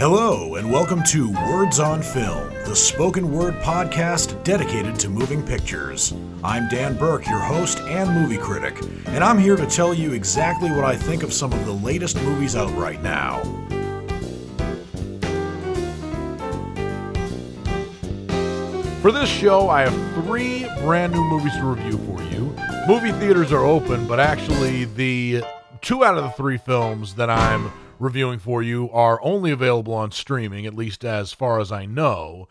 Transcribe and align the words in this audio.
Hello, 0.00 0.54
and 0.54 0.72
welcome 0.72 1.02
to 1.02 1.30
Words 1.30 1.78
on 1.78 2.00
Film, 2.00 2.48
the 2.64 2.74
spoken 2.74 3.30
word 3.30 3.52
podcast 3.56 4.42
dedicated 4.44 4.98
to 4.98 5.10
moving 5.10 5.42
pictures. 5.42 6.14
I'm 6.42 6.70
Dan 6.70 6.96
Burke, 6.96 7.26
your 7.26 7.38
host 7.38 7.80
and 7.80 8.10
movie 8.10 8.38
critic, 8.38 8.80
and 9.08 9.22
I'm 9.22 9.36
here 9.36 9.56
to 9.56 9.66
tell 9.66 9.92
you 9.92 10.14
exactly 10.14 10.70
what 10.70 10.84
I 10.84 10.96
think 10.96 11.22
of 11.22 11.34
some 11.34 11.52
of 11.52 11.66
the 11.66 11.72
latest 11.72 12.16
movies 12.22 12.56
out 12.56 12.74
right 12.78 13.02
now. 13.02 13.42
For 19.02 19.12
this 19.12 19.28
show, 19.28 19.68
I 19.68 19.82
have 19.82 20.24
three 20.24 20.64
brand 20.80 21.12
new 21.12 21.24
movies 21.24 21.52
to 21.56 21.64
review 21.64 21.98
for 21.98 22.22
you. 22.34 22.56
Movie 22.88 23.12
theaters 23.12 23.52
are 23.52 23.66
open, 23.66 24.08
but 24.08 24.18
actually, 24.18 24.86
the 24.86 25.44
two 25.82 26.04
out 26.04 26.16
of 26.16 26.24
the 26.24 26.30
three 26.30 26.56
films 26.56 27.16
that 27.16 27.28
I'm 27.28 27.70
reviewing 28.00 28.40
for 28.40 28.62
you 28.62 28.90
are 28.90 29.22
only 29.22 29.52
available 29.52 29.94
on 29.94 30.10
streaming, 30.10 30.66
at 30.66 30.74
least 30.74 31.04
as 31.04 31.32
far 31.32 31.60
as 31.60 31.70
I 31.70 31.86
know. 31.86 32.48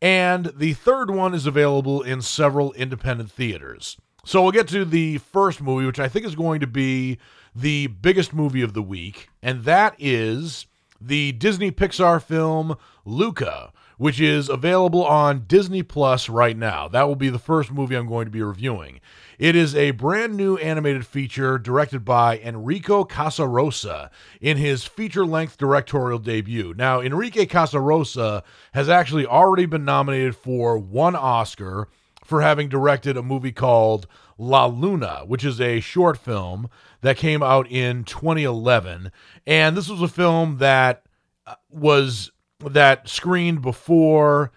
And 0.00 0.52
the 0.54 0.74
third 0.74 1.10
one 1.10 1.34
is 1.34 1.46
available 1.46 2.02
in 2.02 2.22
several 2.22 2.72
independent 2.74 3.30
theaters. 3.32 3.96
So 4.24 4.42
we'll 4.42 4.52
get 4.52 4.68
to 4.68 4.84
the 4.84 5.18
first 5.18 5.60
movie, 5.60 5.86
which 5.86 5.98
I 5.98 6.08
think 6.08 6.26
is 6.26 6.34
going 6.34 6.60
to 6.60 6.66
be 6.66 7.18
the 7.54 7.88
biggest 7.88 8.32
movie 8.32 8.62
of 8.62 8.74
the 8.74 8.82
week, 8.82 9.28
and 9.42 9.64
that 9.64 9.96
is 9.98 10.66
the 11.00 11.32
Disney 11.32 11.72
Pixar 11.72 12.22
film 12.22 12.76
Luca, 13.04 13.72
which 13.96 14.20
is 14.20 14.48
available 14.48 15.04
on 15.04 15.44
Disney 15.46 15.82
Plus 15.82 16.28
right 16.28 16.56
now. 16.56 16.86
That 16.88 17.08
will 17.08 17.16
be 17.16 17.30
the 17.30 17.38
first 17.38 17.72
movie 17.72 17.96
I'm 17.96 18.06
going 18.06 18.26
to 18.26 18.30
be 18.30 18.42
reviewing. 18.42 19.00
It 19.40 19.56
is 19.56 19.74
a 19.74 19.92
brand 19.92 20.36
new 20.36 20.58
animated 20.58 21.06
feature 21.06 21.56
directed 21.56 22.04
by 22.04 22.38
Enrico 22.40 23.04
Casarosa 23.04 24.10
in 24.38 24.58
his 24.58 24.84
feature 24.84 25.24
length 25.24 25.56
directorial 25.56 26.18
debut. 26.18 26.74
Now, 26.76 27.00
Enrique 27.00 27.46
Casarosa 27.46 28.42
has 28.74 28.90
actually 28.90 29.24
already 29.24 29.64
been 29.64 29.86
nominated 29.86 30.36
for 30.36 30.76
one 30.76 31.16
Oscar 31.16 31.88
for 32.22 32.42
having 32.42 32.68
directed 32.68 33.16
a 33.16 33.22
movie 33.22 33.50
called 33.50 34.06
La 34.36 34.66
Luna, 34.66 35.22
which 35.26 35.42
is 35.42 35.58
a 35.58 35.80
short 35.80 36.18
film 36.18 36.68
that 37.00 37.16
came 37.16 37.42
out 37.42 37.66
in 37.70 38.04
2011. 38.04 39.10
And 39.46 39.74
this 39.74 39.88
was 39.88 40.02
a 40.02 40.08
film 40.08 40.58
that 40.58 41.04
uh, 41.46 41.54
was 41.70 42.30
that 42.58 43.08
screened 43.08 43.62
before 43.62 44.52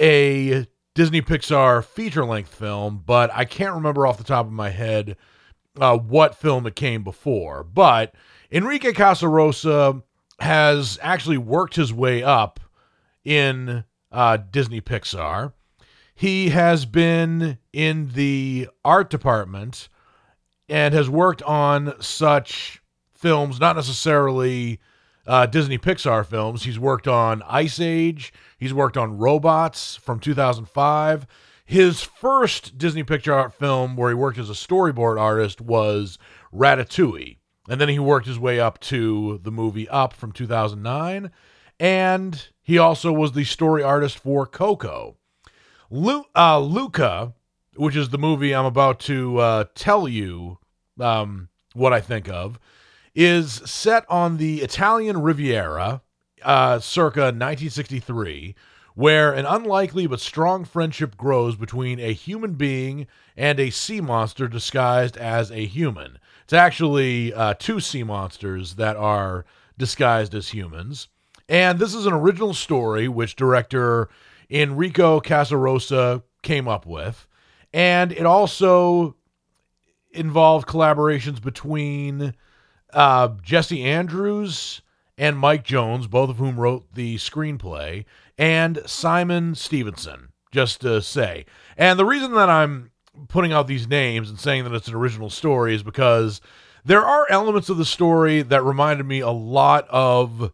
a 0.00 0.66
Disney 0.98 1.22
Pixar 1.22 1.84
feature 1.84 2.24
length 2.24 2.52
film, 2.52 3.04
but 3.06 3.30
I 3.32 3.44
can't 3.44 3.76
remember 3.76 4.04
off 4.04 4.18
the 4.18 4.24
top 4.24 4.46
of 4.46 4.52
my 4.52 4.70
head 4.70 5.16
uh, 5.80 5.96
what 5.96 6.34
film 6.34 6.66
it 6.66 6.74
came 6.74 7.04
before. 7.04 7.62
But 7.62 8.16
Enrique 8.50 8.90
Casarosa 8.90 10.02
has 10.40 10.98
actually 11.00 11.38
worked 11.38 11.76
his 11.76 11.92
way 11.92 12.24
up 12.24 12.58
in 13.24 13.84
uh, 14.10 14.38
Disney 14.38 14.80
Pixar. 14.80 15.52
He 16.16 16.48
has 16.48 16.84
been 16.84 17.58
in 17.72 18.10
the 18.14 18.68
art 18.84 19.08
department 19.08 19.88
and 20.68 20.94
has 20.94 21.08
worked 21.08 21.44
on 21.44 21.94
such 22.02 22.82
films, 23.14 23.60
not 23.60 23.76
necessarily 23.76 24.80
uh, 25.28 25.46
Disney 25.46 25.78
Pixar 25.78 26.24
films. 26.26 26.64
He's 26.64 26.78
worked 26.78 27.06
on 27.06 27.42
Ice 27.46 27.78
Age. 27.78 28.32
He's 28.58 28.72
worked 28.74 28.96
on 28.96 29.18
Robots 29.18 29.96
from 29.96 30.18
2005. 30.18 31.26
His 31.64 32.02
first 32.02 32.78
Disney 32.78 33.04
Pixar 33.04 33.52
film 33.52 33.94
where 33.94 34.08
he 34.08 34.14
worked 34.14 34.38
as 34.38 34.48
a 34.48 34.54
storyboard 34.54 35.20
artist 35.20 35.60
was 35.60 36.18
Ratatouille. 36.52 37.36
And 37.68 37.78
then 37.78 37.90
he 37.90 37.98
worked 37.98 38.26
his 38.26 38.38
way 38.38 38.58
up 38.58 38.80
to 38.80 39.38
the 39.42 39.50
movie 39.50 39.86
Up 39.90 40.14
from 40.14 40.32
2009. 40.32 41.30
And 41.78 42.48
he 42.62 42.78
also 42.78 43.12
was 43.12 43.32
the 43.32 43.44
story 43.44 43.82
artist 43.82 44.18
for 44.18 44.46
Coco. 44.46 45.18
Lu- 45.90 46.24
uh, 46.34 46.58
Luca, 46.58 47.34
which 47.76 47.96
is 47.96 48.08
the 48.08 48.18
movie 48.18 48.54
I'm 48.54 48.64
about 48.64 48.98
to 49.00 49.36
uh, 49.36 49.64
tell 49.74 50.08
you 50.08 50.58
um, 50.98 51.50
what 51.74 51.92
I 51.92 52.00
think 52.00 52.30
of, 52.30 52.58
is 53.14 53.54
set 53.64 54.04
on 54.08 54.36
the 54.36 54.62
Italian 54.62 55.22
Riviera, 55.22 56.02
uh, 56.42 56.78
circa 56.78 57.20
1963, 57.20 58.54
where 58.94 59.32
an 59.32 59.46
unlikely 59.46 60.06
but 60.06 60.20
strong 60.20 60.64
friendship 60.64 61.16
grows 61.16 61.56
between 61.56 62.00
a 62.00 62.12
human 62.12 62.54
being 62.54 63.06
and 63.36 63.60
a 63.60 63.70
sea 63.70 64.00
monster 64.00 64.48
disguised 64.48 65.16
as 65.16 65.50
a 65.50 65.66
human. 65.66 66.18
It's 66.44 66.52
actually 66.52 67.32
uh, 67.32 67.54
two 67.58 67.78
sea 67.78 68.02
monsters 68.02 68.74
that 68.74 68.96
are 68.96 69.44
disguised 69.76 70.34
as 70.34 70.48
humans. 70.48 71.08
And 71.48 71.78
this 71.78 71.94
is 71.94 72.06
an 72.06 72.12
original 72.12 72.54
story 72.54 73.08
which 73.08 73.36
director 73.36 74.08
Enrico 74.50 75.20
Casarosa 75.20 76.22
came 76.42 76.68
up 76.68 76.84
with. 76.86 77.26
And 77.72 78.12
it 78.12 78.26
also 78.26 79.16
involved 80.10 80.66
collaborations 80.66 81.40
between 81.40 82.34
uh, 82.92 83.28
Jesse 83.42 83.82
Andrews 83.82 84.82
and 85.16 85.38
Mike 85.38 85.64
Jones, 85.64 86.06
both 86.06 86.30
of 86.30 86.36
whom 86.36 86.58
wrote 86.58 86.94
the 86.94 87.16
screenplay, 87.16 88.04
and 88.38 88.80
Simon 88.86 89.54
Stevenson, 89.54 90.28
just 90.52 90.80
to 90.82 91.02
say. 91.02 91.44
And 91.76 91.98
the 91.98 92.04
reason 92.04 92.32
that 92.34 92.48
I'm 92.48 92.92
putting 93.26 93.52
out 93.52 93.66
these 93.66 93.88
names 93.88 94.30
and 94.30 94.38
saying 94.38 94.64
that 94.64 94.72
it's 94.72 94.88
an 94.88 94.94
original 94.94 95.28
story 95.28 95.74
is 95.74 95.82
because 95.82 96.40
there 96.84 97.04
are 97.04 97.26
elements 97.30 97.68
of 97.68 97.76
the 97.76 97.84
story 97.84 98.42
that 98.42 98.62
reminded 98.62 99.06
me 99.06 99.18
a 99.20 99.30
lot 99.30 99.86
of 99.90 100.52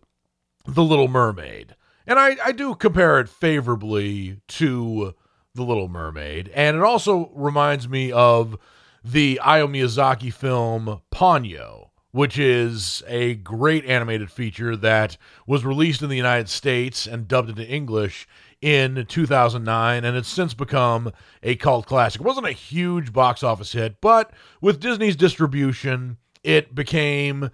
The 0.66 0.82
Little 0.82 1.08
Mermaid. 1.08 1.76
And 2.06 2.18
I, 2.18 2.36
I 2.42 2.52
do 2.52 2.74
compare 2.74 3.20
it 3.20 3.28
favorably 3.28 4.40
to 4.48 5.14
The 5.54 5.62
Little 5.62 5.88
Mermaid. 5.88 6.48
And 6.54 6.76
it 6.76 6.82
also 6.82 7.30
reminds 7.34 7.86
me 7.86 8.12
of 8.12 8.56
the 9.04 9.38
Hayao 9.42 9.68
Miyazaki 9.68 10.32
film 10.32 11.02
Ponyo 11.14 11.83
which 12.14 12.38
is 12.38 13.02
a 13.08 13.34
great 13.34 13.84
animated 13.86 14.30
feature 14.30 14.76
that 14.76 15.16
was 15.48 15.64
released 15.64 16.00
in 16.00 16.08
the 16.08 16.16
United 16.16 16.48
States 16.48 17.08
and 17.08 17.26
dubbed 17.26 17.48
into 17.48 17.66
English 17.66 18.28
in 18.62 19.04
2009 19.08 20.04
and 20.04 20.16
it's 20.16 20.28
since 20.28 20.54
become 20.54 21.10
a 21.42 21.56
cult 21.56 21.86
classic. 21.86 22.20
It 22.20 22.24
wasn't 22.24 22.46
a 22.46 22.52
huge 22.52 23.12
box 23.12 23.42
office 23.42 23.72
hit, 23.72 24.00
but 24.00 24.30
with 24.60 24.78
Disney's 24.78 25.16
distribution, 25.16 26.18
it 26.44 26.72
became 26.72 27.50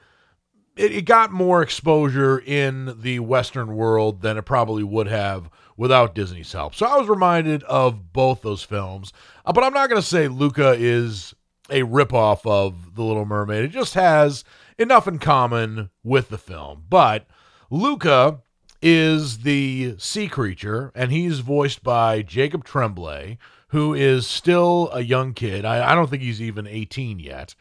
it, 0.77 0.93
it 0.93 1.05
got 1.07 1.33
more 1.33 1.63
exposure 1.63 2.39
in 2.39 3.01
the 3.01 3.21
Western 3.21 3.75
world 3.75 4.21
than 4.21 4.37
it 4.37 4.43
probably 4.43 4.83
would 4.83 5.07
have 5.07 5.49
without 5.79 6.15
Disney's 6.15 6.53
help. 6.53 6.75
So 6.75 6.85
I 6.85 6.99
was 6.99 7.09
reminded 7.09 7.63
of 7.63 8.13
both 8.13 8.43
those 8.43 8.63
films. 8.63 9.15
Uh, 9.47 9.55
but 9.55 9.65
I'm 9.65 9.73
not 9.73 9.89
going 9.89 10.03
to 10.03 10.07
say 10.07 10.29
Luca 10.29 10.75
is 10.77 11.35
a 11.71 11.83
ripoff 11.83 12.41
of 12.45 12.95
The 12.95 13.03
Little 13.03 13.25
Mermaid. 13.25 13.65
It 13.65 13.69
just 13.69 13.95
has 13.95 14.45
enough 14.79 15.07
in 15.07 15.19
common 15.19 15.91
with 16.03 16.29
the 16.29 16.39
film. 16.39 16.85
But 16.89 17.27
Luca 17.71 18.41
is 18.83 19.39
the 19.39 19.95
sea 19.99 20.29
creature, 20.29 20.91
and 20.95 21.13
he's 21.13 21.41
voiced 21.41 21.83
by 21.83 22.23
Jacob 22.23 22.65
Tremblay, 22.65 23.39
who 23.69 23.95
is 23.95 24.27
still 24.27 24.91
a 24.93 25.01
young 25.01 25.35
kid. 25.35 25.65
I, 25.65 25.93
I 25.93 25.95
don't 25.95 26.09
think 26.09 26.23
he's 26.23 26.43
even 26.43 26.67
18 26.67 27.19
yet. 27.19 27.55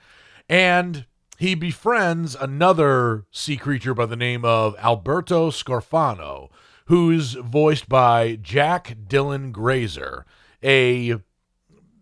And 0.47 1.05
he 1.37 1.55
befriends 1.55 2.35
another 2.35 3.25
sea 3.31 3.57
creature 3.57 3.93
by 3.93 4.05
the 4.05 4.15
name 4.15 4.43
of 4.43 4.75
Alberto 4.79 5.51
Scorfano, 5.51 6.49
who's 6.85 7.33
voiced 7.33 7.87
by 7.87 8.37
Jack 8.41 8.97
Dylan 9.07 9.51
Grazer, 9.51 10.25
a 10.63 11.19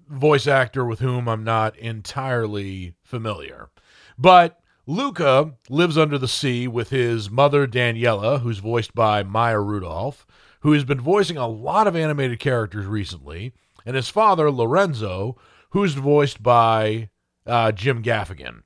voice 0.09 0.47
actor 0.47 0.85
with 0.85 1.00
whom 1.00 1.28
I'm 1.28 1.44
not 1.44 1.78
entirely 1.78 2.94
familiar. 3.03 3.69
But 4.18 4.59
Luca 4.85 5.53
lives 5.69 5.97
under 5.97 6.18
the 6.18 6.28
sea 6.28 6.68
with 6.68 6.90
his 6.90 7.29
mother, 7.29 7.68
Daniela, 7.68 8.42
who's 8.42 8.59
voiced 8.59 8.95
by 8.95 9.21
Maya 9.21 9.59
Rudolph, 9.59 10.25
who 10.62 10.71
has 10.71 10.86
been 10.86 11.01
voicing 11.01 11.38
a 11.38 11.48
lot 11.48 11.88
of 11.88 11.95
animated 11.95 12.39
characters 12.39 12.86
recently, 12.86 13.54
and 13.86 13.95
his 13.95 14.09
father, 14.09 14.50
Lorenzo, 14.50 15.38
who's 15.71 15.94
voiced 15.94 16.42
by 16.42 17.09
uh, 17.45 17.71
Jim 17.71 18.01
Gaffigan. 18.01 18.63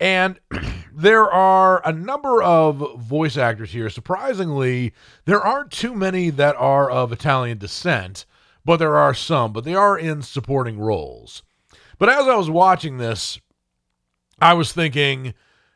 And 0.00 0.40
there 0.92 1.30
are 1.30 1.80
a 1.86 1.92
number 1.92 2.42
of 2.42 3.00
voice 3.00 3.36
actors 3.36 3.70
here. 3.70 3.88
Surprisingly, 3.88 4.92
there 5.26 5.40
aren't 5.40 5.70
too 5.70 5.94
many 5.94 6.30
that 6.30 6.56
are 6.56 6.90
of 6.90 7.12
Italian 7.12 7.58
descent 7.58 8.26
but 8.64 8.78
there 8.78 8.96
are 8.96 9.14
some, 9.14 9.52
but 9.52 9.64
they 9.64 9.74
are 9.74 9.98
in 9.98 10.22
supporting 10.22 10.78
roles. 10.78 11.42
But 11.98 12.08
as 12.08 12.26
I 12.26 12.36
was 12.36 12.50
watching 12.50 12.98
this, 12.98 13.40
I 14.40 14.54
was 14.54 14.72
thinking 14.72 15.34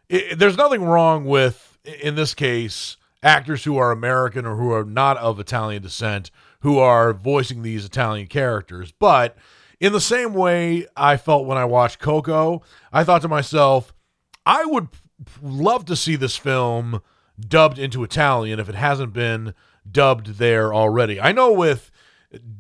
it, 0.09 0.39
there's 0.39 0.57
nothing 0.57 0.83
wrong 0.83 1.25
with, 1.25 1.79
in 2.03 2.15
this 2.15 2.35
case, 2.35 2.97
actors 3.23 3.65
who 3.65 3.77
are 3.77 3.91
American 3.91 4.47
or 4.47 4.57
who 4.57 4.73
are 4.73 4.85
not 4.85 5.17
of 5.19 5.41
Italian 5.41 5.83
descent 5.83 6.31
who 6.61 6.79
are 6.79 7.13
voicing 7.13 7.63
these 7.63 7.85
Italian 7.85 8.27
characters. 8.27 8.93
But 8.93 9.37
in 9.81 9.93
the 9.93 10.01
same 10.01 10.33
way 10.33 10.87
I 10.97 11.17
felt 11.17 11.47
when 11.47 11.59
I 11.59 11.65
watched 11.65 11.99
Coco, 11.99 12.63
I 12.93 13.05
thought 13.05 13.23
to 13.23 13.29
myself, 13.29 13.93
I 14.45 14.65
would 14.65 14.89
love 15.43 15.85
to 15.87 15.97
see 15.97 16.17
this 16.17 16.37
film 16.37 17.03
dubbed 17.39 17.79
into 17.79 18.05
Italian 18.05 18.59
if 18.59 18.69
it 18.69 18.75
hasn't 18.75 19.13
been 19.13 19.55
dubbed 19.91 20.39
there 20.39 20.73
already. 20.73 21.21
I 21.21 21.33
know 21.33 21.53
with 21.53 21.91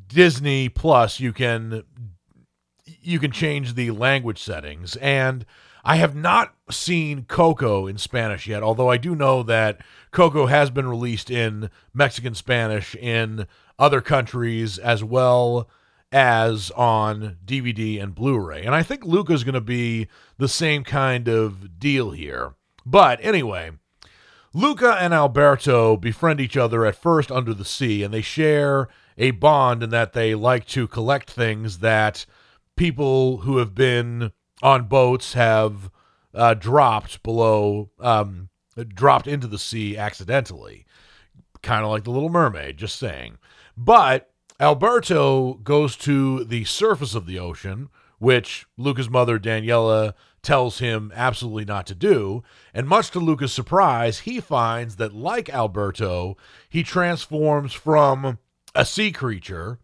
Disney 0.06 0.68
Plus 0.68 1.20
you 1.20 1.32
can 1.32 1.84
you 2.84 3.18
can 3.18 3.30
change 3.30 3.74
the 3.74 3.90
language 3.90 4.42
settings 4.42 4.96
and 4.96 5.44
I 5.86 5.96
have 5.96 6.16
not 6.16 6.52
seen 6.68 7.26
Coco 7.26 7.86
in 7.86 7.96
Spanish 7.96 8.48
yet, 8.48 8.64
although 8.64 8.90
I 8.90 8.96
do 8.96 9.14
know 9.14 9.44
that 9.44 9.82
Coco 10.10 10.46
has 10.46 10.68
been 10.68 10.88
released 10.88 11.30
in 11.30 11.70
Mexican 11.94 12.34
Spanish 12.34 12.96
in 12.96 13.46
other 13.78 14.00
countries 14.00 14.78
as 14.78 15.04
well 15.04 15.70
as 16.10 16.72
on 16.72 17.36
DVD 17.44 18.02
and 18.02 18.16
Blu 18.16 18.36
ray. 18.36 18.64
And 18.64 18.74
I 18.74 18.82
think 18.82 19.04
Luca's 19.04 19.44
going 19.44 19.54
to 19.54 19.60
be 19.60 20.08
the 20.38 20.48
same 20.48 20.82
kind 20.82 21.28
of 21.28 21.78
deal 21.78 22.10
here. 22.10 22.54
But 22.84 23.20
anyway, 23.22 23.70
Luca 24.52 24.96
and 24.98 25.14
Alberto 25.14 25.96
befriend 25.96 26.40
each 26.40 26.56
other 26.56 26.84
at 26.84 26.96
first 26.96 27.30
under 27.30 27.54
the 27.54 27.64
sea, 27.64 28.02
and 28.02 28.12
they 28.12 28.22
share 28.22 28.88
a 29.18 29.30
bond 29.32 29.82
in 29.82 29.90
that 29.90 30.12
they 30.12 30.34
like 30.34 30.66
to 30.68 30.86
collect 30.86 31.30
things 31.30 31.78
that 31.78 32.26
people 32.76 33.38
who 33.38 33.58
have 33.58 33.74
been 33.74 34.32
on 34.62 34.84
boats 34.84 35.32
have 35.32 35.90
uh, 36.34 36.54
dropped 36.54 37.22
below, 37.22 37.90
um, 37.98 38.48
dropped 38.88 39.26
into 39.26 39.46
the 39.46 39.58
sea 39.58 39.96
accidentally. 39.96 40.84
Kind 41.62 41.84
of 41.84 41.90
like 41.90 42.04
the 42.04 42.10
Little 42.10 42.28
Mermaid, 42.28 42.76
just 42.76 42.98
saying. 42.98 43.38
But 43.76 44.30
Alberto 44.60 45.54
goes 45.54 45.96
to 45.98 46.44
the 46.44 46.64
surface 46.64 47.14
of 47.14 47.26
the 47.26 47.38
ocean, 47.38 47.88
which 48.18 48.66
Luca's 48.76 49.10
mother, 49.10 49.38
Daniela, 49.38 50.14
tells 50.42 50.78
him 50.78 51.12
absolutely 51.14 51.64
not 51.64 51.86
to 51.86 51.94
do. 51.94 52.42
And 52.72 52.86
much 52.86 53.10
to 53.10 53.18
Luca's 53.18 53.52
surprise, 53.52 54.20
he 54.20 54.40
finds 54.40 54.96
that, 54.96 55.12
like 55.12 55.50
Alberto, 55.50 56.36
he 56.68 56.82
transforms 56.82 57.72
from 57.72 58.38
a 58.76 58.84
sea 58.84 59.10
creature, 59.10 59.78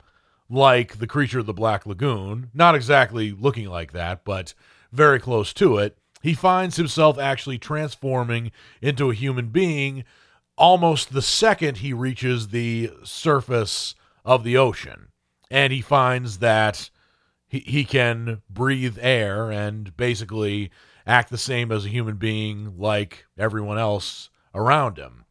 like 0.48 0.98
the 0.98 1.06
creature 1.06 1.40
of 1.40 1.46
the 1.46 1.54
Black 1.54 1.86
Lagoon, 1.86 2.50
not 2.52 2.74
exactly 2.74 3.32
looking 3.32 3.68
like 3.68 3.92
that, 3.92 4.24
but 4.24 4.54
very 4.92 5.18
close 5.18 5.52
to 5.54 5.78
it. 5.78 5.96
He 6.22 6.34
finds 6.34 6.76
himself 6.76 7.18
actually 7.18 7.58
transforming 7.58 8.52
into 8.80 9.10
a 9.10 9.14
human 9.14 9.48
being 9.48 10.04
almost 10.56 11.12
the 11.12 11.22
second 11.22 11.78
he 11.78 11.92
reaches 11.92 12.48
the 12.48 12.90
surface 13.02 13.94
of 14.24 14.44
the 14.44 14.56
ocean. 14.56 15.08
And 15.50 15.72
he 15.72 15.80
finds 15.80 16.38
that 16.38 16.90
he, 17.48 17.60
he 17.60 17.84
can 17.84 18.42
breathe 18.48 18.98
air 19.00 19.50
and 19.50 19.96
basically 19.96 20.70
act 21.06 21.30
the 21.30 21.38
same 21.38 21.72
as 21.72 21.84
a 21.84 21.88
human 21.88 22.16
being 22.16 22.78
like 22.78 23.26
everyone 23.36 23.78
else 23.78 24.30
around 24.54 24.98
him. 24.98 25.24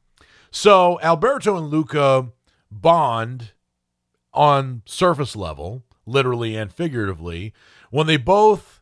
So 0.52 1.00
Alberto 1.02 1.56
and 1.58 1.70
Luca 1.70 2.30
bond 2.72 3.52
on 4.34 4.82
surface 4.86 5.36
level, 5.36 5.84
literally 6.06 6.56
and 6.56 6.72
figuratively, 6.72 7.54
when 7.90 8.08
they 8.08 8.18
both 8.18 8.82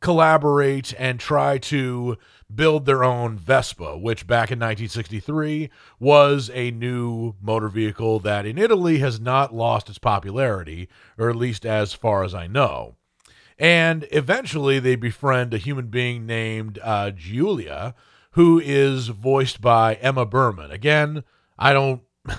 collaborate 0.00 0.94
and 0.98 1.20
try 1.20 1.58
to 1.58 2.16
build 2.52 2.86
their 2.86 3.04
own 3.04 3.36
Vespa, 3.36 3.96
which 3.96 4.26
back 4.26 4.50
in 4.50 4.58
1963 4.58 5.70
was 5.98 6.50
a 6.54 6.70
new 6.70 7.34
motor 7.40 7.68
vehicle 7.68 8.18
that 8.20 8.46
in 8.46 8.58
Italy 8.58 8.98
has 8.98 9.20
not 9.20 9.54
lost 9.54 9.88
its 9.88 9.98
popularity, 9.98 10.88
or 11.18 11.28
at 11.30 11.36
least 11.36 11.64
as 11.64 11.92
far 11.92 12.24
as 12.24 12.34
I 12.34 12.46
know. 12.46 12.96
And 13.58 14.08
eventually 14.10 14.78
they 14.78 14.96
befriend 14.96 15.52
a 15.52 15.58
human 15.58 15.88
being 15.88 16.24
named 16.24 16.78
uh, 16.82 17.10
Giulia, 17.10 17.94
who 18.32 18.58
is 18.58 19.08
voiced 19.08 19.60
by 19.60 19.94
Emma 19.94 20.24
Berman. 20.24 20.70
Again, 20.70 21.24
I 21.58 21.72
don't. 21.72 22.00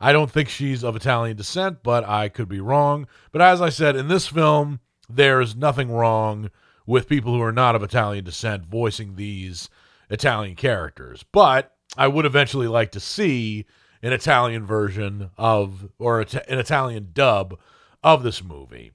I 0.00 0.12
don't 0.12 0.30
think 0.30 0.48
she's 0.48 0.82
of 0.82 0.96
Italian 0.96 1.36
descent, 1.36 1.82
but 1.82 2.08
I 2.08 2.28
could 2.28 2.48
be 2.48 2.60
wrong. 2.60 3.06
But 3.32 3.42
as 3.42 3.60
I 3.60 3.68
said, 3.68 3.96
in 3.96 4.08
this 4.08 4.26
film, 4.26 4.80
there's 5.08 5.54
nothing 5.54 5.90
wrong 5.90 6.50
with 6.86 7.08
people 7.08 7.34
who 7.34 7.42
are 7.42 7.52
not 7.52 7.76
of 7.76 7.82
Italian 7.82 8.24
descent 8.24 8.64
voicing 8.64 9.16
these 9.16 9.68
Italian 10.08 10.56
characters. 10.56 11.24
But 11.30 11.74
I 11.96 12.08
would 12.08 12.24
eventually 12.24 12.66
like 12.66 12.92
to 12.92 13.00
see 13.00 13.66
an 14.02 14.12
Italian 14.12 14.64
version 14.64 15.30
of, 15.36 15.90
or 15.98 16.20
an 16.20 16.58
Italian 16.58 17.10
dub 17.12 17.58
of 18.02 18.22
this 18.22 18.42
movie. 18.42 18.92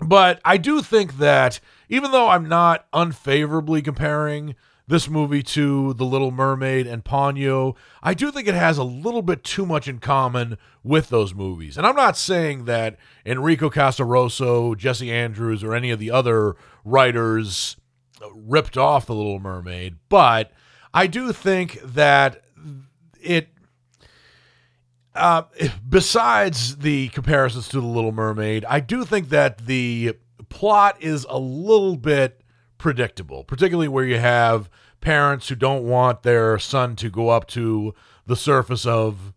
But 0.00 0.40
I 0.44 0.56
do 0.56 0.82
think 0.82 1.18
that 1.18 1.60
even 1.88 2.10
though 2.10 2.28
I'm 2.28 2.48
not 2.48 2.86
unfavorably 2.92 3.82
comparing 3.82 4.54
this 4.88 5.08
movie 5.08 5.42
to 5.42 5.92
The 5.94 6.04
Little 6.04 6.30
Mermaid 6.30 6.86
and 6.86 7.04
Ponyo, 7.04 7.76
I 8.02 8.14
do 8.14 8.30
think 8.32 8.48
it 8.48 8.54
has 8.54 8.78
a 8.78 8.84
little 8.84 9.22
bit 9.22 9.44
too 9.44 9.66
much 9.66 9.86
in 9.86 9.98
common 9.98 10.56
with 10.82 11.10
those 11.10 11.34
movies. 11.34 11.76
And 11.76 11.86
I'm 11.86 11.94
not 11.94 12.16
saying 12.16 12.64
that 12.64 12.96
Enrico 13.24 13.68
Casarosa, 13.68 14.76
Jesse 14.76 15.12
Andrews, 15.12 15.62
or 15.62 15.74
any 15.74 15.90
of 15.90 15.98
the 15.98 16.10
other 16.10 16.56
writers 16.84 17.76
ripped 18.34 18.78
off 18.78 19.06
The 19.06 19.14
Little 19.14 19.38
Mermaid, 19.38 19.96
but 20.08 20.52
I 20.92 21.06
do 21.06 21.32
think 21.32 21.80
that 21.82 22.42
it. 23.20 23.48
Uh, 25.14 25.42
besides 25.88 26.76
the 26.76 27.08
comparisons 27.08 27.68
to 27.68 27.80
The 27.80 27.86
Little 27.86 28.12
Mermaid, 28.12 28.64
I 28.64 28.78
do 28.80 29.04
think 29.04 29.30
that 29.30 29.66
the 29.66 30.14
plot 30.48 30.96
is 31.02 31.26
a 31.28 31.38
little 31.38 31.96
bit 31.96 32.37
predictable, 32.78 33.44
particularly 33.44 33.88
where 33.88 34.04
you 34.04 34.18
have 34.18 34.70
parents 35.00 35.48
who 35.48 35.54
don't 35.54 35.84
want 35.84 36.22
their 36.22 36.58
son 36.58 36.96
to 36.96 37.10
go 37.10 37.28
up 37.28 37.46
to 37.48 37.94
the 38.26 38.36
surface 38.36 38.86
of 38.86 39.32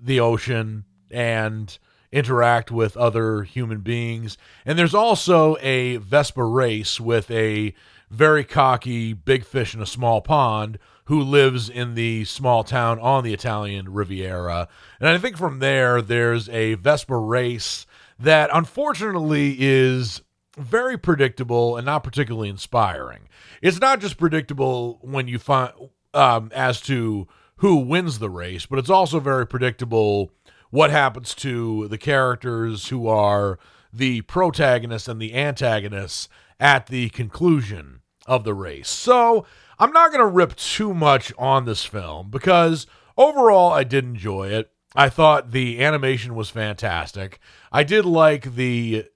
the 0.00 0.20
ocean 0.20 0.84
and 1.10 1.78
interact 2.12 2.70
with 2.70 2.96
other 2.96 3.42
human 3.42 3.80
beings. 3.80 4.38
And 4.64 4.78
there's 4.78 4.94
also 4.94 5.56
a 5.60 5.96
Vespa 5.96 6.44
race 6.44 7.00
with 7.00 7.30
a 7.30 7.74
very 8.10 8.44
cocky 8.44 9.12
big 9.12 9.44
fish 9.44 9.74
in 9.74 9.82
a 9.82 9.86
small 9.86 10.20
pond 10.20 10.78
who 11.06 11.20
lives 11.20 11.68
in 11.68 11.94
the 11.94 12.24
small 12.24 12.64
town 12.64 12.98
on 12.98 13.22
the 13.22 13.32
Italian 13.32 13.92
Riviera. 13.92 14.68
And 14.98 15.08
I 15.08 15.18
think 15.18 15.36
from 15.36 15.58
there, 15.60 16.02
there's 16.02 16.48
a 16.48 16.74
Vespa 16.74 17.16
race 17.16 17.86
that 18.18 18.50
unfortunately 18.52 19.56
is 19.58 20.22
very 20.56 20.96
predictable 20.96 21.76
and 21.76 21.86
not 21.86 22.04
particularly 22.04 22.48
inspiring. 22.48 23.28
It's 23.62 23.80
not 23.80 24.00
just 24.00 24.16
predictable 24.16 24.98
when 25.02 25.28
you 25.28 25.38
find 25.38 25.72
um, 26.14 26.50
as 26.54 26.80
to 26.82 27.28
who 27.56 27.76
wins 27.76 28.18
the 28.18 28.30
race, 28.30 28.66
but 28.66 28.78
it's 28.78 28.90
also 28.90 29.20
very 29.20 29.46
predictable 29.46 30.30
what 30.70 30.90
happens 30.90 31.34
to 31.34 31.88
the 31.88 31.98
characters 31.98 32.88
who 32.88 33.06
are 33.06 33.58
the 33.92 34.22
protagonists 34.22 35.08
and 35.08 35.20
the 35.20 35.34
antagonists 35.34 36.28
at 36.58 36.86
the 36.86 37.08
conclusion 37.10 38.00
of 38.26 38.44
the 38.44 38.54
race. 38.54 38.88
So 38.88 39.46
I'm 39.78 39.92
not 39.92 40.10
going 40.10 40.20
to 40.20 40.26
rip 40.26 40.56
too 40.56 40.92
much 40.92 41.32
on 41.38 41.64
this 41.64 41.84
film 41.84 42.30
because 42.30 42.86
overall 43.16 43.72
I 43.72 43.84
did 43.84 44.04
enjoy 44.04 44.48
it. 44.48 44.70
I 44.94 45.08
thought 45.08 45.50
the 45.50 45.84
animation 45.84 46.34
was 46.34 46.48
fantastic. 46.48 47.38
I 47.70 47.84
did 47.84 48.04
like 48.04 48.54
the 48.54 49.06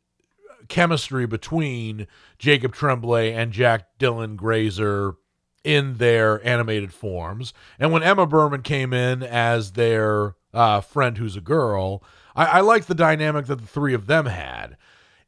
chemistry 0.71 1.27
between 1.27 2.07
Jacob 2.39 2.75
Tremblay 2.75 3.35
and 3.35 3.53
Jack 3.53 3.99
Dylan 3.99 4.37
Grazer 4.37 5.17
in 5.62 5.99
their 5.99 6.45
animated 6.47 6.95
forms. 6.95 7.53
And 7.79 7.93
when 7.93 8.03
Emma 8.03 8.27
Berman 8.27 8.62
came 8.62 8.95
in 8.95 9.23
as 9.23 9.73
their 9.73 10.37
uh, 10.55 10.81
friend 10.81 11.19
who's 11.19 11.37
a 11.37 11.43
girl, 11.43 12.03
I, 12.35 12.47
I 12.47 12.61
like 12.61 12.87
the 12.87 12.95
dynamic 12.95 13.47
that 13.47 13.61
the 13.61 13.67
three 13.67 13.93
of 13.93 14.07
them 14.07 14.27
had. 14.27 14.79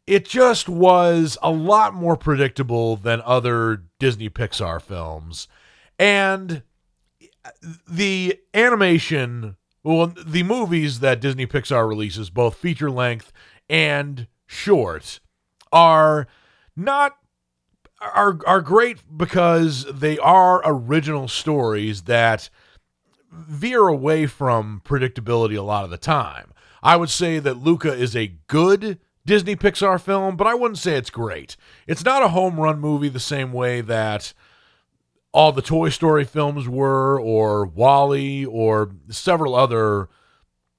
It 0.06 0.24
just 0.24 0.68
was 0.68 1.36
a 1.42 1.50
lot 1.50 1.94
more 1.94 2.16
predictable 2.16 2.96
than 2.96 3.20
other 3.24 3.84
Disney 3.98 4.30
Pixar 4.30 4.80
films. 4.80 5.46
And 5.98 6.62
the 7.88 8.40
animation, 8.54 9.56
well, 9.84 10.12
the 10.26 10.42
movies 10.42 11.00
that 11.00 11.20
Disney 11.20 11.46
Pixar 11.46 11.88
releases, 11.88 12.30
both 12.30 12.56
feature 12.56 12.90
length 12.90 13.32
and 13.68 14.26
short, 14.46 15.20
are 15.72 16.26
not 16.76 17.16
are 18.00 18.38
are 18.46 18.60
great 18.60 18.98
because 19.16 19.86
they 19.92 20.18
are 20.18 20.60
original 20.64 21.28
stories 21.28 22.02
that 22.02 22.50
veer 23.30 23.88
away 23.88 24.26
from 24.26 24.82
predictability 24.84 25.56
a 25.56 25.62
lot 25.62 25.84
of 25.84 25.90
the 25.90 25.96
time. 25.96 26.52
I 26.82 26.96
would 26.96 27.10
say 27.10 27.38
that 27.38 27.62
Luca 27.62 27.92
is 27.92 28.16
a 28.16 28.34
good 28.48 28.98
Disney 29.24 29.54
Pixar 29.54 30.00
film, 30.00 30.36
but 30.36 30.46
I 30.46 30.54
wouldn't 30.54 30.78
say 30.78 30.96
it's 30.96 31.10
great. 31.10 31.56
It's 31.86 32.04
not 32.04 32.24
a 32.24 32.28
home 32.28 32.58
run 32.58 32.80
movie 32.80 33.08
the 33.08 33.20
same 33.20 33.52
way 33.52 33.80
that 33.80 34.32
all 35.32 35.52
the 35.52 35.62
Toy 35.62 35.88
Story 35.88 36.24
films 36.24 36.68
were, 36.68 37.18
or 37.18 37.64
WALL-E, 37.64 38.44
or 38.44 38.90
several 39.08 39.54
other 39.54 40.08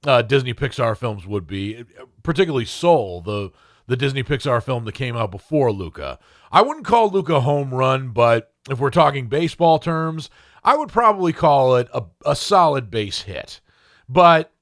uh, 0.06 0.22
Disney 0.22 0.54
Pixar 0.54 0.96
films 0.96 1.26
would 1.26 1.46
be, 1.46 1.84
particularly 2.22 2.66
Soul, 2.66 3.20
the 3.20 3.50
the 3.86 3.96
Disney 3.96 4.22
Pixar 4.22 4.62
film 4.62 4.84
that 4.84 4.92
came 4.92 5.16
out 5.16 5.30
before 5.30 5.72
Luca. 5.72 6.18
I 6.50 6.62
wouldn't 6.62 6.86
call 6.86 7.10
Luca 7.10 7.40
home 7.40 7.72
run, 7.72 8.10
but 8.10 8.52
if 8.70 8.78
we're 8.78 8.90
talking 8.90 9.28
baseball 9.28 9.78
terms, 9.78 10.30
I 10.62 10.76
would 10.76 10.88
probably 10.88 11.32
call 11.32 11.76
it 11.76 11.88
a, 11.92 12.04
a 12.24 12.34
solid 12.36 12.90
base 12.90 13.22
hit. 13.22 13.60
But 14.08 14.52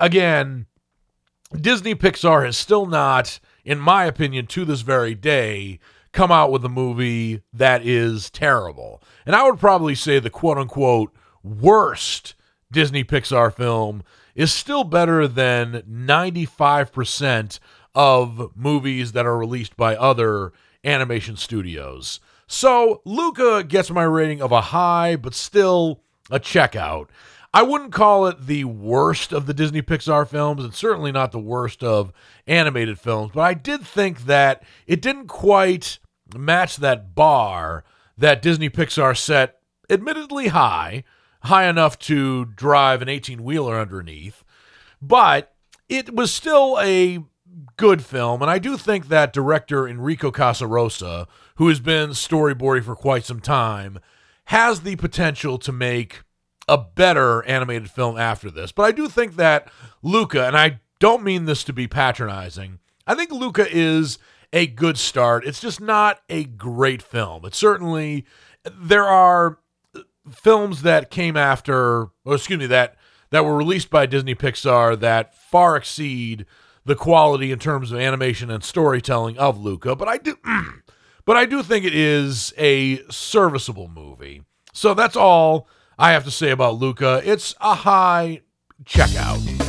again, 0.00 0.66
Disney 1.58 1.94
Pixar 1.94 2.44
has 2.44 2.56
still 2.56 2.86
not, 2.86 3.38
in 3.64 3.78
my 3.78 4.04
opinion, 4.04 4.46
to 4.48 4.64
this 4.64 4.80
very 4.80 5.14
day, 5.14 5.78
come 6.12 6.32
out 6.32 6.50
with 6.50 6.64
a 6.64 6.68
movie 6.68 7.42
that 7.52 7.86
is 7.86 8.30
terrible. 8.30 9.02
And 9.24 9.36
I 9.36 9.44
would 9.44 9.58
probably 9.58 9.94
say 9.94 10.18
the 10.18 10.30
quote 10.30 10.58
unquote 10.58 11.14
worst 11.42 12.34
Disney 12.70 13.04
Pixar 13.04 13.54
film 13.54 14.02
is 14.34 14.52
still 14.52 14.84
better 14.84 15.28
than 15.28 15.82
95% 15.82 17.58
of 17.94 18.50
movies 18.56 19.12
that 19.12 19.26
are 19.26 19.36
released 19.36 19.76
by 19.76 19.96
other 19.96 20.52
animation 20.84 21.36
studios. 21.36 22.20
So 22.46 23.00
Luca 23.04 23.64
gets 23.64 23.90
my 23.90 24.02
rating 24.02 24.42
of 24.42 24.52
a 24.52 24.60
high, 24.60 25.16
but 25.16 25.34
still 25.34 26.02
a 26.30 26.40
checkout. 26.40 27.08
I 27.54 27.62
wouldn't 27.62 27.92
call 27.92 28.26
it 28.26 28.46
the 28.46 28.64
worst 28.64 29.32
of 29.32 29.46
the 29.46 29.54
Disney 29.54 29.82
Pixar 29.82 30.26
films. 30.26 30.64
It's 30.64 30.78
certainly 30.78 31.12
not 31.12 31.32
the 31.32 31.38
worst 31.38 31.84
of 31.84 32.12
animated 32.46 32.98
films, 32.98 33.32
but 33.34 33.42
I 33.42 33.54
did 33.54 33.82
think 33.82 34.24
that 34.24 34.62
it 34.86 35.02
didn't 35.02 35.26
quite 35.28 35.98
match 36.34 36.76
that 36.78 37.14
bar 37.14 37.84
that 38.16 38.40
Disney 38.40 38.70
Pixar 38.70 39.16
set, 39.16 39.58
admittedly 39.90 40.48
high, 40.48 41.04
high 41.42 41.66
enough 41.68 41.98
to 41.98 42.46
drive 42.46 43.02
an 43.02 43.08
18 43.08 43.42
wheeler 43.42 43.78
underneath, 43.78 44.44
but 45.00 45.54
it 45.88 46.14
was 46.14 46.32
still 46.32 46.78
a 46.80 47.22
good 47.76 48.04
film. 48.04 48.42
And 48.42 48.50
I 48.50 48.58
do 48.58 48.76
think 48.76 49.08
that 49.08 49.32
director 49.32 49.86
Enrico 49.86 50.30
Casarosa, 50.30 51.26
who 51.56 51.68
has 51.68 51.80
been 51.80 52.10
storyboarding 52.10 52.84
for 52.84 52.96
quite 52.96 53.24
some 53.24 53.40
time, 53.40 53.98
has 54.46 54.80
the 54.80 54.96
potential 54.96 55.58
to 55.58 55.72
make 55.72 56.22
a 56.68 56.78
better 56.78 57.44
animated 57.44 57.90
film 57.90 58.18
after 58.18 58.50
this. 58.50 58.72
But 58.72 58.84
I 58.84 58.92
do 58.92 59.08
think 59.08 59.36
that 59.36 59.68
Luca, 60.02 60.46
and 60.46 60.56
I 60.56 60.80
don't 60.98 61.22
mean 61.22 61.44
this 61.44 61.64
to 61.64 61.72
be 61.72 61.86
patronizing, 61.88 62.78
I 63.06 63.14
think 63.14 63.30
Luca 63.30 63.66
is 63.70 64.18
a 64.52 64.66
good 64.66 64.98
start. 64.98 65.46
It's 65.46 65.60
just 65.60 65.80
not 65.80 66.20
a 66.28 66.44
great 66.44 67.02
film. 67.02 67.44
It's 67.44 67.58
certainly, 67.58 68.26
there 68.64 69.06
are 69.06 69.58
films 70.30 70.82
that 70.82 71.10
came 71.10 71.36
after, 71.36 72.08
or 72.24 72.34
excuse 72.34 72.58
me, 72.58 72.66
that 72.66 72.96
that 73.30 73.44
were 73.46 73.56
released 73.56 73.90
by 73.90 74.06
Disney 74.06 74.34
Pixar 74.34 75.00
that 75.00 75.34
far 75.34 75.74
exceed 75.74 76.44
the 76.84 76.94
quality 76.94 77.52
in 77.52 77.58
terms 77.58 77.92
of 77.92 77.98
animation 77.98 78.50
and 78.50 78.64
storytelling 78.64 79.38
of 79.38 79.58
Luca, 79.58 79.94
but 79.94 80.08
I 80.08 80.18
do 80.18 80.36
but 81.24 81.36
I 81.36 81.46
do 81.46 81.62
think 81.62 81.84
it 81.84 81.94
is 81.94 82.52
a 82.58 83.02
serviceable 83.10 83.88
movie. 83.88 84.42
So 84.72 84.94
that's 84.94 85.16
all 85.16 85.68
I 85.98 86.12
have 86.12 86.24
to 86.24 86.30
say 86.30 86.50
about 86.50 86.76
Luca. 86.76 87.22
It's 87.24 87.54
a 87.60 87.74
high 87.74 88.40
checkout. 88.84 89.61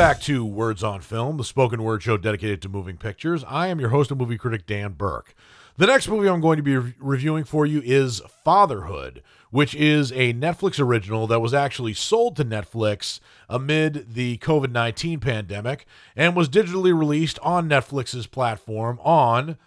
Back 0.00 0.18
to 0.18 0.46
Words 0.46 0.82
on 0.82 1.02
Film, 1.02 1.36
the 1.36 1.44
spoken 1.44 1.82
word 1.82 2.02
show 2.02 2.16
dedicated 2.16 2.62
to 2.62 2.70
moving 2.70 2.96
pictures. 2.96 3.44
I 3.46 3.66
am 3.66 3.78
your 3.78 3.90
host 3.90 4.10
and 4.10 4.18
movie 4.18 4.38
critic, 4.38 4.64
Dan 4.66 4.94
Burke. 4.94 5.34
The 5.76 5.86
next 5.86 6.08
movie 6.08 6.26
I'm 6.26 6.40
going 6.40 6.56
to 6.56 6.62
be 6.62 6.74
re- 6.78 6.94
reviewing 6.98 7.44
for 7.44 7.66
you 7.66 7.82
is 7.84 8.22
Fatherhood, 8.42 9.22
which 9.50 9.74
is 9.74 10.10
a 10.12 10.32
Netflix 10.32 10.80
original 10.80 11.26
that 11.26 11.40
was 11.40 11.52
actually 11.52 11.92
sold 11.92 12.34
to 12.36 12.46
Netflix 12.46 13.20
amid 13.46 14.14
the 14.14 14.38
COVID 14.38 14.72
19 14.72 15.20
pandemic 15.20 15.84
and 16.16 16.34
was 16.34 16.48
digitally 16.48 16.98
released 16.98 17.38
on 17.40 17.68
Netflix's 17.68 18.26
platform 18.26 18.98
on 19.02 19.58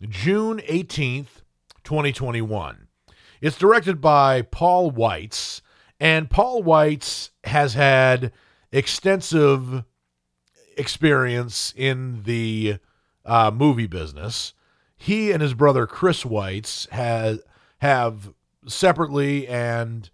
June 0.00 0.62
18th, 0.70 1.42
2021. 1.84 2.88
It's 3.42 3.58
directed 3.58 4.00
by 4.00 4.40
Paul 4.40 4.90
Weitz, 4.90 5.60
and 6.00 6.30
Paul 6.30 6.62
Weitz 6.62 7.28
has 7.44 7.74
had 7.74 8.32
extensive 8.72 9.84
experience 10.76 11.72
in 11.76 12.22
the 12.24 12.78
uh, 13.24 13.50
movie 13.54 13.86
business. 13.86 14.54
He 14.96 15.30
and 15.30 15.42
his 15.42 15.54
brother 15.54 15.86
Chris 15.86 16.24
Weitz 16.24 16.88
had 16.90 17.40
have 17.78 18.32
separately 18.66 19.46
and 19.46 20.08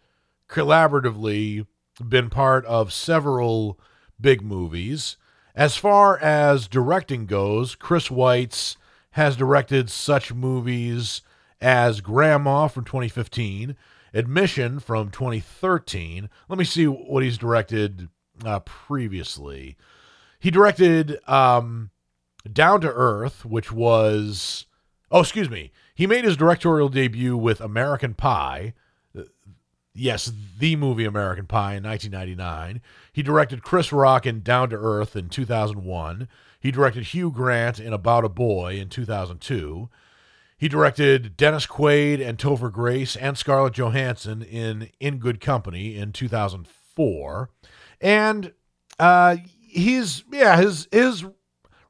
collaboratively 0.49 1.67
been 2.07 2.31
part 2.31 2.65
of 2.65 2.93
several 2.93 3.79
big 4.21 4.43
movies. 4.43 5.17
As 5.55 5.77
far 5.77 6.19
as 6.19 6.69
directing 6.69 7.27
goes, 7.27 7.75
Chris 7.75 8.09
Weitz 8.09 8.77
has 9.13 9.37
directed 9.37 9.91
such 9.91 10.33
movies 10.33 11.23
as 11.61 12.01
Grandma 12.01 12.69
from 12.69 12.85
2015, 12.85 13.77
Admission 14.15 14.81
from 14.81 15.11
2013. 15.11 16.31
Let 16.49 16.59
me 16.59 16.65
see 16.65 16.87
what 16.87 17.23
he's 17.23 17.37
directed 17.37 18.09
uh, 18.45 18.61
previously. 18.61 19.77
He 20.39 20.51
directed 20.51 21.19
um, 21.29 21.91
Down 22.51 22.81
to 22.83 22.93
Earth, 22.93 23.45
which 23.45 23.73
was 23.73 24.67
oh, 25.11 25.21
excuse 25.21 25.51
me. 25.51 25.73
He 25.95 26.07
made 26.07 26.25
his 26.25 26.37
directorial 26.37 26.89
debut 26.89 27.37
with 27.37 27.61
American 27.61 28.15
Pie. 28.15 28.75
Yes, 29.95 30.31
the 30.59 30.77
movie 30.77 31.05
American 31.05 31.47
Pie 31.47 31.75
in 31.75 31.83
1999. 31.83 32.81
He 33.13 33.23
directed 33.23 33.65
Chris 33.65 33.93
Rock 33.93 34.27
in 34.27 34.43
Down 34.43 34.71
to 34.71 34.77
Earth 34.77 35.17
in 35.17 35.29
2001. 35.29 36.29
He 36.61 36.71
directed 36.71 37.05
Hugh 37.05 37.33
Grant 37.33 37.81
in 37.81 37.93
About 37.93 38.25
a 38.25 38.29
Boy 38.29 38.79
in 38.79 38.91
2002. 38.91 39.89
He 40.57 40.69
directed 40.69 41.37
Dennis 41.37 41.67
Quaid 41.67 42.25
and 42.25 42.39
Topher 42.39 42.73
Grace 42.73 43.17
and 43.17 43.37
Scarlett 43.37 43.75
Johansson 43.75 44.43
in 44.43 44.91
In 45.01 45.19
Good 45.19 45.41
Company 45.41 45.97
in 45.97 46.13
2004 46.13 47.51
and 48.01 48.53
uh, 48.99 49.37
he's 49.61 50.25
yeah 50.33 50.57
his 50.61 50.89
his 50.93 51.25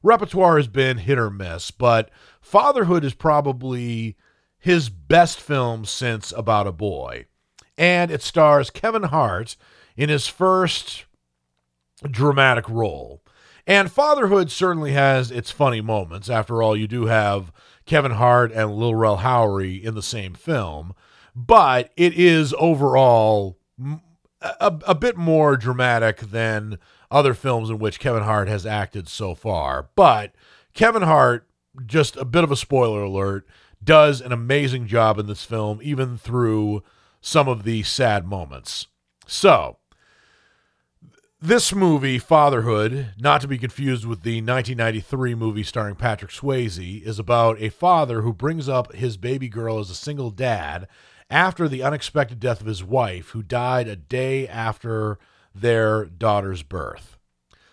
repertoire 0.03 0.57
has 0.57 0.67
been 0.67 0.97
hit 0.97 1.19
or 1.19 1.29
miss, 1.29 1.71
but 1.71 2.09
Fatherhood 2.41 3.03
is 3.03 3.13
probably 3.13 4.15
his 4.57 4.89
best 4.89 5.39
film 5.39 5.85
since 5.85 6.31
About 6.31 6.67
a 6.67 6.71
Boy, 6.71 7.25
and 7.77 8.11
it 8.11 8.21
stars 8.21 8.69
Kevin 8.69 9.03
Hart 9.03 9.55
in 9.95 10.09
his 10.09 10.27
first 10.27 11.05
dramatic 12.09 12.69
role. 12.69 13.21
And 13.67 13.91
Fatherhood 13.91 14.49
certainly 14.49 14.93
has 14.93 15.29
its 15.29 15.51
funny 15.51 15.81
moments. 15.81 16.29
After 16.29 16.63
all, 16.63 16.75
you 16.75 16.87
do 16.87 17.05
have 17.05 17.51
Kevin 17.85 18.13
Hart 18.13 18.51
and 18.51 18.73
Lil 18.73 18.95
Rel 18.95 19.17
Howery 19.17 19.83
in 19.83 19.93
the 19.93 20.01
same 20.01 20.33
film, 20.33 20.93
but 21.35 21.91
it 21.95 22.13
is 22.13 22.53
overall 22.57 23.59
a, 24.41 24.79
a 24.87 24.95
bit 24.95 25.17
more 25.17 25.57
dramatic 25.57 26.19
than 26.19 26.79
other 27.11 27.33
films 27.33 27.69
in 27.69 27.79
which 27.79 27.99
Kevin 27.99 28.23
Hart 28.23 28.47
has 28.47 28.65
acted 28.65 29.07
so 29.07 29.35
far. 29.35 29.89
But 29.95 30.33
Kevin 30.73 31.01
Hart, 31.01 31.47
just 31.85 32.15
a 32.17 32.25
bit 32.25 32.43
of 32.43 32.51
a 32.51 32.55
spoiler 32.55 33.03
alert, 33.03 33.47
does 33.83 34.21
an 34.21 34.31
amazing 34.31 34.87
job 34.87 35.17
in 35.19 35.27
this 35.27 35.43
film, 35.43 35.79
even 35.81 36.17
through 36.17 36.83
some 37.21 37.47
of 37.47 37.63
the 37.63 37.83
sad 37.83 38.25
moments. 38.25 38.87
So, 39.27 39.77
this 41.41 41.73
movie, 41.73 42.19
Fatherhood, 42.19 43.13
not 43.17 43.39
to 43.41 43.47
be 43.47 43.57
confused 43.57 44.05
with 44.05 44.23
the 44.23 44.41
1993 44.41 45.35
movie 45.35 45.63
starring 45.63 45.95
Patrick 45.95 46.31
Swayze, 46.31 47.01
is 47.01 47.17
about 47.17 47.61
a 47.61 47.69
father 47.69 48.21
who 48.21 48.33
brings 48.33 48.67
up 48.67 48.93
his 48.93 49.15
baby 49.15 49.47
girl 49.47 49.79
as 49.79 49.89
a 49.89 49.95
single 49.95 50.31
dad 50.31 50.87
after 51.29 51.67
the 51.67 51.83
unexpected 51.83 52.39
death 52.39 52.61
of 52.61 52.67
his 52.67 52.83
wife, 52.83 53.29
who 53.29 53.43
died 53.43 53.87
a 53.87 53.95
day 53.95 54.47
after 54.47 55.19
their 55.53 56.05
daughter's 56.05 56.63
birth. 56.63 57.17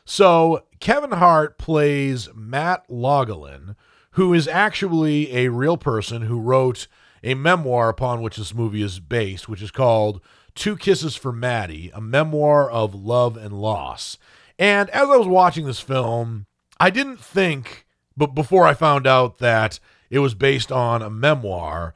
So 0.04 0.64
Kevin 0.80 1.12
Hart 1.12 1.58
plays 1.58 2.28
Matt 2.34 2.88
Logelin, 2.88 3.74
who 4.12 4.32
is 4.32 4.46
actually 4.48 5.34
a 5.36 5.48
real 5.48 5.76
person 5.76 6.22
who 6.22 6.40
wrote 6.40 6.86
a 7.22 7.34
memoir 7.34 7.88
upon 7.88 8.22
which 8.22 8.36
this 8.36 8.54
movie 8.54 8.82
is 8.82 9.00
based, 9.00 9.48
which 9.48 9.62
is 9.62 9.70
called 9.70 10.20
Two 10.54 10.76
Kisses 10.76 11.16
for 11.16 11.32
Maddie, 11.32 11.90
a 11.92 12.00
memoir 12.00 12.70
of 12.70 12.94
love 12.94 13.36
and 13.36 13.52
loss. 13.52 14.16
And 14.58 14.88
as 14.90 15.08
I 15.08 15.16
was 15.16 15.26
watching 15.26 15.66
this 15.66 15.80
film, 15.80 16.46
I 16.78 16.90
didn't 16.90 17.20
think, 17.20 17.84
but 18.16 18.28
before 18.28 18.66
I 18.66 18.74
found 18.74 19.06
out 19.06 19.38
that 19.38 19.80
it 20.08 20.20
was 20.20 20.34
based 20.34 20.70
on 20.70 21.02
a 21.02 21.10
memoir, 21.10 21.94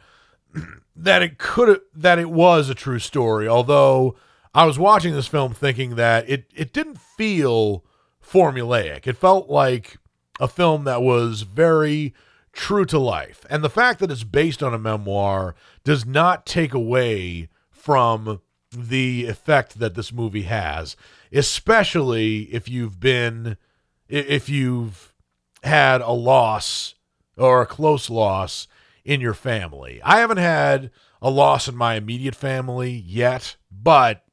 that 1.01 1.23
it 1.23 1.39
could 1.39 1.81
that 1.95 2.19
it 2.19 2.31
was 2.31 2.69
a 2.69 2.75
true 2.75 2.99
story, 2.99 3.49
although 3.49 4.17
I 4.55 4.67
was 4.67 4.79
watching 4.79 5.15
this 5.15 5.27
film 5.27 5.55
thinking 5.55 5.97
that 5.97 6.29
it 6.29 6.51
it 6.55 6.73
didn't 6.73 7.01
feel 7.01 7.85
formulaic. 8.23 9.07
It 9.07 9.17
felt 9.17 9.49
like 9.49 9.97
a 10.39 10.49
film 10.49 10.85
that 10.85 11.03
was 11.03 11.43
very 11.43 12.15
true 12.53 12.85
to 12.87 12.99
life. 12.99 13.45
And 13.49 13.65
the 13.65 13.71
fact 13.71 14.01
that 14.01 14.11
it's 14.11 14.25
based 14.25 14.63
on 14.63 14.75
a 14.75 14.79
memoir 14.79 15.55
does 15.85 16.05
not 16.05 16.47
take 16.47 16.75
away 16.75 17.49
from 17.71 18.41
the 18.71 19.27
effect 19.27 19.79
that 19.79 19.95
this 19.95 20.13
movie 20.13 20.43
has, 20.43 20.97
especially 21.33 22.43
if 22.53 22.69
you've 22.69 23.01
been 23.01 23.57
if 24.09 24.49
you've 24.49 25.15
had 25.63 26.01
a 26.01 26.11
loss 26.11 26.95
or 27.37 27.63
a 27.63 27.67
close 27.67 28.11
loss 28.11 28.67
in 29.11 29.21
your 29.21 29.35
family. 29.35 30.01
I 30.05 30.21
haven't 30.21 30.37
had 30.37 30.93
a 31.21 31.31
loss 31.31 31.67
in 31.67 31.75
my 31.75 31.97
immediate 31.97 32.37
family 32.37 32.93
yet, 32.93 33.57
but 33.69 34.25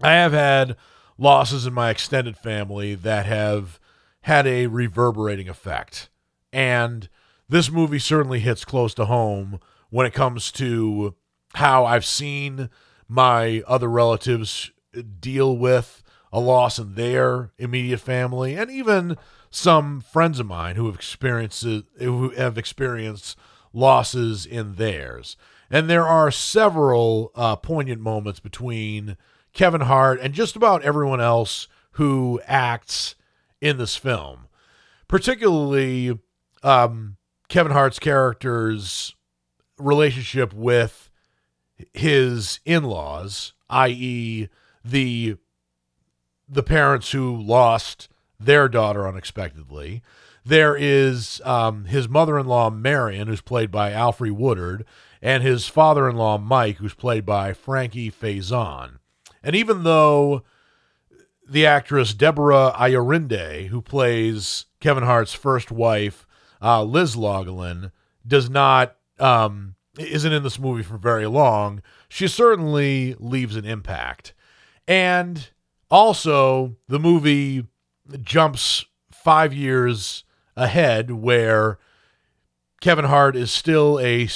I 0.00 0.12
have 0.12 0.30
had 0.30 0.76
losses 1.18 1.66
in 1.66 1.74
my 1.74 1.90
extended 1.90 2.36
family 2.36 2.94
that 2.94 3.26
have 3.26 3.80
had 4.20 4.46
a 4.46 4.68
reverberating 4.68 5.48
effect. 5.48 6.08
And 6.52 7.08
this 7.48 7.68
movie 7.68 7.98
certainly 7.98 8.38
hits 8.38 8.64
close 8.64 8.94
to 8.94 9.06
home 9.06 9.58
when 9.90 10.06
it 10.06 10.14
comes 10.14 10.52
to 10.52 11.16
how 11.54 11.84
I've 11.84 12.06
seen 12.06 12.70
my 13.08 13.64
other 13.66 13.88
relatives 13.88 14.70
deal 15.18 15.56
with 15.56 16.04
a 16.32 16.38
loss 16.38 16.78
in 16.78 16.94
their 16.94 17.50
immediate 17.58 17.98
family 18.00 18.54
and 18.54 18.70
even 18.70 19.16
some 19.50 20.00
friends 20.00 20.38
of 20.38 20.46
mine 20.46 20.76
who 20.76 20.86
have 20.86 20.94
experienced 20.94 21.64
who 21.98 22.30
have 22.36 22.56
experienced 22.56 23.36
losses 23.76 24.46
in 24.46 24.76
theirs. 24.76 25.36
And 25.70 25.90
there 25.90 26.06
are 26.06 26.30
several 26.30 27.30
uh, 27.34 27.56
poignant 27.56 28.00
moments 28.00 28.40
between 28.40 29.16
Kevin 29.52 29.82
Hart 29.82 30.18
and 30.20 30.32
just 30.32 30.56
about 30.56 30.82
everyone 30.82 31.20
else 31.20 31.68
who 31.92 32.40
acts 32.46 33.14
in 33.60 33.76
this 33.76 33.96
film, 33.96 34.48
particularly 35.08 36.18
um, 36.62 37.16
Kevin 37.48 37.72
Hart's 37.72 37.98
character's 37.98 39.14
relationship 39.78 40.52
with 40.52 41.10
his 41.92 42.60
in-laws, 42.64 43.52
i.e., 43.68 44.48
the 44.84 45.36
the 46.48 46.62
parents 46.62 47.10
who 47.10 47.36
lost 47.36 48.08
their 48.38 48.68
daughter 48.68 49.08
unexpectedly. 49.08 50.00
There 50.46 50.76
is 50.76 51.40
um, 51.44 51.86
his 51.86 52.08
mother-in-law 52.08 52.70
Marion, 52.70 53.26
who's 53.26 53.40
played 53.40 53.72
by 53.72 53.90
Alfre 53.90 54.30
Woodard, 54.30 54.84
and 55.20 55.42
his 55.42 55.66
father-in-law 55.66 56.38
Mike, 56.38 56.76
who's 56.76 56.94
played 56.94 57.26
by 57.26 57.52
Frankie 57.52 58.12
Faison. 58.12 58.98
And 59.42 59.56
even 59.56 59.82
though 59.82 60.44
the 61.48 61.66
actress 61.66 62.14
Deborah 62.14 62.72
Ayorinde, 62.78 63.66
who 63.66 63.82
plays 63.82 64.66
Kevin 64.78 65.02
Hart's 65.02 65.34
first 65.34 65.72
wife, 65.72 66.28
uh, 66.62 66.84
Liz 66.84 67.16
Logelin, 67.16 67.90
does 68.24 68.48
not 68.48 68.94
um, 69.18 69.74
isn't 69.98 70.32
in 70.32 70.44
this 70.44 70.60
movie 70.60 70.84
for 70.84 70.96
very 70.96 71.26
long, 71.26 71.82
she 72.08 72.28
certainly 72.28 73.16
leaves 73.18 73.56
an 73.56 73.64
impact. 73.64 74.32
And 74.86 75.48
also, 75.90 76.76
the 76.86 77.00
movie 77.00 77.66
jumps 78.22 78.84
five 79.10 79.52
years 79.52 80.22
ahead, 80.56 81.10
where 81.10 81.78
Kevin 82.80 83.06
Hart 83.06 83.36
is 83.36 83.50
still 83.50 83.98
a 84.00 84.28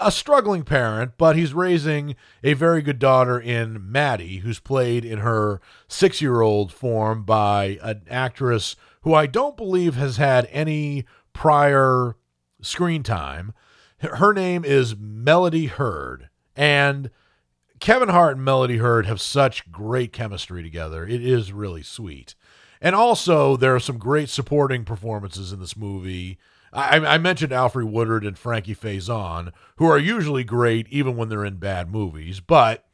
a 0.00 0.12
struggling 0.12 0.62
parent, 0.62 1.12
but 1.18 1.34
he's 1.34 1.52
raising 1.54 2.14
a 2.44 2.54
very 2.54 2.82
good 2.82 2.98
daughter 2.98 3.40
in 3.40 3.90
Maddie, 3.90 4.38
who's 4.38 4.60
played 4.60 5.04
in 5.04 5.18
her 5.18 5.60
six 5.88 6.20
year 6.20 6.40
old 6.40 6.72
form 6.72 7.24
by 7.24 7.78
an 7.82 8.02
actress 8.08 8.76
who 9.02 9.14
I 9.14 9.26
don't 9.26 9.56
believe 9.56 9.96
has 9.96 10.16
had 10.16 10.48
any 10.52 11.04
prior 11.32 12.16
screen 12.60 13.02
time. 13.02 13.52
Her 13.98 14.32
name 14.32 14.64
is 14.64 14.96
Melody 14.96 15.66
Hurd. 15.66 16.28
And 16.54 17.10
Kevin 17.80 18.10
Hart 18.10 18.36
and 18.36 18.44
Melody 18.44 18.76
Hurd 18.76 19.06
have 19.06 19.20
such 19.20 19.70
great 19.70 20.12
chemistry 20.12 20.62
together. 20.62 21.04
It 21.04 21.24
is 21.24 21.52
really 21.52 21.82
sweet. 21.82 22.34
And 22.82 22.94
also, 22.94 23.56
there 23.56 23.74
are 23.74 23.80
some 23.80 23.96
great 23.96 24.28
supporting 24.28 24.84
performances 24.84 25.52
in 25.52 25.60
this 25.60 25.76
movie. 25.76 26.36
I, 26.72 26.98
I 26.98 27.18
mentioned 27.18 27.52
Alfre 27.52 27.88
Woodard 27.88 28.26
and 28.26 28.36
Frankie 28.36 28.74
Faison, 28.74 29.52
who 29.76 29.86
are 29.86 29.98
usually 29.98 30.44
great 30.44 30.86
even 30.90 31.16
when 31.16 31.28
they're 31.28 31.44
in 31.44 31.56
bad 31.56 31.90
movies, 31.90 32.40
but 32.40 32.84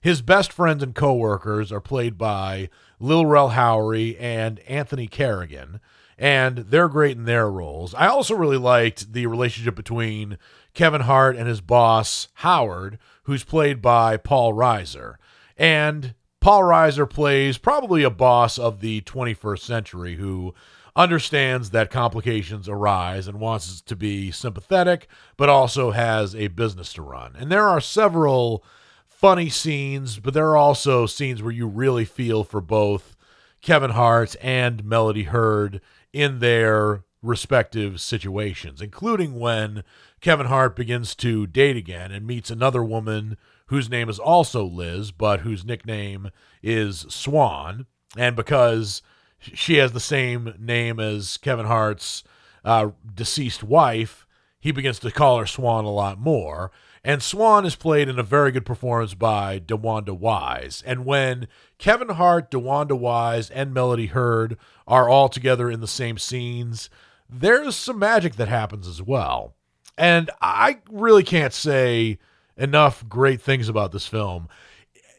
his 0.00 0.20
best 0.20 0.52
friends 0.52 0.82
and 0.82 0.94
coworkers 0.94 1.72
are 1.72 1.80
played 1.80 2.18
by 2.18 2.68
Lil 2.98 3.26
Rel 3.26 3.50
Howery 3.50 4.16
and 4.20 4.60
Anthony 4.60 5.06
Carrigan 5.06 5.80
and 6.20 6.58
they're 6.58 6.88
great 6.88 7.16
in 7.16 7.24
their 7.24 7.50
roles. 7.50 7.94
I 7.94 8.06
also 8.06 8.34
really 8.34 8.58
liked 8.58 9.14
the 9.14 9.26
relationship 9.26 9.74
between 9.74 10.36
Kevin 10.74 11.00
Hart 11.00 11.34
and 11.34 11.48
his 11.48 11.62
boss, 11.62 12.28
Howard, 12.34 12.98
who's 13.22 13.42
played 13.42 13.80
by 13.80 14.18
Paul 14.18 14.52
Reiser. 14.52 15.14
And 15.56 16.14
Paul 16.40 16.62
Reiser 16.62 17.08
plays 17.08 17.58
probably 17.58 18.02
a 18.02 18.10
boss 18.10 18.58
of 18.58 18.80
the 18.80 19.02
21st 19.02 19.58
century 19.60 20.16
who 20.16 20.54
understands 20.96 21.70
that 21.70 21.90
complications 21.90 22.68
arise 22.68 23.28
and 23.28 23.38
wants 23.38 23.82
to 23.82 23.94
be 23.94 24.30
sympathetic, 24.30 25.06
but 25.36 25.50
also 25.50 25.90
has 25.90 26.34
a 26.34 26.48
business 26.48 26.94
to 26.94 27.02
run. 27.02 27.36
And 27.36 27.52
there 27.52 27.68
are 27.68 27.80
several 27.80 28.64
funny 29.06 29.50
scenes, 29.50 30.18
but 30.18 30.32
there 30.32 30.48
are 30.48 30.56
also 30.56 31.04
scenes 31.04 31.42
where 31.42 31.52
you 31.52 31.66
really 31.66 32.06
feel 32.06 32.42
for 32.42 32.62
both 32.62 33.16
Kevin 33.60 33.90
Hart 33.90 34.34
and 34.40 34.82
Melody 34.82 35.24
Hurd 35.24 35.82
in 36.12 36.38
their 36.38 37.04
respective 37.22 38.00
situations, 38.00 38.80
including 38.80 39.38
when 39.38 39.84
Kevin 40.22 40.46
Hart 40.46 40.74
begins 40.74 41.14
to 41.16 41.46
date 41.46 41.76
again 41.76 42.10
and 42.10 42.26
meets 42.26 42.50
another 42.50 42.82
woman 42.82 43.36
whose 43.70 43.88
name 43.88 44.08
is 44.08 44.18
also 44.18 44.64
Liz, 44.64 45.12
but 45.12 45.40
whose 45.40 45.64
nickname 45.64 46.30
is 46.60 47.06
Swan. 47.08 47.86
And 48.18 48.34
because 48.34 49.00
she 49.40 49.76
has 49.76 49.92
the 49.92 50.00
same 50.00 50.54
name 50.58 50.98
as 50.98 51.36
Kevin 51.36 51.66
Hart's 51.66 52.24
uh, 52.64 52.90
deceased 53.14 53.62
wife, 53.62 54.26
he 54.58 54.72
begins 54.72 54.98
to 54.98 55.12
call 55.12 55.38
her 55.38 55.46
Swan 55.46 55.84
a 55.84 55.92
lot 55.92 56.18
more. 56.18 56.72
And 57.04 57.22
Swan 57.22 57.64
is 57.64 57.76
played 57.76 58.08
in 58.08 58.18
a 58.18 58.24
very 58.24 58.50
good 58.50 58.66
performance 58.66 59.14
by 59.14 59.60
DeWanda 59.60 60.18
Wise. 60.18 60.82
And 60.84 61.04
when 61.04 61.46
Kevin 61.78 62.08
Hart, 62.08 62.50
DeWanda 62.50 62.98
Wise, 62.98 63.50
and 63.50 63.72
Melody 63.72 64.06
Hurd 64.06 64.58
are 64.88 65.08
all 65.08 65.28
together 65.28 65.70
in 65.70 65.80
the 65.80 65.86
same 65.86 66.18
scenes, 66.18 66.90
there's 67.28 67.76
some 67.76 68.00
magic 68.00 68.34
that 68.34 68.48
happens 68.48 68.88
as 68.88 69.00
well. 69.00 69.54
And 69.96 70.28
I 70.42 70.78
really 70.90 71.22
can't 71.22 71.54
say 71.54 72.18
enough 72.60 73.08
great 73.08 73.40
things 73.40 73.68
about 73.68 73.90
this 73.90 74.06
film. 74.06 74.48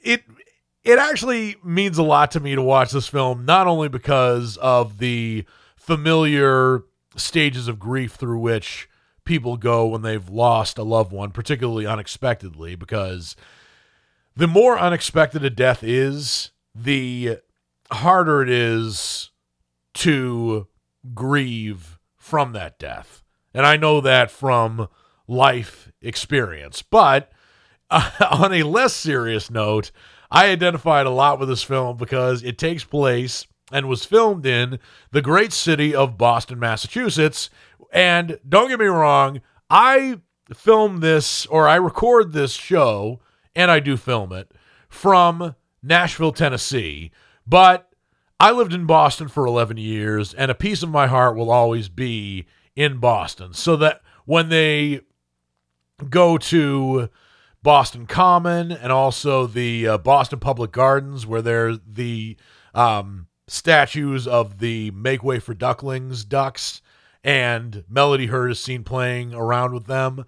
It 0.04 0.24
it 0.84 0.98
actually 0.98 1.58
means 1.64 1.98
a 1.98 2.04
lot 2.04 2.32
to 2.32 2.40
me 2.40 2.56
to 2.56 2.62
watch 2.62 2.92
this 2.92 3.08
film, 3.08 3.46
not 3.46 3.68
only 3.68 3.90
because 3.90 4.58
of 4.58 4.98
the 4.98 5.46
familiar 5.76 6.84
stages 7.16 7.68
of 7.68 7.80
grief 7.80 8.14
through 8.14 8.40
which 8.40 8.90
people 9.26 9.58
go 9.58 9.86
when 9.88 10.02
they've 10.02 10.30
lost 10.30 10.78
a 10.78 10.84
loved 10.84 11.12
one, 11.12 11.32
particularly 11.32 11.86
unexpectedly, 11.86 12.76
because 12.76 13.36
the 14.36 14.48
more 14.48 14.80
unexpected 14.80 15.44
a 15.46 15.50
death 15.50 15.84
is, 15.84 16.52
the 16.74 17.38
harder 17.92 18.42
it 18.42 18.50
is 18.50 19.30
to 19.94 20.68
grieve 21.14 22.00
from 22.18 22.54
that 22.54 22.80
death. 22.80 23.24
And 23.54 23.66
I 23.66 23.78
know 23.78 24.02
that 24.02 24.32
from 24.32 24.88
life 25.32 25.92
experience. 26.02 26.82
But 26.82 27.32
uh, 27.90 28.12
on 28.32 28.54
a 28.54 28.64
less 28.64 28.94
serious 28.94 29.50
note, 29.50 29.92
I 30.30 30.50
identified 30.50 31.06
a 31.06 31.12
lot 31.12 31.40
with 31.40 31.50
this 31.50 31.64
film 31.64 31.98
because 31.98 32.44
it 32.44 32.58
takes 32.58 32.84
place 32.84 33.48
and 33.72 33.88
was 33.88 34.06
filmed 34.06 34.46
in 34.46 34.80
the 35.12 35.22
great 35.22 35.54
city 35.54 35.96
of 35.96 36.18
Boston, 36.18 36.60
Massachusetts, 36.60 37.50
and 37.94 38.38
don't 38.48 38.70
get 38.70 38.80
me 38.80 38.86
wrong, 38.86 39.42
I 39.70 40.20
film 40.54 41.00
this 41.00 41.46
or 41.46 41.68
I 41.68 41.76
record 41.76 42.34
this 42.34 42.54
show, 42.54 43.22
and 43.56 43.72
I 43.72 43.80
do 43.80 43.96
film 43.96 44.34
it 44.34 44.52
from 44.90 45.56
Nashville, 45.82 46.34
Tennessee. 46.34 47.12
But 47.48 47.90
I 48.40 48.52
lived 48.52 48.74
in 48.74 48.86
Boston 48.86 49.30
for 49.30 49.46
11 49.46 49.78
years, 49.78 50.34
and 50.34 50.52
a 50.52 50.56
piece 50.56 50.84
of 50.84 50.90
my 50.90 51.08
heart 51.08 51.38
will 51.38 51.52
always 51.52 51.88
be 51.88 52.46
in 52.76 52.98
Boston. 52.98 53.54
So 53.54 53.76
that 53.78 54.02
when 54.26 54.50
they 54.50 55.02
go 56.10 56.38
to 56.38 57.10
Boston 57.64 58.06
Common 58.06 58.72
and 58.72 58.92
also 58.92 59.46
the 59.48 59.88
uh, 59.88 59.98
Boston 59.98 60.40
Public 60.40 60.72
Gardens, 60.72 61.26
where 61.26 61.42
there's 61.42 61.80
the 61.86 62.38
um, 62.74 63.28
statues 63.48 64.28
of 64.28 64.60
the 64.60 64.92
Make 64.92 65.24
Way 65.24 65.40
for 65.40 65.54
Ducklings 65.54 66.26
ducks 66.26 66.82
and 67.24 67.84
Melody 67.90 68.28
Hurd 68.28 68.52
is 68.52 68.60
seen 68.60 68.84
playing 68.84 69.34
around 69.34 69.74
with 69.74 69.86
them. 69.86 70.26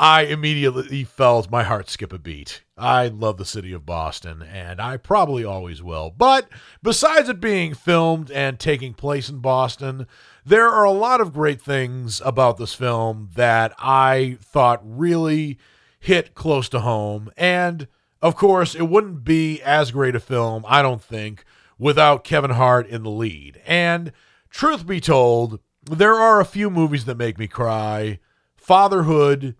I 0.00 0.22
immediately 0.22 1.02
felt 1.02 1.50
my 1.50 1.64
heart 1.64 1.90
skip 1.90 2.12
a 2.12 2.18
beat. 2.18 2.62
I 2.76 3.08
love 3.08 3.36
the 3.36 3.44
city 3.44 3.72
of 3.72 3.84
Boston, 3.84 4.42
and 4.42 4.80
I 4.80 4.96
probably 4.96 5.44
always 5.44 5.82
will. 5.82 6.14
But 6.16 6.48
besides 6.84 7.28
it 7.28 7.40
being 7.40 7.74
filmed 7.74 8.30
and 8.30 8.60
taking 8.60 8.94
place 8.94 9.28
in 9.28 9.38
Boston, 9.40 10.06
there 10.48 10.68
are 10.68 10.84
a 10.84 10.90
lot 10.90 11.20
of 11.20 11.34
great 11.34 11.60
things 11.60 12.22
about 12.24 12.56
this 12.56 12.72
film 12.72 13.28
that 13.34 13.74
I 13.78 14.38
thought 14.40 14.80
really 14.82 15.58
hit 16.00 16.34
close 16.34 16.68
to 16.70 16.80
home. 16.80 17.30
And 17.36 17.86
of 18.22 18.34
course, 18.34 18.74
it 18.74 18.88
wouldn't 18.88 19.24
be 19.24 19.60
as 19.62 19.90
great 19.90 20.16
a 20.16 20.20
film, 20.20 20.64
I 20.66 20.80
don't 20.80 21.02
think, 21.02 21.44
without 21.78 22.24
Kevin 22.24 22.52
Hart 22.52 22.86
in 22.86 23.02
the 23.02 23.10
lead. 23.10 23.60
And 23.66 24.12
truth 24.48 24.86
be 24.86 25.00
told, 25.00 25.60
there 25.84 26.14
are 26.14 26.40
a 26.40 26.46
few 26.46 26.70
movies 26.70 27.04
that 27.04 27.18
make 27.18 27.38
me 27.38 27.46
cry. 27.46 28.18
Fatherhood 28.56 29.54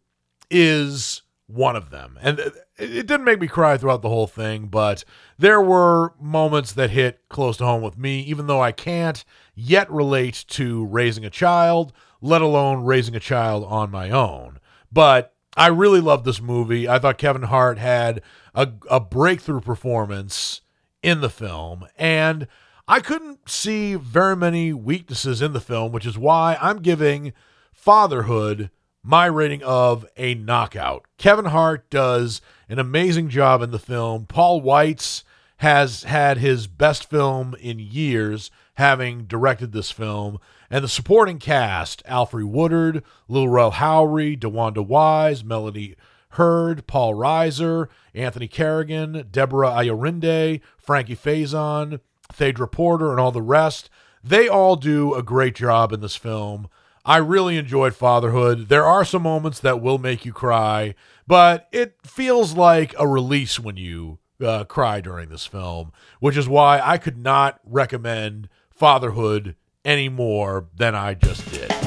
is 0.50 1.22
one 1.46 1.76
of 1.76 1.90
them. 1.90 2.18
And 2.22 2.40
it 2.78 3.06
didn't 3.06 3.24
make 3.24 3.40
me 3.40 3.48
cry 3.48 3.76
throughout 3.76 4.02
the 4.02 4.08
whole 4.08 4.26
thing, 4.26 4.66
but 4.66 5.04
there 5.36 5.60
were 5.60 6.14
moments 6.20 6.72
that 6.72 6.90
hit 6.90 7.20
close 7.28 7.56
to 7.58 7.64
home 7.64 7.82
with 7.82 7.98
me, 7.98 8.20
even 8.20 8.46
though 8.46 8.60
I 8.60 8.72
can't 8.72 9.24
yet 9.54 9.90
relate 9.90 10.44
to 10.48 10.86
raising 10.86 11.24
a 11.24 11.30
child, 11.30 11.92
let 12.20 12.40
alone 12.40 12.84
raising 12.84 13.16
a 13.16 13.20
child 13.20 13.64
on 13.64 13.90
my 13.90 14.10
own. 14.10 14.60
But 14.92 15.34
I 15.56 15.66
really 15.66 16.00
loved 16.00 16.24
this 16.24 16.40
movie. 16.40 16.88
I 16.88 17.00
thought 17.00 17.18
Kevin 17.18 17.42
Hart 17.42 17.78
had 17.78 18.22
a, 18.54 18.68
a 18.88 19.00
breakthrough 19.00 19.60
performance 19.60 20.60
in 21.02 21.20
the 21.20 21.30
film, 21.30 21.86
and 21.96 22.46
I 22.86 23.00
couldn't 23.00 23.48
see 23.50 23.96
very 23.96 24.36
many 24.36 24.72
weaknesses 24.72 25.42
in 25.42 25.52
the 25.52 25.60
film, 25.60 25.90
which 25.90 26.06
is 26.06 26.16
why 26.16 26.56
I'm 26.60 26.78
giving 26.78 27.32
Fatherhood 27.72 28.70
my 29.02 29.26
rating 29.26 29.62
of 29.62 30.06
a 30.16 30.34
knockout. 30.34 31.06
Kevin 31.16 31.46
Hart 31.46 31.90
does 31.90 32.40
an 32.68 32.78
amazing 32.78 33.28
job 33.28 33.62
in 33.62 33.70
the 33.70 33.78
film. 33.78 34.26
Paul 34.26 34.62
Weitz 34.62 35.22
has 35.58 36.04
had 36.04 36.38
his 36.38 36.66
best 36.66 37.08
film 37.08 37.54
in 37.60 37.78
years, 37.78 38.50
having 38.74 39.24
directed 39.24 39.72
this 39.72 39.90
film. 39.90 40.38
And 40.70 40.84
the 40.84 40.88
supporting 40.88 41.38
cast 41.38 42.04
Alfre 42.04 42.44
Woodard, 42.44 43.02
Lil 43.26 43.48
Rel 43.48 43.72
Howery, 43.72 44.38
DeWanda 44.38 44.86
Wise, 44.86 45.42
Melanie 45.42 45.96
Hurd, 46.30 46.86
Paul 46.86 47.14
Reiser, 47.14 47.88
Anthony 48.14 48.46
Carrigan, 48.48 49.26
Deborah 49.30 49.70
Ayorinde, 49.70 50.60
Frankie 50.76 51.16
Faison, 51.16 52.00
Phaedra 52.30 52.68
Porter, 52.68 53.10
and 53.10 53.18
all 53.18 53.32
the 53.32 53.42
rest. 53.42 53.88
They 54.22 54.46
all 54.46 54.76
do 54.76 55.14
a 55.14 55.22
great 55.22 55.54
job 55.54 55.92
in 55.92 56.00
this 56.00 56.16
film. 56.16 56.68
I 57.04 57.16
really 57.16 57.56
enjoyed 57.56 57.94
Fatherhood. 57.94 58.68
There 58.68 58.84
are 58.84 59.04
some 59.04 59.22
moments 59.22 59.60
that 59.60 59.80
will 59.80 59.96
make 59.96 60.26
you 60.26 60.32
cry, 60.32 60.94
but 61.28 61.68
it 61.72 61.94
feels 62.04 62.54
like 62.54 62.94
a 62.98 63.06
release 63.06 63.60
when 63.60 63.76
you 63.76 64.18
uh, 64.42 64.64
cry 64.64 65.00
during 65.02 65.28
this 65.28 65.44
film, 65.44 65.92
which 66.20 66.38
is 66.38 66.48
why 66.48 66.80
I 66.82 66.96
could 66.96 67.18
not 67.18 67.60
recommend 67.64 68.48
Fatherhood 68.70 69.54
any 69.84 70.08
more 70.08 70.68
than 70.74 70.94
I 70.94 71.14
just 71.14 71.48
did. 71.52 71.77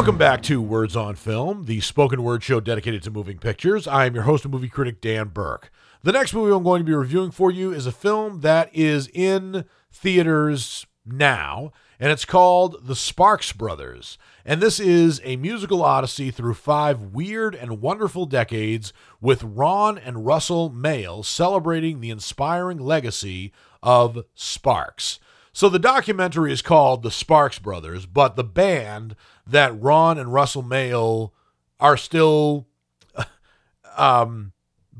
Welcome 0.00 0.16
back 0.16 0.40
to 0.44 0.62
Words 0.62 0.96
on 0.96 1.14
Film, 1.14 1.66
the 1.66 1.82
spoken 1.82 2.22
word 2.22 2.42
show 2.42 2.58
dedicated 2.58 3.02
to 3.02 3.10
moving 3.10 3.36
pictures. 3.36 3.86
I 3.86 4.06
am 4.06 4.14
your 4.14 4.24
host 4.24 4.46
and 4.46 4.50
movie 4.50 4.70
critic, 4.70 5.02
Dan 5.02 5.28
Burke. 5.28 5.70
The 6.02 6.10
next 6.10 6.32
movie 6.32 6.54
I'm 6.54 6.62
going 6.62 6.80
to 6.80 6.86
be 6.86 6.94
reviewing 6.94 7.30
for 7.32 7.50
you 7.50 7.70
is 7.70 7.84
a 7.84 7.92
film 7.92 8.40
that 8.40 8.74
is 8.74 9.10
in 9.12 9.66
theaters 9.92 10.86
now, 11.04 11.72
and 12.00 12.10
it's 12.10 12.24
called 12.24 12.86
The 12.86 12.96
Sparks 12.96 13.52
Brothers. 13.52 14.16
And 14.42 14.62
this 14.62 14.80
is 14.80 15.20
a 15.22 15.36
musical 15.36 15.82
odyssey 15.82 16.30
through 16.30 16.54
five 16.54 17.12
weird 17.12 17.54
and 17.54 17.82
wonderful 17.82 18.24
decades 18.24 18.94
with 19.20 19.42
Ron 19.42 19.98
and 19.98 20.24
Russell 20.24 20.70
Mael 20.70 21.22
celebrating 21.22 22.00
the 22.00 22.08
inspiring 22.08 22.78
legacy 22.78 23.52
of 23.82 24.24
Sparks. 24.34 25.20
So 25.52 25.68
the 25.68 25.78
documentary 25.78 26.52
is 26.52 26.62
called 26.62 27.02
The 27.02 27.10
Sparks 27.10 27.58
Brothers, 27.58 28.06
but 28.06 28.36
the 28.36 28.44
band 28.44 29.16
that 29.46 29.78
Ron 29.80 30.16
and 30.18 30.32
Russell 30.32 30.62
Mael 30.62 31.32
are 31.80 31.96
still 31.96 32.68
um, 33.96 34.52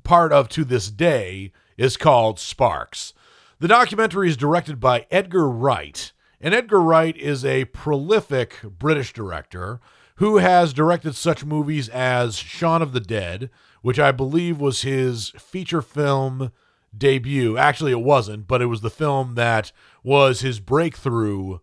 part 0.02 0.32
of 0.32 0.48
to 0.50 0.64
this 0.64 0.90
day 0.90 1.52
is 1.76 1.96
called 1.96 2.38
Sparks. 2.40 3.14
The 3.60 3.68
documentary 3.68 4.28
is 4.28 4.36
directed 4.36 4.80
by 4.80 5.06
Edgar 5.10 5.48
Wright, 5.48 6.12
and 6.40 6.54
Edgar 6.54 6.80
Wright 6.80 7.16
is 7.16 7.44
a 7.44 7.66
prolific 7.66 8.56
British 8.62 9.12
director 9.12 9.80
who 10.16 10.38
has 10.38 10.72
directed 10.72 11.14
such 11.14 11.44
movies 11.44 11.88
as 11.88 12.36
Shaun 12.36 12.82
of 12.82 12.92
the 12.92 13.00
Dead, 13.00 13.50
which 13.82 13.98
I 13.98 14.12
believe 14.12 14.60
was 14.60 14.82
his 14.82 15.30
feature 15.38 15.80
film 15.80 16.52
debut. 16.96 17.56
Actually, 17.56 17.92
it 17.92 18.00
wasn't, 18.00 18.46
but 18.46 18.60
it 18.60 18.66
was 18.66 18.80
the 18.80 18.90
film 18.90 19.34
that 19.36 19.72
was 20.02 20.40
his 20.40 20.60
breakthrough 20.60 21.58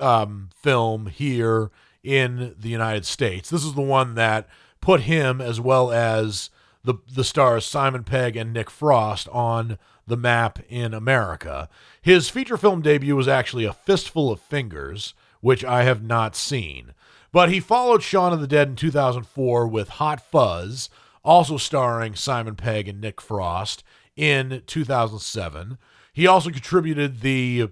um, 0.00 0.50
film 0.54 1.06
here 1.06 1.70
in 2.02 2.54
the 2.58 2.68
United 2.68 3.04
States. 3.04 3.50
This 3.50 3.64
is 3.64 3.74
the 3.74 3.80
one 3.80 4.14
that 4.14 4.48
put 4.80 5.02
him, 5.02 5.40
as 5.40 5.60
well 5.60 5.90
as 5.90 6.50
the 6.84 6.94
the 7.12 7.24
stars 7.24 7.66
Simon 7.66 8.04
Pegg 8.04 8.36
and 8.36 8.52
Nick 8.52 8.70
Frost, 8.70 9.28
on 9.30 9.78
the 10.06 10.16
map 10.16 10.60
in 10.68 10.94
America. 10.94 11.68
His 12.00 12.28
feature 12.28 12.56
film 12.56 12.80
debut 12.80 13.16
was 13.16 13.26
actually 13.26 13.64
A 13.64 13.72
Fistful 13.72 14.30
of 14.30 14.40
Fingers, 14.40 15.14
which 15.40 15.64
I 15.64 15.82
have 15.82 16.02
not 16.02 16.36
seen. 16.36 16.94
But 17.32 17.50
he 17.50 17.60
followed 17.60 18.02
Shaun 18.02 18.32
of 18.32 18.40
the 18.40 18.46
Dead 18.46 18.68
in 18.68 18.76
2004 18.76 19.66
with 19.66 19.88
Hot 19.88 20.20
Fuzz, 20.20 20.88
also 21.24 21.56
starring 21.56 22.14
Simon 22.14 22.54
Pegg 22.54 22.88
and 22.88 23.00
Nick 23.00 23.20
Frost 23.20 23.82
in 24.14 24.62
2007. 24.66 25.76
He 26.16 26.26
also 26.26 26.48
contributed 26.48 27.20
the 27.20 27.68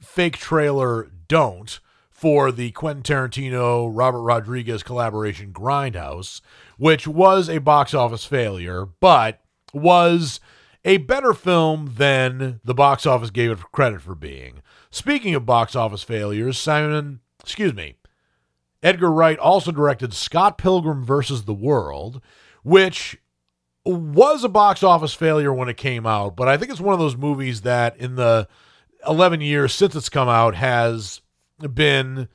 fake 0.00 0.36
trailer 0.36 1.10
Don't, 1.26 1.80
for 2.08 2.52
the 2.52 2.70
Quentin 2.70 3.02
Tarantino 3.02 3.90
Robert 3.92 4.20
Rodriguez 4.20 4.84
collaboration 4.84 5.52
Grindhouse, 5.52 6.42
which 6.78 7.08
was 7.08 7.48
a 7.48 7.58
box 7.58 7.92
office 7.92 8.24
failure, 8.24 8.86
but 8.86 9.42
was 9.74 10.38
a 10.84 10.98
better 10.98 11.34
film 11.34 11.94
than 11.96 12.60
the 12.62 12.72
box 12.72 13.04
office 13.04 13.30
gave 13.30 13.50
it 13.50 13.58
credit 13.72 14.00
for 14.00 14.14
being. 14.14 14.62
Speaking 14.92 15.34
of 15.34 15.44
box 15.44 15.74
office 15.74 16.04
failures, 16.04 16.56
Simon, 16.56 17.18
excuse 17.40 17.74
me, 17.74 17.96
Edgar 18.80 19.10
Wright 19.10 19.40
also 19.40 19.72
directed 19.72 20.14
Scott 20.14 20.56
Pilgrim 20.56 21.04
versus 21.04 21.46
the 21.46 21.52
World, 21.52 22.20
which 22.62 23.18
was 23.84 24.44
a 24.44 24.48
box 24.48 24.82
office 24.82 25.14
failure 25.14 25.52
when 25.52 25.68
it 25.68 25.76
came 25.76 26.06
out, 26.06 26.36
but 26.36 26.48
I 26.48 26.56
think 26.56 26.70
it's 26.70 26.80
one 26.80 26.92
of 26.92 27.00
those 27.00 27.16
movies 27.16 27.62
that 27.62 27.96
in 27.96 28.16
the 28.16 28.48
11 29.06 29.40
years 29.40 29.72
since 29.72 29.94
it's 29.94 30.08
come 30.08 30.28
out 30.28 30.54
has 30.54 31.22
been 31.74 32.28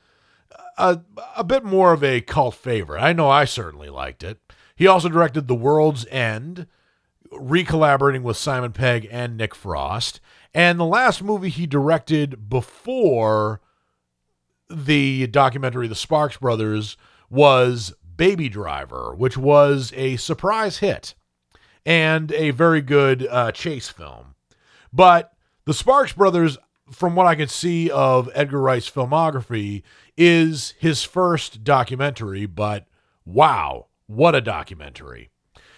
a, 0.76 1.00
a 1.36 1.44
bit 1.44 1.64
more 1.64 1.92
of 1.92 2.02
a 2.02 2.20
cult 2.20 2.54
favorite. 2.54 3.00
I 3.00 3.12
know 3.12 3.28
I 3.28 3.44
certainly 3.44 3.88
liked 3.88 4.22
it. 4.22 4.40
He 4.74 4.86
also 4.86 5.08
directed 5.08 5.46
The 5.46 5.54
World's 5.54 6.06
End, 6.06 6.66
recollaborating 7.32 8.22
with 8.22 8.36
Simon 8.36 8.72
Pegg 8.72 9.08
and 9.10 9.36
Nick 9.36 9.54
Frost. 9.54 10.20
And 10.52 10.78
the 10.78 10.84
last 10.84 11.22
movie 11.22 11.48
he 11.48 11.66
directed 11.66 12.48
before 12.48 13.60
the 14.68 15.26
documentary 15.28 15.86
The 15.86 15.94
Sparks 15.94 16.38
Brothers 16.38 16.96
was 17.30 17.94
Baby 18.16 18.48
Driver, 18.48 19.14
which 19.14 19.36
was 19.36 19.92
a 19.96 20.16
surprise 20.16 20.78
hit 20.78 21.14
and 21.86 22.30
a 22.32 22.50
very 22.50 22.82
good 22.82 23.26
uh, 23.30 23.52
chase 23.52 23.88
film. 23.88 24.34
But 24.92 25.32
The 25.64 25.72
Sparks 25.72 26.12
Brothers 26.12 26.58
from 26.90 27.14
what 27.14 27.26
I 27.26 27.34
can 27.34 27.48
see 27.48 27.90
of 27.90 28.30
Edgar 28.34 28.60
Wright's 28.60 28.90
filmography, 28.90 29.82
is 30.16 30.74
his 30.78 31.02
first 31.02 31.64
documentary, 31.64 32.46
but 32.46 32.86
wow, 33.24 33.86
what 34.06 34.34
a 34.34 34.40
documentary. 34.40 35.30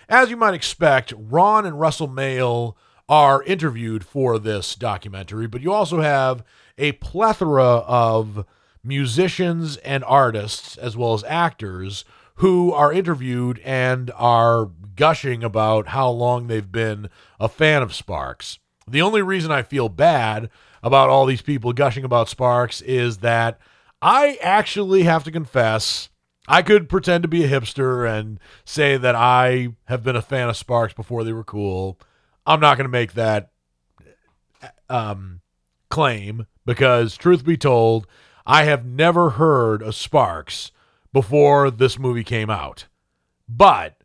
As 0.08 0.30
you 0.30 0.36
might 0.36 0.54
expect, 0.54 1.12
Ron 1.16 1.66
and 1.66 1.80
Russell 1.80 2.08
Mael 2.08 2.76
are 3.08 3.42
interviewed 3.44 4.04
for 4.04 4.38
this 4.38 4.74
documentary, 4.74 5.46
but 5.46 5.62
you 5.62 5.72
also 5.72 6.00
have 6.00 6.44
a 6.76 6.92
plethora 6.92 7.64
of 7.64 8.44
musicians 8.84 9.76
and 9.78 10.04
artists, 10.04 10.76
as 10.76 10.96
well 10.96 11.14
as 11.14 11.24
actors, 11.24 12.04
who 12.36 12.72
are 12.72 12.92
interviewed 12.92 13.60
and 13.64 14.10
are 14.14 14.70
gushing 14.98 15.42
about 15.42 15.88
how 15.88 16.10
long 16.10 16.46
they've 16.46 16.70
been 16.70 17.08
a 17.40 17.48
fan 17.48 17.80
of 17.80 17.94
Sparks. 17.94 18.58
The 18.86 19.00
only 19.00 19.22
reason 19.22 19.50
I 19.50 19.62
feel 19.62 19.88
bad 19.88 20.50
about 20.82 21.08
all 21.08 21.24
these 21.24 21.40
people 21.40 21.72
gushing 21.72 22.04
about 22.04 22.28
Sparks 22.28 22.82
is 22.82 23.18
that 23.18 23.58
I 24.02 24.38
actually 24.42 25.04
have 25.04 25.24
to 25.24 25.30
confess 25.30 26.10
I 26.48 26.62
could 26.62 26.88
pretend 26.88 27.22
to 27.22 27.28
be 27.28 27.44
a 27.44 27.48
hipster 27.48 28.08
and 28.08 28.40
say 28.64 28.96
that 28.96 29.14
I 29.14 29.68
have 29.84 30.02
been 30.02 30.16
a 30.16 30.22
fan 30.22 30.48
of 30.48 30.56
Sparks 30.56 30.94
before 30.94 31.22
they 31.22 31.32
were 31.32 31.44
cool. 31.44 32.00
I'm 32.46 32.58
not 32.58 32.78
going 32.78 32.86
to 32.86 32.90
make 32.90 33.12
that 33.12 33.50
um, 34.88 35.42
claim 35.90 36.46
because, 36.64 37.18
truth 37.18 37.44
be 37.44 37.58
told, 37.58 38.06
I 38.46 38.64
have 38.64 38.86
never 38.86 39.30
heard 39.30 39.82
of 39.82 39.94
Sparks 39.94 40.72
before 41.12 41.70
this 41.70 41.98
movie 41.98 42.24
came 42.24 42.48
out. 42.48 42.86
But 43.46 43.97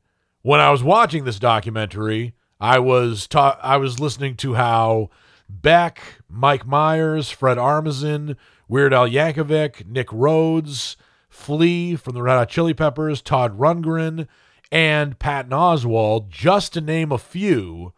when 0.44 0.60
I 0.60 0.70
was 0.70 0.84
watching 0.84 1.24
this 1.24 1.40
documentary, 1.40 2.36
I 2.60 2.80
was 2.80 3.28
ta- 3.28 3.60
I 3.62 3.78
was 3.78 4.00
listening 4.00 4.36
to 4.38 4.54
how 4.54 5.10
Beck, 5.50 6.20
Mike 6.30 6.68
Myers, 6.68 7.32
Fred 7.32 7.58
Armisen, 7.58 8.36
Weird 8.68 8.94
Al 8.94 9.08
Yankovic, 9.08 9.88
Nick 9.88 10.12
Rhodes, 10.12 10.96
Flea 11.30 11.96
from 11.96 12.14
the 12.14 12.22
Red 12.22 12.36
Hot 12.36 12.50
Chili 12.50 12.74
Peppers, 12.74 13.22
Todd 13.22 13.58
Rundgren, 13.58 14.28
and 14.72 15.18
Patton 15.18 15.52
Oswalt, 15.52 16.30
just 16.30 16.74
to 16.74 16.82
name 16.82 17.12
a 17.12 17.18
few, 17.18 17.94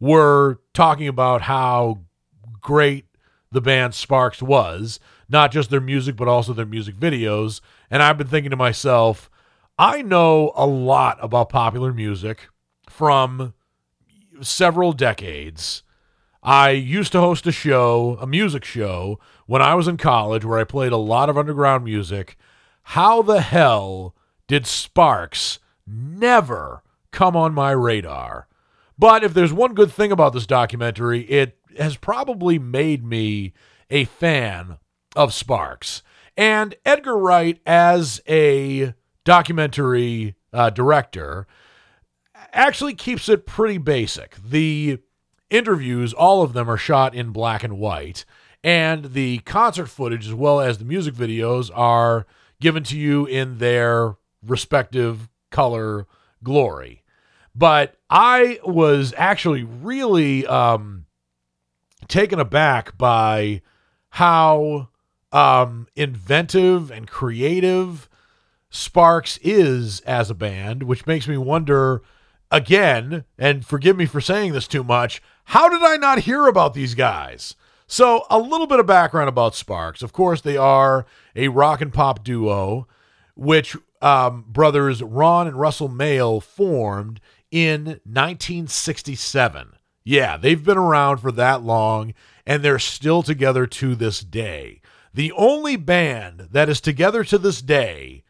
were 0.00 0.60
talking 0.74 1.08
about 1.08 1.42
how 1.42 2.00
great 2.60 3.06
the 3.50 3.60
band 3.60 3.94
Sparks 3.94 4.42
was, 4.42 4.98
not 5.28 5.52
just 5.52 5.68
their 5.68 5.80
music, 5.80 6.16
but 6.16 6.28
also 6.28 6.52
their 6.52 6.66
music 6.66 6.96
videos. 6.96 7.60
And 7.90 8.02
I've 8.02 8.18
been 8.18 8.28
thinking 8.28 8.50
to 8.50 8.56
myself, 8.56 9.30
I 9.78 10.02
know 10.02 10.52
a 10.54 10.66
lot 10.66 11.18
about 11.20 11.48
popular 11.48 11.92
music 11.92 12.48
from 12.88 13.54
several 14.40 14.92
decades. 14.92 15.82
I 16.42 16.70
used 16.70 17.12
to 17.12 17.20
host 17.20 17.46
a 17.46 17.52
show, 17.52 18.18
a 18.20 18.26
music 18.26 18.64
show, 18.64 19.18
when 19.46 19.62
I 19.62 19.74
was 19.74 19.88
in 19.88 19.96
college 19.96 20.44
where 20.44 20.58
I 20.58 20.64
played 20.64 20.92
a 20.92 20.96
lot 20.96 21.30
of 21.30 21.38
underground 21.38 21.84
music. 21.84 22.36
How 22.82 23.22
the 23.22 23.40
hell 23.40 24.14
did 24.46 24.66
Sparks 24.66 25.58
never 25.86 26.82
come 27.10 27.36
on 27.36 27.54
my 27.54 27.70
radar? 27.70 28.48
But 28.98 29.24
if 29.24 29.32
there's 29.34 29.52
one 29.52 29.74
good 29.74 29.90
thing 29.90 30.12
about 30.12 30.32
this 30.32 30.46
documentary, 30.46 31.22
it 31.22 31.58
has 31.78 31.96
probably 31.96 32.58
made 32.58 33.04
me 33.04 33.52
a 33.88 34.04
fan 34.04 34.78
of 35.16 35.32
Sparks. 35.32 36.02
And 36.36 36.74
Edgar 36.84 37.16
Wright, 37.16 37.60
as 37.64 38.20
a 38.28 38.94
documentary 39.24 40.34
uh, 40.52 40.70
director, 40.70 41.46
actually 42.52 42.94
keeps 42.94 43.28
it 43.28 43.46
pretty 43.46 43.78
basic. 43.78 44.36
The 44.42 44.98
interviews, 45.50 46.12
all 46.12 46.42
of 46.42 46.52
them 46.52 46.68
are 46.68 46.76
shot 46.76 47.14
in 47.14 47.30
black 47.30 47.62
and 47.62 47.78
white, 47.78 48.24
and 48.64 49.12
the 49.12 49.38
concert 49.38 49.86
footage, 49.86 50.26
as 50.26 50.34
well 50.34 50.60
as 50.60 50.78
the 50.78 50.84
music 50.84 51.14
videos, 51.14 51.70
are 51.74 52.26
given 52.60 52.84
to 52.84 52.98
you 52.98 53.26
in 53.26 53.58
their 53.58 54.16
respective 54.46 55.28
color 55.50 56.06
glory. 56.42 57.02
But 57.54 57.96
I 58.08 58.60
was 58.64 59.12
actually 59.16 59.62
really 59.62 60.46
um, 60.46 61.06
taken 62.08 62.40
aback 62.40 62.96
by 62.96 63.62
how 64.10 64.88
um, 65.32 65.86
inventive 65.96 66.90
and 66.90 67.06
creative 67.08 68.08
Sparks 68.74 69.38
is 69.42 70.00
as 70.00 70.30
a 70.30 70.34
band, 70.34 70.84
which 70.84 71.06
makes 71.06 71.28
me 71.28 71.36
wonder 71.36 72.02
again, 72.50 73.24
and 73.38 73.66
forgive 73.66 73.98
me 73.98 74.06
for 74.06 74.20
saying 74.20 74.52
this 74.52 74.66
too 74.66 74.82
much, 74.82 75.22
how 75.44 75.68
did 75.68 75.82
I 75.82 75.96
not 75.98 76.20
hear 76.20 76.46
about 76.46 76.72
these 76.72 76.94
guys? 76.94 77.54
So, 77.86 78.24
a 78.30 78.38
little 78.38 78.66
bit 78.66 78.80
of 78.80 78.86
background 78.86 79.28
about 79.28 79.54
Sparks. 79.54 80.02
Of 80.02 80.14
course, 80.14 80.40
they 80.40 80.56
are 80.56 81.04
a 81.36 81.48
rock 81.48 81.82
and 81.82 81.92
pop 81.92 82.24
duo, 82.24 82.88
which 83.36 83.76
um, 84.00 84.46
brothers 84.48 85.02
Ron 85.02 85.46
and 85.46 85.60
Russell 85.60 85.88
Mael 85.88 86.40
formed 86.40 87.20
in 87.50 87.84
1967. 88.04 89.74
Yeah, 90.02 90.38
they've 90.38 90.64
been 90.64 90.78
around 90.78 91.18
for 91.18 91.32
that 91.32 91.62
long, 91.62 92.14
and 92.46 92.62
they're 92.62 92.78
still 92.78 93.22
together 93.22 93.66
to 93.66 93.94
this 93.94 94.20
day. 94.20 94.80
The 95.12 95.30
only 95.32 95.76
band 95.76 96.48
that 96.52 96.70
is 96.70 96.80
together 96.80 97.22
to 97.24 97.36
this 97.36 97.60
day 97.60 98.21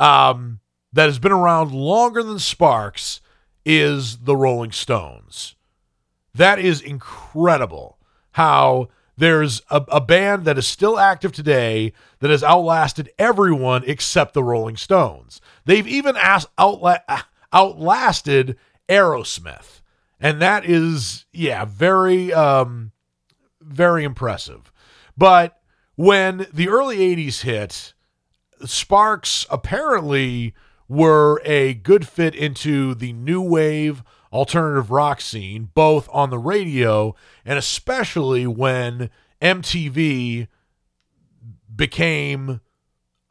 um, 0.00 0.58
that 0.92 1.06
has 1.06 1.20
been 1.20 1.30
around 1.30 1.72
longer 1.72 2.22
than 2.22 2.40
Sparks 2.40 3.20
is 3.64 4.18
the 4.18 4.34
Rolling 4.34 4.72
Stones. 4.72 5.54
That 6.34 6.58
is 6.58 6.80
incredible 6.80 7.98
how 8.32 8.88
there's 9.16 9.60
a, 9.70 9.84
a, 9.88 10.00
band 10.00 10.46
that 10.46 10.56
is 10.56 10.66
still 10.66 10.98
active 10.98 11.32
today 11.32 11.92
that 12.20 12.30
has 12.30 12.42
outlasted 12.42 13.10
everyone 13.18 13.84
except 13.86 14.32
the 14.32 14.42
Rolling 14.42 14.76
Stones. 14.76 15.40
They've 15.66 15.86
even 15.86 16.16
asked, 16.16 16.48
outla- 16.56 17.02
outlasted 17.52 18.56
Aerosmith. 18.88 19.82
And 20.18 20.40
that 20.40 20.64
is, 20.64 21.26
yeah, 21.32 21.66
very, 21.66 22.32
um, 22.32 22.92
very 23.60 24.04
impressive. 24.04 24.72
But 25.18 25.60
when 25.96 26.46
the 26.52 26.68
early 26.68 26.98
80s 26.98 27.42
hit, 27.42 27.92
Sparks 28.64 29.46
apparently 29.50 30.54
were 30.88 31.40
a 31.44 31.74
good 31.74 32.06
fit 32.06 32.34
into 32.34 32.94
the 32.94 33.12
new 33.12 33.40
wave 33.40 34.02
alternative 34.32 34.90
rock 34.90 35.20
scene, 35.20 35.70
both 35.74 36.08
on 36.12 36.30
the 36.30 36.38
radio 36.38 37.14
and 37.44 37.58
especially 37.58 38.46
when 38.46 39.10
MTV 39.40 40.48
became 41.74 42.60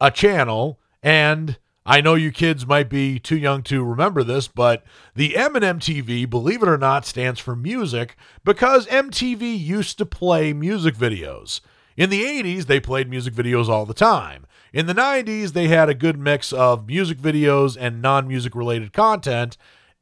a 0.00 0.10
channel. 0.10 0.80
And 1.02 1.58
I 1.86 2.00
know 2.00 2.14
you 2.14 2.30
kids 2.30 2.66
might 2.66 2.88
be 2.88 3.18
too 3.18 3.36
young 3.36 3.62
to 3.64 3.82
remember 3.82 4.22
this, 4.22 4.48
but 4.48 4.84
the 5.14 5.36
M 5.36 5.56
in 5.56 5.62
MTV, 5.62 6.28
believe 6.28 6.62
it 6.62 6.68
or 6.68 6.78
not, 6.78 7.06
stands 7.06 7.40
for 7.40 7.56
music 7.56 8.16
because 8.44 8.86
MTV 8.86 9.58
used 9.58 9.98
to 9.98 10.06
play 10.06 10.52
music 10.52 10.94
videos. 10.94 11.60
In 11.96 12.10
the 12.10 12.22
80s, 12.22 12.66
they 12.66 12.80
played 12.80 13.10
music 13.10 13.34
videos 13.34 13.68
all 13.68 13.86
the 13.86 13.94
time. 13.94 14.46
In 14.72 14.86
the 14.86 14.94
90s, 14.94 15.52
they 15.52 15.68
had 15.68 15.88
a 15.88 15.94
good 15.94 16.18
mix 16.18 16.52
of 16.52 16.86
music 16.86 17.18
videos 17.18 17.76
and 17.78 18.00
non 18.00 18.28
music 18.28 18.54
related 18.54 18.92
content. 18.92 19.56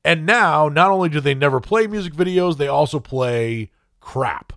And 0.04 0.26
now, 0.26 0.68
not 0.68 0.90
only 0.90 1.09
do 1.09 1.20
they 1.20 1.35
never 1.35 1.61
play 1.61 1.87
music 1.87 2.12
videos, 2.12 2.57
they 2.57 2.68
also 2.68 3.00
play 3.00 3.70
crap. 4.00 4.52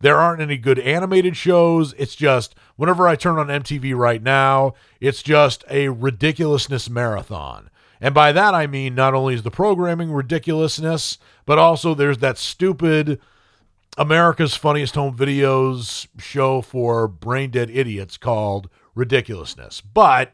There 0.00 0.18
aren't 0.18 0.42
any 0.42 0.56
good 0.56 0.78
animated 0.78 1.36
shows. 1.36 1.94
It's 1.94 2.14
just 2.14 2.54
whenever 2.76 3.08
I 3.08 3.16
turn 3.16 3.38
on 3.38 3.46
MTV 3.48 3.96
right 3.96 4.22
now, 4.22 4.74
it's 5.00 5.22
just 5.22 5.64
a 5.70 5.88
ridiculousness 5.88 6.90
marathon. 6.90 7.70
And 8.00 8.14
by 8.14 8.32
that 8.32 8.54
I 8.54 8.66
mean 8.66 8.94
not 8.94 9.14
only 9.14 9.34
is 9.34 9.42
the 9.42 9.50
programming 9.50 10.12
ridiculousness, 10.12 11.18
but 11.46 11.58
also 11.58 11.94
there's 11.94 12.18
that 12.18 12.36
stupid 12.36 13.18
America's 13.96 14.54
Funniest 14.54 14.94
Home 14.96 15.16
Videos 15.16 16.06
show 16.18 16.60
for 16.60 17.08
brain 17.08 17.50
dead 17.50 17.70
idiots 17.70 18.18
called 18.18 18.68
Ridiculousness. 18.96 19.80
But 19.80 20.32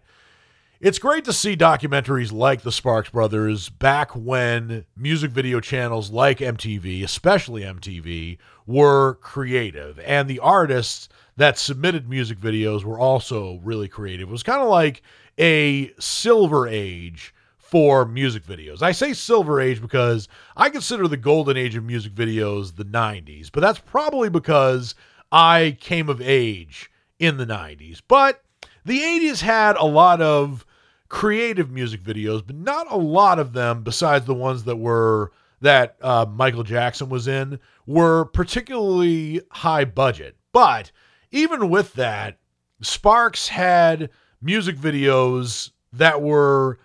it's 0.80 0.98
great 0.98 1.24
to 1.26 1.32
see 1.32 1.56
documentaries 1.56 2.32
like 2.32 2.62
the 2.62 2.72
Sparks 2.72 3.10
Brothers 3.10 3.68
back 3.68 4.16
when 4.16 4.84
music 4.96 5.30
video 5.30 5.60
channels 5.60 6.10
like 6.10 6.38
MTV, 6.38 7.04
especially 7.04 7.62
MTV, 7.62 8.38
were 8.66 9.14
creative. 9.16 9.98
And 10.00 10.28
the 10.28 10.40
artists 10.40 11.08
that 11.36 11.58
submitted 11.58 12.08
music 12.08 12.38
videos 12.40 12.82
were 12.82 12.98
also 12.98 13.60
really 13.62 13.88
creative. 13.88 14.28
It 14.28 14.32
was 14.32 14.42
kind 14.42 14.60
of 14.60 14.68
like 14.68 15.02
a 15.38 15.92
silver 16.00 16.66
age 16.66 17.34
for 17.58 18.04
music 18.04 18.44
videos. 18.44 18.82
I 18.82 18.92
say 18.92 19.12
silver 19.12 19.60
age 19.60 19.80
because 19.80 20.28
I 20.56 20.68
consider 20.68 21.08
the 21.08 21.16
golden 21.16 21.56
age 21.56 21.74
of 21.74 21.84
music 21.84 22.12
videos 22.14 22.76
the 22.76 22.84
90s, 22.84 23.50
but 23.52 23.60
that's 23.60 23.78
probably 23.78 24.28
because 24.28 24.94
I 25.30 25.78
came 25.80 26.08
of 26.08 26.20
age 26.20 26.90
in 27.18 27.36
the 27.36 27.46
90s. 27.46 28.02
But 28.06 28.42
the 28.84 28.98
80s 28.98 29.40
had 29.40 29.76
a 29.76 29.84
lot 29.84 30.20
of 30.20 30.66
creative 31.08 31.70
music 31.70 32.02
videos, 32.02 32.44
but 32.44 32.56
not 32.56 32.90
a 32.90 32.96
lot 32.96 33.38
of 33.38 33.52
them, 33.52 33.82
besides 33.82 34.24
the 34.24 34.34
ones 34.34 34.64
that 34.64 34.76
were 34.76 35.30
that 35.60 35.96
uh, 36.02 36.26
Michael 36.28 36.64
Jackson 36.64 37.08
was 37.08 37.28
in, 37.28 37.60
were 37.86 38.24
particularly 38.24 39.40
high 39.50 39.84
budget. 39.84 40.36
But 40.52 40.90
even 41.30 41.70
with 41.70 41.92
that, 41.94 42.38
Sparks 42.80 43.48
had 43.48 44.10
music 44.40 44.76
videos 44.76 45.70
that 45.92 46.20
were 46.20 46.80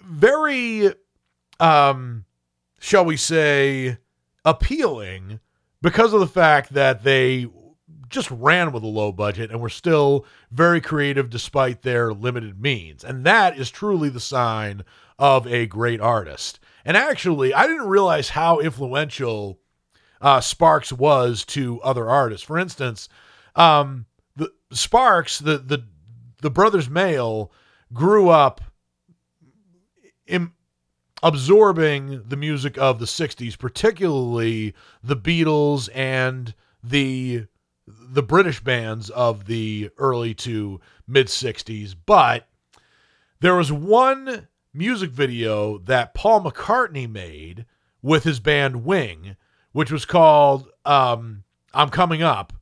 very, 0.00 0.90
um, 1.58 2.24
shall 2.78 3.04
we 3.04 3.16
say, 3.16 3.98
appealing 4.44 5.40
because 5.82 6.12
of 6.12 6.20
the 6.20 6.28
fact 6.28 6.74
that 6.74 7.02
they 7.02 7.46
just 8.08 8.30
ran 8.30 8.72
with 8.72 8.82
a 8.82 8.88
low 8.88 9.12
budget 9.12 9.50
and 9.50 9.60
were 9.60 9.68
still 9.68 10.26
very 10.50 10.80
creative 10.80 11.30
despite 11.30 11.82
their 11.82 12.12
limited 12.12 12.60
means. 12.60 13.04
And 13.04 13.24
that 13.24 13.58
is 13.58 13.70
truly 13.70 14.08
the 14.08 14.20
sign 14.20 14.84
of 15.18 15.46
a 15.46 15.66
great 15.66 16.00
artist. 16.00 16.60
And 16.84 16.96
actually, 16.96 17.52
I 17.52 17.66
didn't 17.66 17.88
realize 17.88 18.30
how 18.30 18.60
influential 18.60 19.58
uh, 20.20 20.40
Sparks 20.40 20.92
was 20.92 21.44
to 21.46 21.80
other 21.82 22.08
artists. 22.08 22.46
For 22.46 22.58
instance, 22.58 23.08
um, 23.54 24.06
the 24.36 24.52
Sparks, 24.72 25.38
the 25.38 25.58
the 25.58 25.84
the 26.42 26.50
brothers 26.50 26.88
Mael, 26.88 27.50
grew 27.92 28.28
up 28.28 28.60
in, 30.26 30.52
absorbing 31.22 32.22
the 32.26 32.36
music 32.36 32.78
of 32.78 32.98
the 32.98 33.06
'60s, 33.06 33.58
particularly 33.58 34.74
the 35.02 35.16
Beatles 35.16 35.88
and 35.94 36.54
the 36.82 37.46
the 37.86 38.22
British 38.22 38.60
bands 38.60 39.10
of 39.10 39.46
the 39.46 39.90
early 39.98 40.34
to 40.34 40.80
mid 41.06 41.28
60s. 41.28 41.94
But 42.04 42.48
there 43.40 43.54
was 43.54 43.70
one 43.70 44.48
music 44.72 45.10
video 45.10 45.78
that 45.78 46.14
Paul 46.14 46.42
McCartney 46.42 47.10
made 47.10 47.66
with 48.02 48.24
his 48.24 48.40
band 48.40 48.84
Wing, 48.84 49.36
which 49.72 49.90
was 49.90 50.04
called 50.04 50.68
um, 50.84 51.44
I'm 51.72 51.90
Coming 51.90 52.22
Up. 52.22 52.52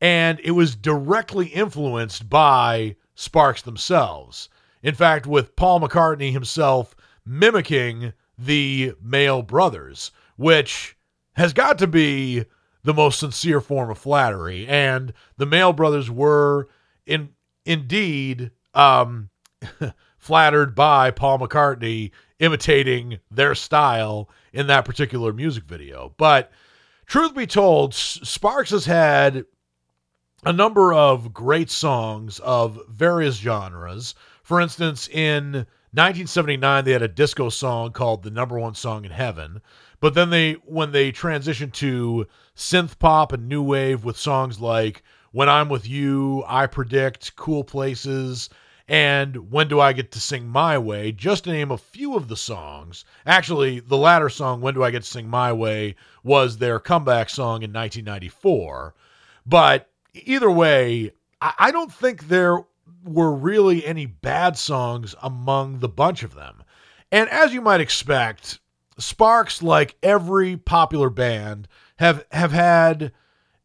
And 0.00 0.40
it 0.42 0.52
was 0.52 0.76
directly 0.76 1.48
influenced 1.48 2.30
by 2.30 2.96
Sparks 3.14 3.62
themselves. 3.62 4.48
In 4.82 4.94
fact, 4.94 5.26
with 5.26 5.56
Paul 5.56 5.80
McCartney 5.80 6.32
himself 6.32 6.94
mimicking 7.26 8.14
the 8.38 8.94
Mael 9.02 9.42
brothers, 9.42 10.10
which 10.36 10.96
has 11.34 11.52
got 11.52 11.78
to 11.78 11.86
be 11.86 12.44
the 12.82 12.94
most 12.94 13.20
sincere 13.20 13.60
form 13.60 13.90
of 13.90 13.98
flattery. 13.98 14.66
And 14.66 15.12
the 15.36 15.46
Mael 15.46 15.72
brothers 15.72 16.10
were 16.10 16.68
in 17.06 17.30
indeed 17.64 18.50
um, 18.74 19.30
flattered 20.18 20.74
by 20.74 21.10
Paul 21.10 21.38
McCartney 21.38 22.10
imitating 22.38 23.18
their 23.30 23.54
style 23.54 24.30
in 24.52 24.66
that 24.68 24.84
particular 24.84 25.32
music 25.32 25.64
video. 25.64 26.14
But 26.16 26.50
truth 27.06 27.34
be 27.34 27.46
told, 27.46 27.94
Sparks 27.94 28.70
has 28.70 28.86
had 28.86 29.44
a 30.44 30.52
number 30.52 30.92
of 30.92 31.34
great 31.34 31.70
songs 31.70 32.38
of 32.40 32.80
various 32.88 33.36
genres. 33.36 34.14
For 34.42 34.60
instance, 34.60 35.08
in 35.08 35.66
1979, 35.92 36.84
they 36.84 36.92
had 36.92 37.02
a 37.02 37.08
disco 37.08 37.48
song 37.48 37.90
called 37.90 38.22
The 38.22 38.30
Number 38.30 38.58
One 38.60 38.74
Song 38.74 39.04
in 39.04 39.10
Heaven. 39.10 39.60
But 39.98 40.14
then 40.14 40.30
they, 40.30 40.52
when 40.64 40.92
they 40.92 41.10
transitioned 41.10 41.72
to 41.74 42.28
synth 42.56 42.98
pop 43.00 43.32
and 43.32 43.48
new 43.48 43.60
wave 43.60 44.04
with 44.04 44.16
songs 44.16 44.60
like 44.60 45.02
When 45.32 45.48
I'm 45.48 45.68
With 45.68 45.88
You, 45.88 46.44
I 46.46 46.66
Predict, 46.66 47.34
Cool 47.34 47.64
Places, 47.64 48.48
and 48.86 49.50
When 49.50 49.66
Do 49.66 49.80
I 49.80 49.92
Get 49.92 50.12
to 50.12 50.20
Sing 50.20 50.46
My 50.46 50.78
Way, 50.78 51.10
just 51.10 51.44
to 51.44 51.50
name 51.50 51.72
a 51.72 51.76
few 51.76 52.14
of 52.14 52.28
the 52.28 52.36
songs. 52.36 53.04
Actually, 53.26 53.80
the 53.80 53.96
latter 53.96 54.28
song, 54.28 54.60
When 54.60 54.74
Do 54.74 54.84
I 54.84 54.92
Get 54.92 55.02
to 55.02 55.08
Sing 55.08 55.28
My 55.28 55.52
Way, 55.52 55.96
was 56.22 56.58
their 56.58 56.78
comeback 56.78 57.30
song 57.30 57.62
in 57.62 57.72
1994. 57.72 58.94
But 59.44 59.90
either 60.14 60.50
way, 60.50 61.10
I 61.42 61.70
don't 61.70 61.92
think 61.92 62.28
there 62.28 62.64
were 63.04 63.32
really 63.32 63.84
any 63.84 64.06
bad 64.06 64.56
songs 64.56 65.14
among 65.22 65.78
the 65.78 65.88
bunch 65.88 66.22
of 66.22 66.34
them. 66.34 66.62
And 67.12 67.28
as 67.30 67.52
you 67.52 67.60
might 67.60 67.80
expect, 67.80 68.60
Sparks, 68.98 69.62
like 69.62 69.96
every 70.02 70.56
popular 70.56 71.10
band, 71.10 71.68
have 71.98 72.24
have 72.32 72.52
had 72.52 73.12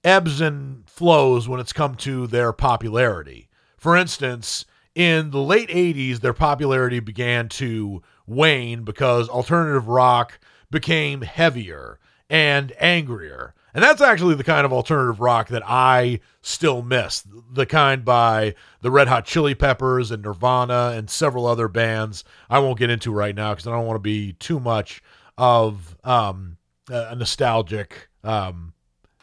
ebbs 0.03 0.39
and 0.39 0.87
flows 0.89 1.47
when 1.47 1.59
it's 1.59 1.73
come 1.73 1.95
to 1.95 2.27
their 2.27 2.53
popularity. 2.53 3.49
For 3.77 3.95
instance, 3.95 4.65
in 4.93 5.31
the 5.31 5.41
late 5.41 5.69
80s, 5.69 6.21
their 6.21 6.33
popularity 6.33 6.99
began 6.99 7.49
to 7.49 8.01
wane 8.25 8.83
because 8.83 9.27
alternative 9.27 9.87
rock 9.87 10.39
became 10.71 11.21
heavier 11.21 11.99
and 12.29 12.73
angrier. 12.79 13.53
And 13.75 13.83
that's 13.83 13.99
actually 13.99 14.35
the 14.35 14.43
kind 14.45 14.65
of 14.65 14.71
alternative 14.71 15.19
rock 15.19 15.49
that 15.49 15.61
I 15.65 16.21
still 16.41 16.81
miss. 16.81 17.27
The 17.51 17.65
kind 17.65 18.05
by 18.05 18.55
the 18.79 18.89
Red 18.89 19.09
Hot 19.09 19.25
Chili 19.25 19.53
Peppers 19.53 20.11
and 20.11 20.23
Nirvana 20.23 20.93
and 20.95 21.09
several 21.09 21.45
other 21.45 21.67
bands 21.67 22.23
I 22.49 22.59
won't 22.59 22.79
get 22.79 22.89
into 22.89 23.11
right 23.11 23.35
now 23.35 23.51
because 23.51 23.67
I 23.67 23.71
don't 23.71 23.85
want 23.85 23.97
to 23.97 23.99
be 23.99 24.31
too 24.31 24.61
much 24.61 25.03
of 25.37 25.97
um, 26.05 26.55
a 26.87 27.17
nostalgic 27.17 28.07
um, 28.23 28.71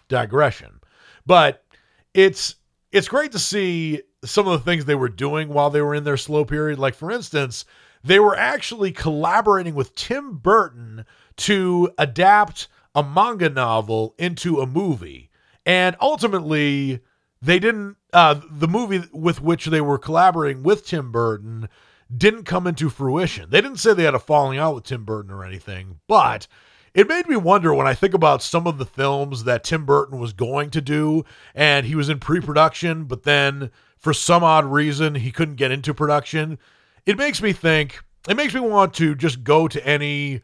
digression. 0.08 0.80
But 1.24 1.64
it's 2.12 2.56
it's 2.92 3.08
great 3.08 3.32
to 3.32 3.38
see 3.38 4.02
some 4.22 4.46
of 4.46 4.52
the 4.52 4.70
things 4.70 4.84
they 4.84 4.94
were 4.94 5.08
doing 5.08 5.48
while 5.48 5.70
they 5.70 5.80
were 5.80 5.94
in 5.94 6.04
their 6.04 6.18
slow 6.18 6.44
period. 6.44 6.78
Like, 6.78 6.94
for 6.94 7.10
instance, 7.10 7.64
they 8.04 8.20
were 8.20 8.36
actually 8.36 8.92
collaborating 8.92 9.74
with 9.74 9.94
Tim 9.94 10.36
Burton 10.36 11.06
to 11.38 11.90
adapt 11.96 12.68
a 12.94 13.02
manga 13.02 13.48
novel 13.48 14.14
into 14.18 14.60
a 14.60 14.66
movie. 14.66 15.30
And 15.64 15.96
ultimately, 16.00 17.00
they 17.40 17.58
didn't, 17.58 17.96
uh, 18.12 18.40
the 18.50 18.68
movie 18.68 19.02
with 19.12 19.40
which 19.40 19.66
they 19.66 19.80
were 19.80 19.98
collaborating 19.98 20.62
with 20.62 20.86
Tim 20.86 21.10
Burton 21.12 21.68
didn't 22.14 22.44
come 22.44 22.66
into 22.66 22.90
fruition. 22.90 23.50
They 23.50 23.60
didn't 23.60 23.78
say 23.78 23.94
they 23.94 24.04
had 24.04 24.14
a 24.14 24.18
falling 24.18 24.58
out 24.58 24.74
with 24.74 24.84
Tim 24.84 25.04
Burton 25.04 25.30
or 25.30 25.44
anything, 25.44 26.00
but 26.08 26.46
it 26.94 27.08
made 27.08 27.26
me 27.26 27.36
wonder 27.36 27.72
when 27.72 27.86
I 27.86 27.94
think 27.94 28.12
about 28.12 28.42
some 28.42 28.66
of 28.66 28.78
the 28.78 28.84
films 28.84 29.44
that 29.44 29.64
Tim 29.64 29.86
Burton 29.86 30.18
was 30.18 30.32
going 30.32 30.70
to 30.70 30.80
do 30.80 31.24
and 31.54 31.86
he 31.86 31.94
was 31.94 32.08
in 32.08 32.18
pre 32.18 32.40
production, 32.40 33.04
but 33.04 33.22
then 33.22 33.70
for 33.96 34.12
some 34.12 34.44
odd 34.44 34.66
reason 34.66 35.14
he 35.14 35.32
couldn't 35.32 35.56
get 35.56 35.70
into 35.70 35.94
production. 35.94 36.58
It 37.06 37.16
makes 37.16 37.40
me 37.40 37.52
think, 37.52 38.00
it 38.28 38.36
makes 38.36 38.52
me 38.52 38.60
want 38.60 38.94
to 38.94 39.14
just 39.14 39.42
go 39.42 39.68
to 39.68 39.86
any 39.86 40.42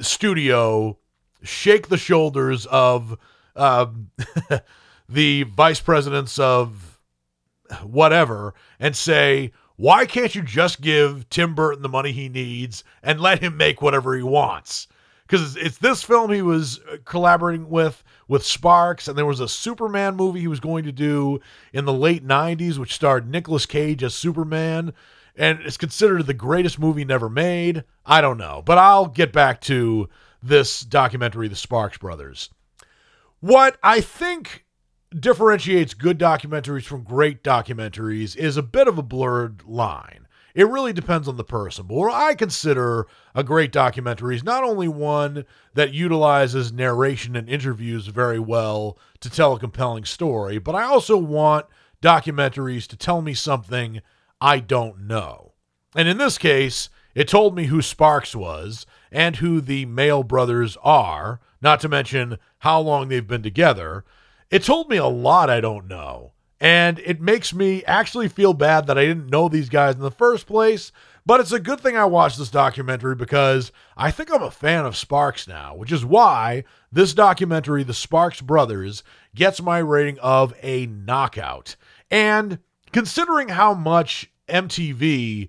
studio, 0.00 0.98
shake 1.42 1.88
the 1.88 1.96
shoulders 1.96 2.66
of 2.66 3.18
um, 3.56 4.10
the 5.08 5.44
vice 5.44 5.80
presidents 5.80 6.38
of 6.38 6.98
whatever, 7.82 8.54
and 8.78 8.96
say, 8.96 9.52
why 9.76 10.06
can't 10.06 10.34
you 10.34 10.42
just 10.42 10.80
give 10.80 11.28
Tim 11.30 11.54
Burton 11.54 11.82
the 11.82 11.88
money 11.88 12.12
he 12.12 12.28
needs 12.28 12.84
and 13.02 13.20
let 13.20 13.40
him 13.40 13.56
make 13.56 13.80
whatever 13.80 14.16
he 14.16 14.22
wants? 14.22 14.88
because 15.30 15.56
it's 15.56 15.78
this 15.78 16.02
film 16.02 16.32
he 16.32 16.42
was 16.42 16.80
uh, 16.90 16.96
collaborating 17.04 17.70
with 17.70 18.02
with 18.26 18.44
Sparks, 18.44 19.08
and 19.08 19.16
there 19.16 19.26
was 19.26 19.40
a 19.40 19.48
Superman 19.48 20.16
movie 20.16 20.40
he 20.40 20.48
was 20.48 20.60
going 20.60 20.84
to 20.84 20.92
do 20.92 21.40
in 21.72 21.84
the 21.84 21.92
late 21.92 22.26
'90s, 22.26 22.78
which 22.78 22.94
starred 22.94 23.30
Nicolas 23.30 23.66
Cage 23.66 24.02
as 24.02 24.14
Superman, 24.14 24.92
and 25.36 25.60
it's 25.60 25.76
considered 25.76 26.26
the 26.26 26.34
greatest 26.34 26.78
movie 26.78 27.04
never 27.04 27.28
made. 27.28 27.84
I 28.04 28.20
don't 28.20 28.38
know, 28.38 28.62
but 28.64 28.78
I'll 28.78 29.06
get 29.06 29.32
back 29.32 29.60
to 29.62 30.08
this 30.42 30.80
documentary, 30.80 31.48
The 31.48 31.56
Sparks 31.56 31.98
Brothers. 31.98 32.50
What 33.40 33.78
I 33.82 34.00
think 34.00 34.66
differentiates 35.18 35.94
good 35.94 36.18
documentaries 36.18 36.84
from 36.84 37.02
great 37.02 37.42
documentaries 37.42 38.36
is 38.36 38.56
a 38.56 38.62
bit 38.62 38.86
of 38.86 38.98
a 38.98 39.02
blurred 39.02 39.62
line. 39.66 40.26
It 40.54 40.68
really 40.68 40.92
depends 40.92 41.28
on 41.28 41.36
the 41.36 41.44
person. 41.44 41.86
But 41.86 41.94
what 41.94 42.12
I 42.12 42.34
consider 42.34 43.06
a 43.34 43.44
great 43.44 43.72
documentary 43.72 44.34
is 44.36 44.42
not 44.42 44.64
only 44.64 44.88
one 44.88 45.44
that 45.74 45.92
utilizes 45.92 46.72
narration 46.72 47.36
and 47.36 47.48
interviews 47.48 48.08
very 48.08 48.38
well 48.38 48.98
to 49.20 49.30
tell 49.30 49.54
a 49.54 49.60
compelling 49.60 50.04
story, 50.04 50.58
but 50.58 50.74
I 50.74 50.82
also 50.82 51.16
want 51.16 51.66
documentaries 52.02 52.86
to 52.88 52.96
tell 52.96 53.22
me 53.22 53.34
something 53.34 54.00
I 54.40 54.58
don't 54.58 55.06
know. 55.06 55.52
And 55.94 56.08
in 56.08 56.18
this 56.18 56.38
case, 56.38 56.88
it 57.14 57.28
told 57.28 57.54
me 57.54 57.66
who 57.66 57.82
Sparks 57.82 58.34
was 58.34 58.86
and 59.12 59.36
who 59.36 59.60
the 59.60 59.86
Mael 59.86 60.22
brothers 60.22 60.76
are, 60.82 61.40
not 61.60 61.80
to 61.80 61.88
mention 61.88 62.38
how 62.58 62.80
long 62.80 63.08
they've 63.08 63.26
been 63.26 63.42
together. 63.42 64.04
It 64.50 64.64
told 64.64 64.88
me 64.88 64.96
a 64.96 65.06
lot 65.06 65.50
I 65.50 65.60
don't 65.60 65.88
know. 65.88 66.32
And 66.60 66.98
it 67.00 67.20
makes 67.20 67.54
me 67.54 67.82
actually 67.84 68.28
feel 68.28 68.52
bad 68.52 68.86
that 68.86 68.98
I 68.98 69.06
didn't 69.06 69.30
know 69.30 69.48
these 69.48 69.70
guys 69.70 69.94
in 69.94 70.02
the 70.02 70.10
first 70.10 70.46
place. 70.46 70.92
But 71.24 71.40
it's 71.40 71.52
a 71.52 71.60
good 71.60 71.80
thing 71.80 71.96
I 71.96 72.04
watched 72.04 72.38
this 72.38 72.50
documentary 72.50 73.14
because 73.14 73.72
I 73.96 74.10
think 74.10 74.32
I'm 74.32 74.42
a 74.42 74.50
fan 74.50 74.84
of 74.84 74.96
Sparks 74.96 75.46
now, 75.46 75.74
which 75.74 75.92
is 75.92 76.04
why 76.04 76.64
this 76.92 77.14
documentary, 77.14 77.82
The 77.82 77.94
Sparks 77.94 78.40
Brothers, 78.40 79.02
gets 79.34 79.62
my 79.62 79.78
rating 79.78 80.18
of 80.18 80.54
a 80.62 80.86
knockout. 80.86 81.76
And 82.10 82.58
considering 82.92 83.50
how 83.50 83.74
much 83.74 84.30
MTV 84.48 85.48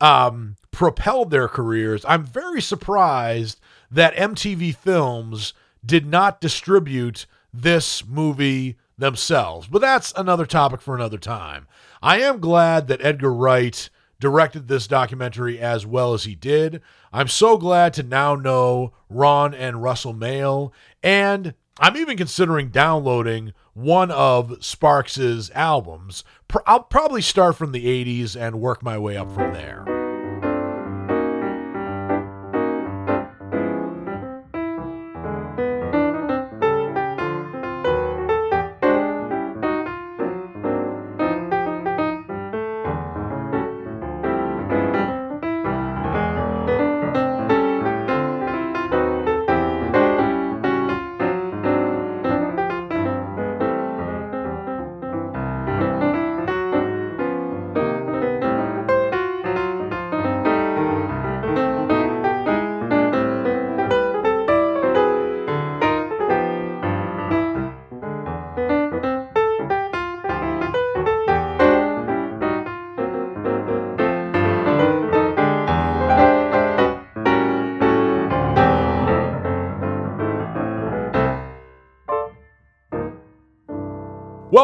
um, 0.00 0.56
propelled 0.70 1.30
their 1.30 1.48
careers, 1.48 2.04
I'm 2.06 2.24
very 2.24 2.62
surprised 2.62 3.60
that 3.90 4.14
MTV 4.14 4.74
Films 4.76 5.52
did 5.84 6.06
not 6.06 6.40
distribute 6.40 7.26
this 7.52 8.04
movie 8.06 8.76
themselves. 8.96 9.66
But 9.66 9.80
that's 9.80 10.12
another 10.16 10.46
topic 10.46 10.80
for 10.80 10.94
another 10.94 11.18
time. 11.18 11.66
I 12.02 12.20
am 12.20 12.38
glad 12.38 12.86
that 12.88 13.04
Edgar 13.04 13.32
Wright 13.32 13.88
directed 14.20 14.68
this 14.68 14.86
documentary 14.86 15.58
as 15.58 15.86
well 15.86 16.14
as 16.14 16.24
he 16.24 16.34
did. 16.34 16.82
I'm 17.12 17.28
so 17.28 17.56
glad 17.56 17.94
to 17.94 18.02
now 18.02 18.34
know 18.34 18.92
Ron 19.08 19.54
and 19.54 19.82
Russell 19.82 20.12
Mael, 20.12 20.72
and 21.02 21.54
I'm 21.78 21.96
even 21.96 22.16
considering 22.16 22.68
downloading 22.68 23.54
one 23.82 24.10
of 24.10 24.62
Sparks's 24.64 25.50
albums. 25.54 26.24
I'll 26.66 26.82
probably 26.82 27.22
start 27.22 27.56
from 27.56 27.72
the 27.72 27.86
80s 27.86 28.40
and 28.40 28.60
work 28.60 28.82
my 28.82 28.98
way 28.98 29.16
up 29.16 29.32
from 29.32 29.52
there. 29.52 29.99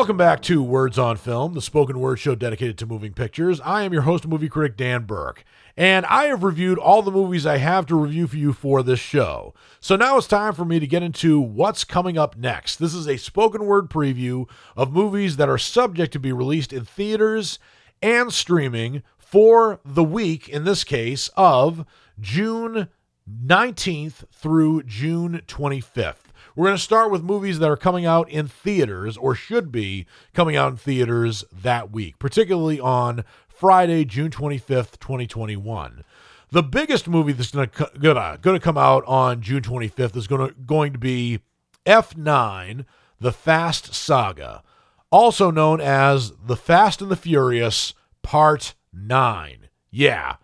Welcome 0.06 0.18
back 0.18 0.40
to 0.42 0.62
Words 0.62 1.00
on 1.00 1.16
Film, 1.16 1.54
the 1.54 1.60
spoken 1.60 1.98
word 1.98 2.20
show 2.20 2.36
dedicated 2.36 2.78
to 2.78 2.86
moving 2.86 3.12
pictures. 3.12 3.60
I 3.62 3.82
am 3.82 3.92
your 3.92 4.02
host, 4.02 4.24
movie 4.24 4.48
critic 4.48 4.76
Dan 4.76 5.02
Burke, 5.02 5.42
and 5.76 6.06
I 6.06 6.26
have 6.26 6.44
reviewed 6.44 6.78
all 6.78 7.02
the 7.02 7.10
movies 7.10 7.44
I 7.44 7.56
have 7.56 7.86
to 7.86 7.96
review 7.96 8.28
for 8.28 8.36
you 8.36 8.52
for 8.52 8.84
this 8.84 9.00
show. 9.00 9.52
So 9.80 9.96
now 9.96 10.16
it's 10.16 10.28
time 10.28 10.52
for 10.52 10.64
me 10.64 10.78
to 10.78 10.86
get 10.86 11.02
into 11.02 11.40
what's 11.40 11.82
coming 11.82 12.16
up 12.16 12.36
next. 12.36 12.76
This 12.76 12.94
is 12.94 13.08
a 13.08 13.16
spoken 13.16 13.64
word 13.66 13.90
preview 13.90 14.48
of 14.76 14.92
movies 14.92 15.38
that 15.38 15.48
are 15.48 15.58
subject 15.58 16.12
to 16.12 16.20
be 16.20 16.30
released 16.30 16.72
in 16.72 16.84
theaters 16.84 17.58
and 18.00 18.32
streaming 18.32 19.02
for 19.18 19.80
the 19.84 20.04
week, 20.04 20.48
in 20.48 20.62
this 20.62 20.84
case, 20.84 21.30
of 21.36 21.84
June 22.20 22.86
19th 23.28 24.22
through 24.30 24.84
June 24.84 25.42
25th. 25.48 26.25
We're 26.56 26.68
going 26.68 26.78
to 26.78 26.82
start 26.82 27.10
with 27.10 27.22
movies 27.22 27.58
that 27.58 27.68
are 27.68 27.76
coming 27.76 28.06
out 28.06 28.30
in 28.30 28.48
theaters 28.48 29.18
or 29.18 29.34
should 29.34 29.70
be 29.70 30.06
coming 30.32 30.56
out 30.56 30.72
in 30.72 30.78
theaters 30.78 31.44
that 31.52 31.92
week, 31.92 32.18
particularly 32.18 32.80
on 32.80 33.24
Friday, 33.46 34.06
June 34.06 34.30
25th, 34.30 34.98
2021. 34.98 36.02
The 36.50 36.62
biggest 36.62 37.08
movie 37.08 37.34
that's 37.34 37.50
going 37.50 37.68
to 37.68 37.90
gonna, 37.98 38.38
gonna 38.40 38.58
come 38.58 38.78
out 38.78 39.04
on 39.06 39.42
June 39.42 39.60
25th 39.60 40.16
is 40.16 40.26
to 40.26 40.54
going 40.64 40.94
to 40.94 40.98
be 40.98 41.40
F9: 41.84 42.86
The 43.20 43.32
Fast 43.32 43.92
Saga, 43.92 44.62
also 45.10 45.50
known 45.50 45.82
as 45.82 46.32
The 46.42 46.56
Fast 46.56 47.02
and 47.02 47.10
the 47.10 47.16
Furious 47.16 47.92
Part 48.22 48.74
9. 48.94 49.68
Yeah. 49.90 50.36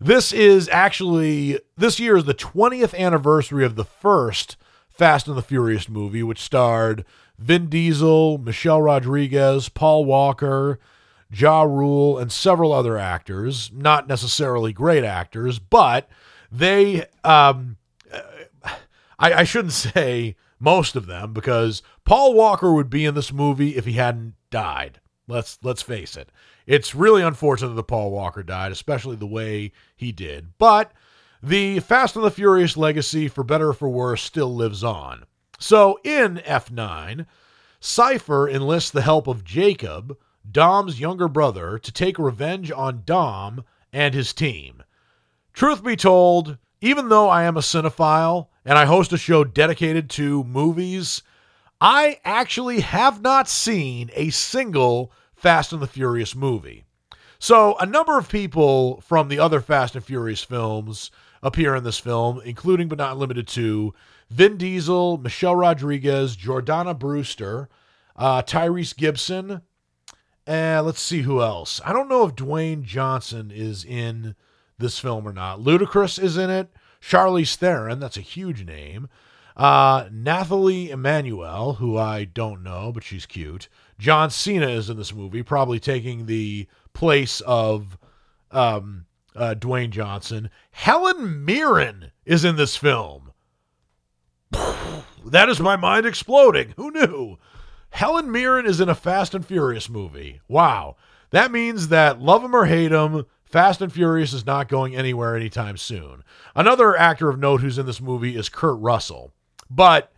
This 0.00 0.32
is 0.32 0.68
actually 0.68 1.58
this 1.76 1.98
year 1.98 2.16
is 2.16 2.24
the 2.24 2.34
20th 2.34 2.96
anniversary 2.96 3.64
of 3.64 3.74
the 3.74 3.84
first 3.84 4.56
Fast 4.96 5.28
and 5.28 5.36
the 5.36 5.42
Furious 5.42 5.88
movie, 5.88 6.22
which 6.22 6.40
starred 6.40 7.04
Vin 7.38 7.68
Diesel, 7.68 8.38
Michelle 8.38 8.80
Rodriguez, 8.80 9.68
Paul 9.68 10.04
Walker, 10.04 10.78
Ja 11.30 11.62
Rule, 11.62 12.18
and 12.18 12.32
several 12.32 12.72
other 12.72 12.96
actors. 12.96 13.70
Not 13.72 14.08
necessarily 14.08 14.72
great 14.72 15.04
actors, 15.04 15.58
but 15.58 16.08
they, 16.50 17.04
um, 17.24 17.76
I, 19.18 19.34
I 19.34 19.44
shouldn't 19.44 19.72
say 19.74 20.36
most 20.58 20.96
of 20.96 21.06
them 21.06 21.32
because 21.32 21.82
Paul 22.04 22.34
Walker 22.34 22.72
would 22.72 22.88
be 22.88 23.04
in 23.04 23.14
this 23.14 23.32
movie 23.32 23.76
if 23.76 23.84
he 23.84 23.92
hadn't 23.92 24.34
died. 24.50 25.00
Let's 25.28 25.58
let's 25.62 25.82
face 25.82 26.16
it. 26.16 26.30
It's 26.66 26.94
really 26.94 27.22
unfortunate 27.22 27.74
that 27.74 27.82
Paul 27.84 28.12
Walker 28.12 28.42
died, 28.44 28.72
especially 28.72 29.16
the 29.16 29.26
way 29.26 29.72
he 29.96 30.12
did. 30.12 30.56
But 30.56 30.92
the 31.46 31.78
Fast 31.78 32.16
and 32.16 32.24
the 32.24 32.30
Furious 32.30 32.76
legacy, 32.76 33.28
for 33.28 33.44
better 33.44 33.68
or 33.68 33.72
for 33.72 33.88
worse, 33.88 34.20
still 34.20 34.52
lives 34.52 34.82
on. 34.82 35.26
So 35.60 36.00
in 36.02 36.38
F9, 36.38 37.24
Cypher 37.78 38.48
enlists 38.48 38.90
the 38.90 39.02
help 39.02 39.28
of 39.28 39.44
Jacob, 39.44 40.18
Dom's 40.50 40.98
younger 40.98 41.28
brother, 41.28 41.78
to 41.78 41.92
take 41.92 42.18
revenge 42.18 42.72
on 42.72 43.02
Dom 43.04 43.64
and 43.92 44.12
his 44.12 44.32
team. 44.32 44.82
Truth 45.52 45.84
be 45.84 45.94
told, 45.94 46.58
even 46.80 47.10
though 47.10 47.28
I 47.28 47.44
am 47.44 47.56
a 47.56 47.60
cinephile 47.60 48.48
and 48.64 48.76
I 48.76 48.86
host 48.86 49.12
a 49.12 49.16
show 49.16 49.44
dedicated 49.44 50.10
to 50.10 50.42
movies, 50.42 51.22
I 51.80 52.18
actually 52.24 52.80
have 52.80 53.22
not 53.22 53.48
seen 53.48 54.10
a 54.14 54.30
single 54.30 55.12
Fast 55.36 55.72
and 55.72 55.80
the 55.80 55.86
Furious 55.86 56.34
movie. 56.34 56.82
So, 57.38 57.76
a 57.78 57.86
number 57.86 58.18
of 58.18 58.28
people 58.28 59.00
from 59.02 59.28
the 59.28 59.38
other 59.38 59.60
Fast 59.60 59.94
and 59.94 60.04
Furious 60.04 60.42
films 60.42 61.12
appear 61.42 61.74
in 61.74 61.84
this 61.84 61.98
film, 61.98 62.40
including 62.44 62.88
but 62.88 62.98
not 62.98 63.18
limited 63.18 63.46
to 63.48 63.94
Vin 64.30 64.56
Diesel, 64.56 65.18
Michelle 65.18 65.56
Rodriguez, 65.56 66.36
Jordana 66.36 66.98
Brewster, 66.98 67.68
uh, 68.16 68.42
Tyrese 68.42 68.96
Gibson, 68.96 69.62
and 70.46 70.86
let's 70.86 71.00
see 71.00 71.22
who 71.22 71.42
else. 71.42 71.80
I 71.84 71.92
don't 71.92 72.08
know 72.08 72.24
if 72.24 72.34
Dwayne 72.34 72.82
Johnson 72.82 73.50
is 73.54 73.84
in 73.84 74.34
this 74.78 74.98
film 74.98 75.26
or 75.26 75.32
not. 75.32 75.60
Ludacris 75.60 76.22
is 76.22 76.36
in 76.36 76.50
it. 76.50 76.70
Charlize 77.00 77.56
Theron, 77.56 78.00
that's 78.00 78.16
a 78.16 78.22
huge 78.22 78.64
name. 78.64 79.08
Uh, 79.56 80.08
Nathalie 80.12 80.90
Emmanuel, 80.90 81.74
who 81.74 81.96
I 81.96 82.24
don't 82.24 82.62
know, 82.62 82.92
but 82.92 83.04
she's 83.04 83.26
cute. 83.26 83.68
John 83.98 84.30
Cena 84.30 84.68
is 84.68 84.90
in 84.90 84.96
this 84.96 85.14
movie, 85.14 85.42
probably 85.42 85.80
taking 85.80 86.26
the 86.26 86.66
place 86.92 87.40
of 87.42 87.96
um, 88.50 89.06
uh, 89.36 89.54
Dwayne 89.54 89.90
Johnson. 89.90 90.50
Helen 90.70 91.44
Mirren 91.44 92.12
is 92.24 92.44
in 92.44 92.56
this 92.56 92.76
film. 92.76 93.32
that 94.50 95.48
is 95.48 95.60
my 95.60 95.76
mind 95.76 96.06
exploding. 96.06 96.74
Who 96.76 96.90
knew? 96.90 97.38
Helen 97.90 98.30
Mirren 98.30 98.66
is 98.66 98.80
in 98.80 98.88
a 98.88 98.94
Fast 98.94 99.34
and 99.34 99.46
Furious 99.46 99.88
movie. 99.88 100.40
Wow. 100.48 100.96
That 101.30 101.52
means 101.52 101.88
that 101.88 102.20
love 102.20 102.44
him 102.44 102.54
or 102.54 102.66
hate 102.66 102.92
him, 102.92 103.26
Fast 103.44 103.80
and 103.80 103.92
Furious 103.92 104.32
is 104.32 104.44
not 104.44 104.68
going 104.68 104.96
anywhere 104.96 105.36
anytime 105.36 105.76
soon. 105.76 106.24
Another 106.54 106.96
actor 106.96 107.28
of 107.28 107.38
note 107.38 107.60
who's 107.60 107.78
in 107.78 107.86
this 107.86 108.00
movie 108.00 108.36
is 108.36 108.48
Kurt 108.48 108.78
Russell. 108.80 109.32
But 109.70 110.12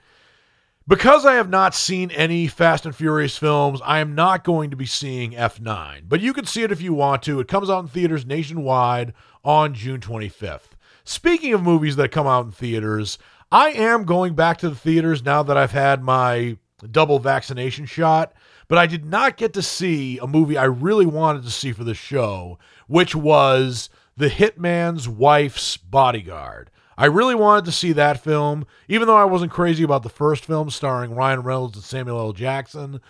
because 0.89 1.27
I 1.27 1.35
have 1.35 1.51
not 1.51 1.75
seen 1.75 2.11
any 2.13 2.47
Fast 2.47 2.87
and 2.87 2.97
Furious 2.97 3.37
films, 3.37 3.81
I 3.85 3.99
am 3.99 4.15
not 4.15 4.43
going 4.43 4.71
to 4.71 4.77
be 4.77 4.87
seeing 4.87 5.33
F9. 5.33 6.09
But 6.09 6.23
you 6.23 6.33
can 6.33 6.47
see 6.47 6.63
it 6.63 6.73
if 6.73 6.81
you 6.81 6.95
want 6.95 7.23
to. 7.25 7.41
It 7.41 7.47
comes 7.47 7.69
out 7.69 7.81
in 7.81 7.89
theaters 7.89 8.25
nationwide 8.25 9.13
on 9.45 9.75
June 9.75 10.01
25th. 10.01 10.71
Speaking 11.05 11.53
of 11.53 11.63
movies 11.63 11.97
that 11.97 12.11
come 12.11 12.27
out 12.27 12.47
in 12.47 12.53
theaters, 12.53 13.19
I 13.53 13.71
am 13.71 14.05
going 14.05 14.35
back 14.35 14.57
to 14.59 14.71
the 14.71 14.75
theaters 14.75 15.23
now 15.23 15.43
that 15.43 15.59
I've 15.59 15.73
had 15.73 16.03
my 16.03 16.57
double 16.91 17.19
vaccination 17.19 17.85
shot, 17.85 18.33
but 18.67 18.79
I 18.79 18.87
did 18.87 19.05
not 19.05 19.37
get 19.37 19.53
to 19.55 19.63
see 19.63 20.19
a 20.19 20.27
movie 20.27 20.57
I 20.57 20.65
really 20.65 21.07
wanted 21.07 21.43
to 21.43 21.51
see 21.51 21.73
for 21.73 21.85
the 21.85 21.95
show, 21.95 22.59
which 22.87 23.15
was 23.15 23.91
The 24.17 24.29
Hitman's 24.29 25.07
Wife's 25.07 25.77
Bodyguard. 25.77 26.71
I 27.01 27.07
really 27.07 27.37
wanted 27.37 27.65
to 27.67 27.73
see 27.73 27.93
that 27.93 28.25
film, 28.25 28.67
even 28.89 29.07
though 29.07 29.17
I 29.17 29.25
wasn't 29.25 29.53
crazy 29.53 29.85
about 29.85 30.03
the 30.03 30.09
first 30.09 30.45
film 30.45 30.69
starring 30.69 31.15
Ryan 31.15 31.45
Reynolds 31.45 31.77
and 31.77 31.85
Samuel 31.85 32.19
L. 32.19 32.33
Jackson. 32.33 33.01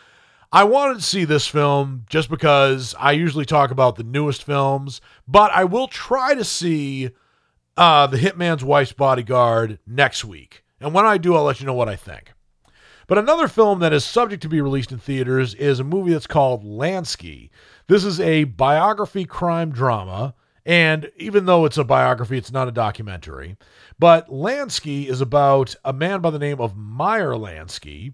I 0.52 0.64
wanted 0.64 0.96
to 0.96 1.02
see 1.02 1.24
this 1.24 1.46
film 1.46 2.04
just 2.06 2.28
because 2.28 2.94
I 2.98 3.12
usually 3.12 3.46
talk 3.46 3.70
about 3.70 3.96
the 3.96 4.04
newest 4.04 4.44
films, 4.44 5.00
but 5.26 5.50
I 5.52 5.64
will 5.64 5.88
try 5.88 6.34
to 6.34 6.44
see 6.44 7.12
uh, 7.78 8.06
The 8.08 8.18
Hitman's 8.18 8.62
Wife's 8.62 8.92
Bodyguard 8.92 9.78
next 9.86 10.22
week. 10.22 10.64
And 10.80 10.92
when 10.92 11.06
I 11.06 11.16
do, 11.16 11.34
I'll 11.34 11.44
let 11.44 11.60
you 11.60 11.64
know 11.64 11.72
what 11.72 11.88
I 11.88 11.96
think. 11.96 12.34
But 13.06 13.16
another 13.16 13.48
film 13.48 13.78
that 13.78 13.94
is 13.94 14.04
subject 14.04 14.42
to 14.42 14.50
be 14.50 14.60
released 14.60 14.92
in 14.92 14.98
theaters 14.98 15.54
is 15.54 15.80
a 15.80 15.84
movie 15.84 16.12
that's 16.12 16.26
called 16.26 16.62
Lansky. 16.62 17.48
This 17.86 18.04
is 18.04 18.20
a 18.20 18.44
biography 18.44 19.24
crime 19.24 19.70
drama 19.70 20.34
and 20.68 21.10
even 21.16 21.46
though 21.46 21.64
it's 21.64 21.78
a 21.78 21.82
biography, 21.82 22.36
it's 22.36 22.52
not 22.52 22.68
a 22.68 22.72
documentary. 22.72 23.56
But 23.98 24.28
Lansky 24.28 25.06
is 25.08 25.22
about 25.22 25.74
a 25.82 25.94
man 25.94 26.20
by 26.20 26.28
the 26.28 26.38
name 26.38 26.60
of 26.60 26.76
Meyer 26.76 27.32
Lansky, 27.32 28.12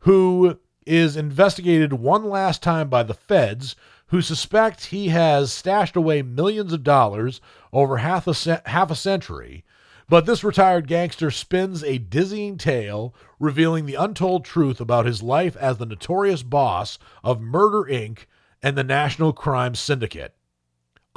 who 0.00 0.58
is 0.84 1.16
investigated 1.16 1.94
one 1.94 2.28
last 2.28 2.62
time 2.62 2.90
by 2.90 3.02
the 3.02 3.14
feds, 3.14 3.76
who 4.08 4.20
suspect 4.20 4.86
he 4.86 5.08
has 5.08 5.50
stashed 5.50 5.96
away 5.96 6.20
millions 6.20 6.74
of 6.74 6.84
dollars 6.84 7.40
over 7.72 7.96
half 7.96 8.28
a, 8.28 8.62
half 8.68 8.90
a 8.90 8.94
century. 8.94 9.64
But 10.06 10.26
this 10.26 10.44
retired 10.44 10.86
gangster 10.86 11.30
spins 11.30 11.82
a 11.82 11.96
dizzying 11.96 12.58
tale 12.58 13.14
revealing 13.40 13.86
the 13.86 13.94
untold 13.94 14.44
truth 14.44 14.82
about 14.82 15.06
his 15.06 15.22
life 15.22 15.56
as 15.56 15.78
the 15.78 15.86
notorious 15.86 16.42
boss 16.42 16.98
of 17.24 17.40
Murder 17.40 17.90
Inc. 17.90 18.26
and 18.62 18.76
the 18.76 18.84
National 18.84 19.32
Crime 19.32 19.74
Syndicate. 19.74 20.35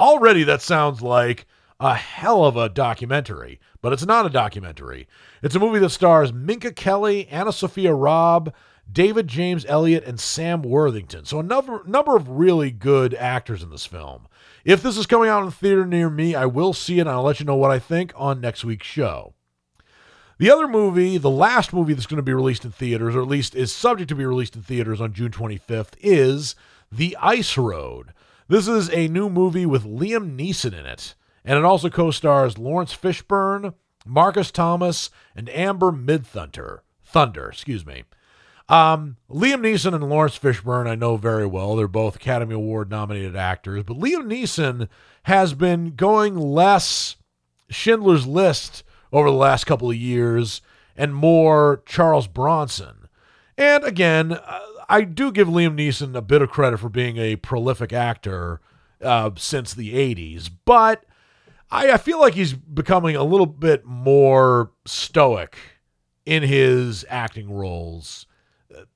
Already, 0.00 0.44
that 0.44 0.62
sounds 0.62 1.02
like 1.02 1.46
a 1.78 1.94
hell 1.94 2.46
of 2.46 2.56
a 2.56 2.70
documentary, 2.70 3.60
but 3.82 3.92
it's 3.92 4.06
not 4.06 4.24
a 4.24 4.30
documentary. 4.30 5.06
It's 5.42 5.54
a 5.54 5.60
movie 5.60 5.78
that 5.78 5.90
stars 5.90 6.32
Minka 6.32 6.72
Kelly, 6.72 7.28
AnnaSophia 7.30 7.94
Robb, 7.94 8.54
David 8.90 9.28
James 9.28 9.66
Elliott, 9.68 10.04
and 10.04 10.18
Sam 10.18 10.62
Worthington. 10.62 11.26
So 11.26 11.38
a 11.38 11.42
number 11.42 11.82
number 11.86 12.16
of 12.16 12.30
really 12.30 12.70
good 12.70 13.12
actors 13.14 13.62
in 13.62 13.68
this 13.68 13.84
film. 13.84 14.26
If 14.64 14.82
this 14.82 14.96
is 14.96 15.04
coming 15.04 15.28
out 15.28 15.40
in 15.40 15.46
the 15.46 15.52
theater 15.52 15.84
near 15.84 16.08
me, 16.08 16.34
I 16.34 16.46
will 16.46 16.72
see 16.72 16.96
it 16.96 17.02
and 17.02 17.10
I'll 17.10 17.22
let 17.22 17.38
you 17.38 17.44
know 17.44 17.56
what 17.56 17.70
I 17.70 17.78
think 17.78 18.14
on 18.16 18.40
next 18.40 18.64
week's 18.64 18.86
show. 18.86 19.34
The 20.38 20.50
other 20.50 20.66
movie, 20.66 21.18
the 21.18 21.28
last 21.28 21.74
movie 21.74 21.92
that's 21.92 22.06
going 22.06 22.16
to 22.16 22.22
be 22.22 22.32
released 22.32 22.64
in 22.64 22.70
theaters, 22.70 23.14
or 23.14 23.20
at 23.20 23.28
least 23.28 23.54
is 23.54 23.70
subject 23.70 24.08
to 24.08 24.14
be 24.14 24.24
released 24.24 24.56
in 24.56 24.62
theaters 24.62 24.98
on 24.98 25.12
June 25.12 25.30
25th, 25.30 25.92
is 26.00 26.54
The 26.90 27.14
Ice 27.20 27.58
Road. 27.58 28.14
This 28.50 28.66
is 28.66 28.90
a 28.90 29.06
new 29.06 29.30
movie 29.30 29.64
with 29.64 29.84
Liam 29.84 30.36
Neeson 30.36 30.76
in 30.76 30.84
it, 30.84 31.14
and 31.44 31.56
it 31.56 31.64
also 31.64 31.88
co 31.88 32.10
stars 32.10 32.58
Laurence 32.58 32.92
Fishburne, 32.92 33.74
Marcus 34.04 34.50
Thomas, 34.50 35.08
and 35.36 35.48
Amber 35.50 35.92
Midthunder. 35.92 36.80
Thunder, 37.04 37.48
excuse 37.48 37.86
me. 37.86 38.02
Um, 38.68 39.18
Liam 39.30 39.60
Neeson 39.60 39.94
and 39.94 40.02
Laurence 40.10 40.36
Fishburne, 40.36 40.88
I 40.88 40.96
know 40.96 41.16
very 41.16 41.46
well. 41.46 41.76
They're 41.76 41.86
both 41.86 42.16
Academy 42.16 42.56
Award 42.56 42.90
nominated 42.90 43.36
actors, 43.36 43.84
but 43.84 44.00
Liam 44.00 44.24
Neeson 44.24 44.88
has 45.22 45.54
been 45.54 45.94
going 45.94 46.34
less 46.36 47.14
Schindler's 47.68 48.26
List 48.26 48.82
over 49.12 49.30
the 49.30 49.36
last 49.36 49.62
couple 49.62 49.90
of 49.90 49.96
years 49.96 50.60
and 50.96 51.14
more 51.14 51.84
Charles 51.86 52.26
Bronson. 52.26 53.06
And 53.56 53.84
again, 53.84 54.32
uh, 54.32 54.60
I 54.90 55.02
do 55.02 55.30
give 55.30 55.46
Liam 55.46 55.76
Neeson 55.76 56.16
a 56.16 56.20
bit 56.20 56.42
of 56.42 56.50
credit 56.50 56.78
for 56.78 56.88
being 56.88 57.16
a 57.16 57.36
prolific 57.36 57.92
actor 57.92 58.60
uh, 59.00 59.30
since 59.36 59.72
the 59.72 59.94
80s, 59.94 60.50
but 60.64 61.04
I, 61.70 61.92
I 61.92 61.96
feel 61.96 62.18
like 62.18 62.34
he's 62.34 62.54
becoming 62.54 63.14
a 63.14 63.22
little 63.22 63.46
bit 63.46 63.84
more 63.86 64.72
stoic 64.84 65.56
in 66.26 66.42
his 66.42 67.04
acting 67.08 67.52
roles 67.52 68.26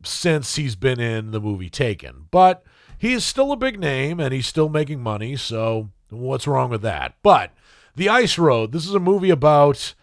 since 0.03 0.57
he's 0.57 0.75
been 0.75 0.99
in 0.99 1.31
the 1.31 1.41
movie 1.41 1.71
Taken. 1.71 2.27
But 2.33 2.65
he's 2.99 3.25
still 3.25 3.53
a 3.53 3.57
big 3.57 3.79
name 3.79 4.19
and 4.19 4.35
he's 4.35 4.49
still 4.49 4.69
making 4.69 5.01
money, 5.01 5.37
so 5.37 5.91
what's 6.11 6.49
wrong 6.49 6.71
with 6.71 6.83
that? 6.83 7.15
But 7.23 7.53
The 7.95 8.09
Ice 8.09 8.37
Road, 8.37 8.73
this 8.73 8.85
is 8.85 8.95
a 8.95 9.01
movie 9.01 9.31
about 9.31 9.95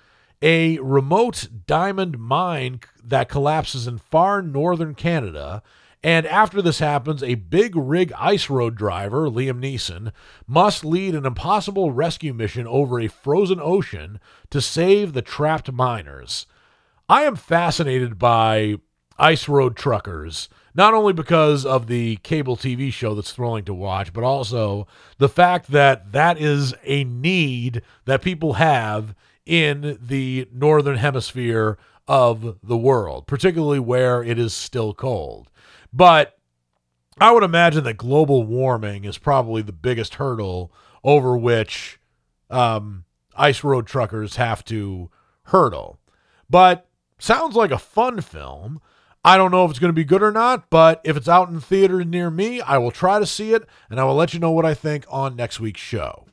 a 0.42 0.80
remote 0.80 1.50
diamond 1.68 2.18
mine 2.18 2.80
that 3.04 3.28
collapses 3.28 3.88
in 3.88 3.98
far 3.98 4.42
northern 4.42 4.96
Canada. 4.96 5.62
And 6.04 6.26
after 6.26 6.62
this 6.62 6.80
happens, 6.80 7.22
a 7.22 7.36
big 7.36 7.76
rig 7.76 8.12
ice 8.18 8.50
road 8.50 8.76
driver, 8.76 9.30
Liam 9.30 9.60
Neeson, 9.62 10.12
must 10.48 10.84
lead 10.84 11.14
an 11.14 11.26
impossible 11.26 11.92
rescue 11.92 12.34
mission 12.34 12.66
over 12.66 13.00
a 13.00 13.08
frozen 13.08 13.60
ocean 13.62 14.20
to 14.50 14.62
save 14.62 15.14
the 15.14 15.22
trapped 15.22 15.72
miners. 15.72 16.48
I 17.08 17.24
am 17.24 17.36
fascinated 17.36 18.18
by 18.18 18.78
Ice 19.20 19.48
Road 19.48 19.76
Truckers, 19.76 20.50
not 20.74 20.96
only 20.96 21.14
because 21.14 21.66
of 21.68 21.86
the 21.86 22.16
cable 22.18 22.58
TV 22.58 22.92
show 22.92 23.14
that's 23.14 23.34
thrilling 23.34 23.66
to 23.66 23.74
watch, 23.74 24.12
but 24.12 24.24
also 24.24 24.88
the 25.20 25.30
fact 25.30 25.70
that 25.72 26.12
that 26.14 26.40
is 26.40 26.74
a 26.84 27.04
need 27.04 27.84
that 28.06 28.24
people 28.24 28.54
have 28.54 29.14
in 29.46 30.00
the 30.02 30.48
northern 30.52 30.98
hemisphere 30.98 31.78
of 32.08 32.58
the 32.64 32.78
world, 32.78 33.28
particularly 33.28 33.80
where 33.80 34.24
it 34.24 34.40
is 34.40 34.54
still 34.54 34.94
cold. 34.96 35.51
But 35.94 36.38
I 37.20 37.32
would 37.32 37.44
imagine 37.44 37.84
that 37.84 37.98
global 37.98 38.44
warming 38.44 39.06
is 39.06 39.18
probably 39.18 39.62
the 39.62 39.72
biggest 39.72 40.16
hurdle 40.16 40.72
over 41.04 41.38
which 41.38 42.00
um, 42.50 43.06
ice 43.36 43.64
road 43.64 43.88
truckers 43.88 44.38
have 44.38 44.64
to 44.66 45.10
hurdle. 45.44 46.00
But 46.50 46.88
sounds 47.20 47.56
like 47.56 47.72
a 47.72 47.78
fun 47.78 48.22
film. 48.22 48.82
I 49.24 49.38
don't 49.38 49.52
know 49.52 49.66
if 49.66 49.72
it's 49.72 49.80
going 49.80 49.90
to 49.90 49.94
be 49.94 50.04
good 50.04 50.24
or 50.24 50.32
not, 50.32 50.70
but 50.70 51.00
if 51.04 51.16
it's 51.16 51.28
out 51.28 51.50
in 51.50 51.60
theaters 51.60 52.08
near 52.08 52.32
me, 52.32 52.60
I 52.60 52.80
will 52.80 52.90
try 52.90 53.20
to 53.20 53.26
see 53.26 53.54
it 53.54 53.64
and 53.90 54.00
I 54.00 54.04
will 54.04 54.16
let 54.16 54.34
you 54.34 54.40
know 54.40 54.52
what 54.52 54.66
I 54.66 54.74
think 54.74 55.06
on 55.10 55.36
next 55.36 55.60
week's 55.60 55.82
show. 55.82 56.26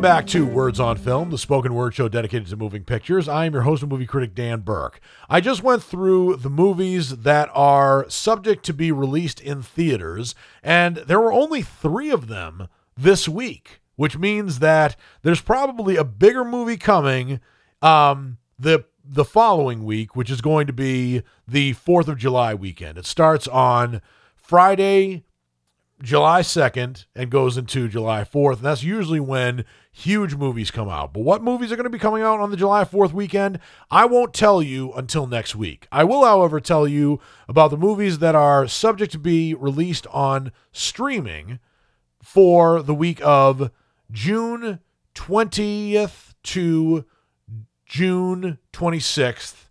Welcome 0.00 0.16
back 0.16 0.26
to 0.28 0.46
Words 0.46 0.80
on 0.80 0.96
Film, 0.96 1.28
the 1.28 1.36
spoken 1.36 1.74
word 1.74 1.94
show 1.94 2.08
dedicated 2.08 2.48
to 2.48 2.56
moving 2.56 2.84
pictures. 2.84 3.28
I 3.28 3.44
am 3.44 3.52
your 3.52 3.64
host 3.64 3.82
and 3.82 3.92
movie 3.92 4.06
critic, 4.06 4.34
Dan 4.34 4.60
Burke. 4.60 4.98
I 5.28 5.42
just 5.42 5.62
went 5.62 5.82
through 5.82 6.36
the 6.36 6.48
movies 6.48 7.18
that 7.18 7.50
are 7.52 8.08
subject 8.08 8.64
to 8.64 8.72
be 8.72 8.92
released 8.92 9.42
in 9.42 9.60
theaters, 9.60 10.34
and 10.62 10.96
there 10.96 11.20
were 11.20 11.34
only 11.34 11.60
three 11.60 12.08
of 12.08 12.28
them 12.28 12.68
this 12.96 13.28
week, 13.28 13.82
which 13.96 14.16
means 14.16 14.60
that 14.60 14.96
there's 15.20 15.42
probably 15.42 15.96
a 15.96 16.04
bigger 16.04 16.46
movie 16.46 16.78
coming 16.78 17.38
um, 17.82 18.38
the 18.58 18.86
the 19.04 19.26
following 19.26 19.84
week, 19.84 20.16
which 20.16 20.30
is 20.30 20.40
going 20.40 20.66
to 20.66 20.72
be 20.72 21.20
the 21.46 21.74
4th 21.74 22.08
of 22.08 22.16
July 22.16 22.54
weekend. 22.54 22.96
It 22.96 23.04
starts 23.04 23.46
on 23.48 24.00
Friday, 24.34 25.24
July 26.02 26.40
2nd 26.40 27.04
and 27.14 27.30
goes 27.30 27.58
into 27.58 27.88
July 27.88 28.24
4th. 28.24 28.56
And 28.56 28.64
that's 28.64 28.82
usually 28.82 29.20
when 29.20 29.64
huge 29.92 30.34
movies 30.34 30.70
come 30.70 30.88
out. 30.88 31.12
But 31.12 31.20
what 31.20 31.42
movies 31.42 31.70
are 31.70 31.76
going 31.76 31.84
to 31.84 31.90
be 31.90 31.98
coming 31.98 32.22
out 32.22 32.40
on 32.40 32.50
the 32.50 32.56
July 32.56 32.84
4th 32.84 33.12
weekend? 33.12 33.58
I 33.90 34.06
won't 34.06 34.32
tell 34.32 34.62
you 34.62 34.92
until 34.94 35.26
next 35.26 35.54
week. 35.54 35.86
I 35.92 36.04
will, 36.04 36.24
however, 36.24 36.60
tell 36.60 36.88
you 36.88 37.20
about 37.48 37.70
the 37.70 37.76
movies 37.76 38.18
that 38.18 38.34
are 38.34 38.66
subject 38.66 39.12
to 39.12 39.18
be 39.18 39.54
released 39.54 40.06
on 40.08 40.52
streaming 40.72 41.58
for 42.22 42.82
the 42.82 42.94
week 42.94 43.20
of 43.22 43.70
June 44.10 44.80
20th 45.14 46.34
to 46.42 47.04
June 47.84 48.58
26th, 48.72 49.66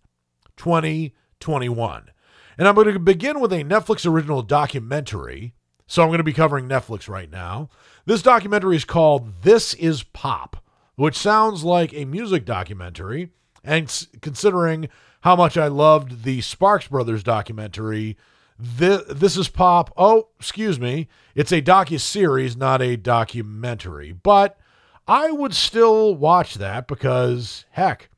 2021. 0.58 2.12
And 2.58 2.68
I'm 2.68 2.76
going 2.76 2.94
to 2.94 3.00
begin 3.00 3.40
with 3.40 3.54
a 3.54 3.64
Netflix 3.64 4.06
original 4.06 4.42
documentary 4.42 5.54
so 5.90 6.04
I'm 6.04 6.10
going 6.10 6.20
to 6.20 6.24
be 6.24 6.34
covering 6.34 6.70
Netflix 6.70 7.10
right 7.10 7.32
now. 7.32 7.68
This 8.06 8.22
documentary 8.22 8.76
is 8.76 8.86
called 8.86 9.42
This 9.42 9.74
Is 9.74 10.04
Pop, 10.04 10.64
which 10.96 11.18
sounds 11.18 11.64
like 11.64 11.94
a 11.96 12.06
music 12.06 12.46
documentary. 12.46 13.32
And 13.64 14.08
considering 14.22 14.90
how 15.22 15.36
much 15.36 15.58
I 15.58 15.68
loved 15.68 16.24
the 16.24 16.42
Sparks 16.42 16.88
Brothers 16.88 17.24
documentary, 17.24 18.18
this, 18.60 19.02
this 19.10 19.36
is 19.36 19.50
Pop. 19.50 19.92
Oh, 19.98 20.28
excuse 20.40 20.80
me. 20.80 21.08
It's 21.34 21.52
a 21.52 21.62
docu 21.62 22.00
series, 22.00 22.56
not 22.56 22.84
a 22.84 22.96
documentary. 22.96 24.12
But 24.12 24.60
I 25.08 25.32
would 25.32 25.56
still 25.56 26.14
watch 26.14 26.54
that 26.56 26.88
because, 26.88 27.66
heck, 27.72 28.12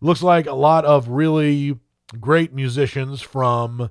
looks 0.00 0.22
like 0.22 0.46
a 0.46 0.54
lot 0.54 0.86
of 0.86 1.08
really 1.08 1.78
great 2.18 2.54
musicians 2.54 3.20
from 3.20 3.90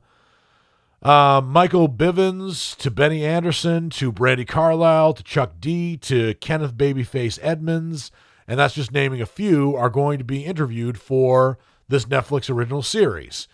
uh, 1.07 1.39
Michael 1.39 1.87
Bivins 1.87 2.75
to 2.75 2.91
Benny 2.91 3.23
Andersson 3.23 3.89
to 3.91 4.11
Brandi 4.11 4.45
Carlile 4.45 5.13
to 5.13 5.23
Chuck 5.23 5.53
D 5.57 5.95
to 5.95 6.33
Kenneth 6.33 6.75
Babyface 6.75 7.39
Edmonds, 7.41 8.11
and 8.45 8.59
that's 8.59 8.73
just 8.73 8.91
naming 8.91 9.21
a 9.21 9.25
few, 9.25 9.73
are 9.73 9.89
going 9.89 10.17
to 10.17 10.25
be 10.25 10.43
interviewed 10.43 10.99
for 10.99 11.57
this 11.87 12.03
Netflix 12.05 12.53
original 12.53 12.81
series. 12.81 13.47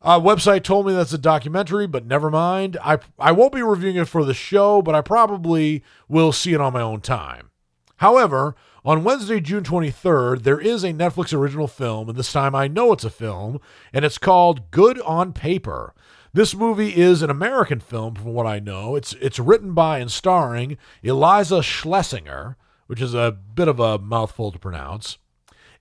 Uh, 0.00 0.20
website 0.20 0.62
told 0.62 0.86
me 0.86 0.92
that's 0.92 1.12
a 1.12 1.18
documentary, 1.18 1.88
but 1.88 2.06
never 2.06 2.30
mind. 2.30 2.76
I 2.80 3.00
I 3.18 3.32
won't 3.32 3.52
be 3.52 3.62
reviewing 3.62 3.96
it 3.96 4.06
for 4.06 4.24
the 4.24 4.32
show, 4.32 4.80
but 4.80 4.94
I 4.94 5.00
probably 5.00 5.82
will 6.08 6.30
see 6.30 6.52
it 6.52 6.60
on 6.60 6.72
my 6.72 6.82
own 6.82 7.00
time. 7.00 7.50
However, 7.96 8.54
on 8.84 9.02
Wednesday, 9.02 9.40
June 9.40 9.64
23rd, 9.64 10.44
there 10.44 10.60
is 10.60 10.84
a 10.84 10.92
Netflix 10.92 11.36
original 11.36 11.66
film, 11.66 12.08
and 12.08 12.16
this 12.16 12.32
time 12.32 12.54
I 12.54 12.68
know 12.68 12.92
it's 12.92 13.02
a 13.02 13.10
film, 13.10 13.58
and 13.92 14.04
it's 14.04 14.18
called 14.18 14.70
Good 14.70 15.00
on 15.00 15.32
Paper. 15.32 15.92
This 16.36 16.54
movie 16.54 16.94
is 16.94 17.22
an 17.22 17.30
American 17.30 17.80
film, 17.80 18.14
from 18.14 18.34
what 18.34 18.46
I 18.46 18.58
know. 18.58 18.94
It's 18.94 19.14
it's 19.14 19.38
written 19.38 19.72
by 19.72 20.00
and 20.00 20.12
starring 20.12 20.76
Iliza 21.02 21.62
Shlesinger, 21.62 22.56
which 22.88 23.00
is 23.00 23.14
a 23.14 23.32
bit 23.32 23.68
of 23.68 23.80
a 23.80 23.98
mouthful 23.98 24.52
to 24.52 24.58
pronounce. 24.58 25.16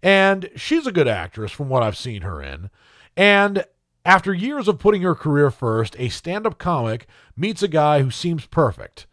And 0.02 0.50
she's 0.56 0.88
a 0.88 0.94
good 0.94 1.10
actress 1.10 1.52
from 1.52 1.68
what 1.68 1.84
I've 1.84 1.98
seen 1.98 2.22
her 2.22 2.42
in. 2.42 2.70
And 3.18 3.66
after 4.06 4.34
years 4.34 4.70
of 4.70 4.80
putting 4.80 5.02
her 5.02 5.14
career 5.14 5.52
first, 5.52 5.94
a 6.00 6.08
stand 6.08 6.48
up 6.48 6.58
comic 6.58 7.06
meets 7.36 7.62
a 7.62 7.68
guy 7.68 8.02
who 8.02 8.10
seems 8.10 8.46
perfect. 8.46 9.08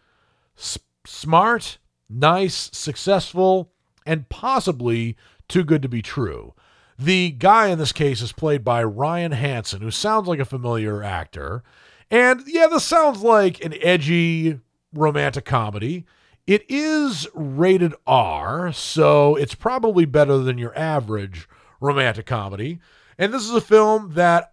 S- 0.56 0.78
smart, 1.04 1.78
nice, 2.08 2.70
successful, 2.72 3.72
and 4.06 4.28
possibly 4.28 5.16
too 5.48 5.64
good 5.64 5.82
to 5.82 5.88
be 5.88 6.02
true. 6.02 6.54
The 7.02 7.32
guy 7.32 7.66
in 7.66 7.80
this 7.80 7.90
case 7.90 8.22
is 8.22 8.30
played 8.30 8.62
by 8.62 8.84
Ryan 8.84 9.32
Hansen, 9.32 9.82
who 9.82 9.90
sounds 9.90 10.28
like 10.28 10.38
a 10.38 10.44
familiar 10.44 11.02
actor. 11.02 11.64
And 12.12 12.42
yeah, 12.46 12.68
this 12.68 12.84
sounds 12.84 13.22
like 13.22 13.64
an 13.64 13.74
edgy 13.82 14.60
romantic 14.94 15.44
comedy. 15.44 16.04
It 16.46 16.64
is 16.68 17.26
rated 17.34 17.92
R, 18.06 18.72
so 18.72 19.34
it's 19.34 19.56
probably 19.56 20.04
better 20.04 20.38
than 20.38 20.58
your 20.58 20.78
average 20.78 21.48
romantic 21.80 22.26
comedy. 22.26 22.78
And 23.18 23.34
this 23.34 23.42
is 23.42 23.54
a 23.54 23.60
film 23.60 24.12
that 24.14 24.52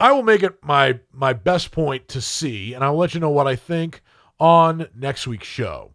I 0.00 0.10
will 0.10 0.24
make 0.24 0.42
it 0.42 0.64
my 0.64 0.98
my 1.12 1.34
best 1.34 1.70
point 1.70 2.08
to 2.08 2.20
see, 2.20 2.74
and 2.74 2.82
I'll 2.82 2.96
let 2.96 3.14
you 3.14 3.20
know 3.20 3.30
what 3.30 3.46
I 3.46 3.54
think 3.54 4.02
on 4.40 4.88
next 4.92 5.28
week's 5.28 5.46
show. 5.46 5.94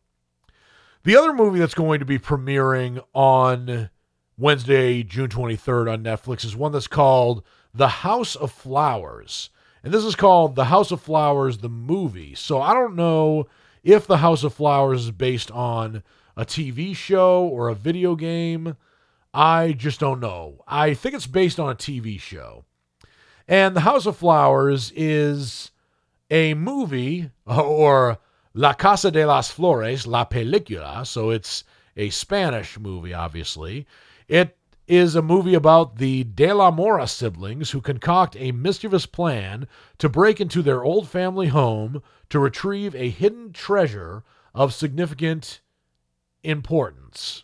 The 1.03 1.17
other 1.17 1.33
movie 1.33 1.59
that's 1.59 1.73
going 1.73 1.99
to 1.99 2.05
be 2.05 2.17
premiering 2.17 3.03
on 3.13 3.89
Wednesday, 4.37 5.01
June 5.01 5.29
23rd 5.29 5.93
on 5.93 6.03
Netflix 6.03 6.43
is 6.43 6.57
one 6.57 6.73
that's 6.73 6.87
called 6.87 7.41
The 7.73 7.87
House 7.87 8.35
of 8.35 8.51
Flowers. 8.51 9.49
And 9.81 9.93
this 9.93 10.03
is 10.03 10.15
called 10.15 10.55
The 10.55 10.65
House 10.65 10.91
of 10.91 10.99
Flowers, 10.99 11.59
the 11.59 11.69
movie. 11.69 12.35
So 12.35 12.61
I 12.61 12.73
don't 12.73 12.95
know 12.95 13.47
if 13.81 14.05
The 14.07 14.17
House 14.17 14.43
of 14.43 14.53
Flowers 14.53 15.05
is 15.05 15.11
based 15.11 15.51
on 15.51 16.03
a 16.35 16.43
TV 16.43 16.93
show 16.93 17.47
or 17.47 17.69
a 17.69 17.75
video 17.75 18.15
game. 18.15 18.75
I 19.33 19.71
just 19.71 20.01
don't 20.01 20.19
know. 20.19 20.63
I 20.67 20.95
think 20.95 21.15
it's 21.15 21.27
based 21.27 21.59
on 21.59 21.69
a 21.69 21.75
TV 21.75 22.19
show. 22.19 22.65
And 23.47 23.73
The 23.73 23.81
House 23.81 24.05
of 24.05 24.17
Flowers 24.17 24.91
is 24.97 25.71
a 26.29 26.55
movie 26.55 27.31
or 27.45 28.17
La 28.53 28.73
Casa 28.73 29.11
de 29.11 29.25
las 29.25 29.49
Flores, 29.49 30.05
La 30.05 30.25
Película. 30.25 31.07
So 31.07 31.29
it's 31.29 31.63
a 31.95 32.09
Spanish 32.09 32.77
movie, 32.77 33.13
obviously. 33.13 33.85
It 34.27 34.57
is 34.87 35.15
a 35.15 35.21
movie 35.21 35.55
about 35.55 35.97
the 35.97 36.23
De 36.23 36.51
La 36.53 36.71
Mora 36.71 37.07
siblings 37.07 37.71
who 37.71 37.81
concoct 37.81 38.35
a 38.37 38.51
mischievous 38.51 39.05
plan 39.05 39.67
to 39.97 40.09
break 40.09 40.39
into 40.39 40.61
their 40.61 40.83
old 40.83 41.07
family 41.07 41.47
home 41.47 42.01
to 42.29 42.39
retrieve 42.39 42.95
a 42.95 43.09
hidden 43.09 43.51
treasure 43.51 44.23
of 44.53 44.73
significant 44.73 45.61
importance. 46.43 47.43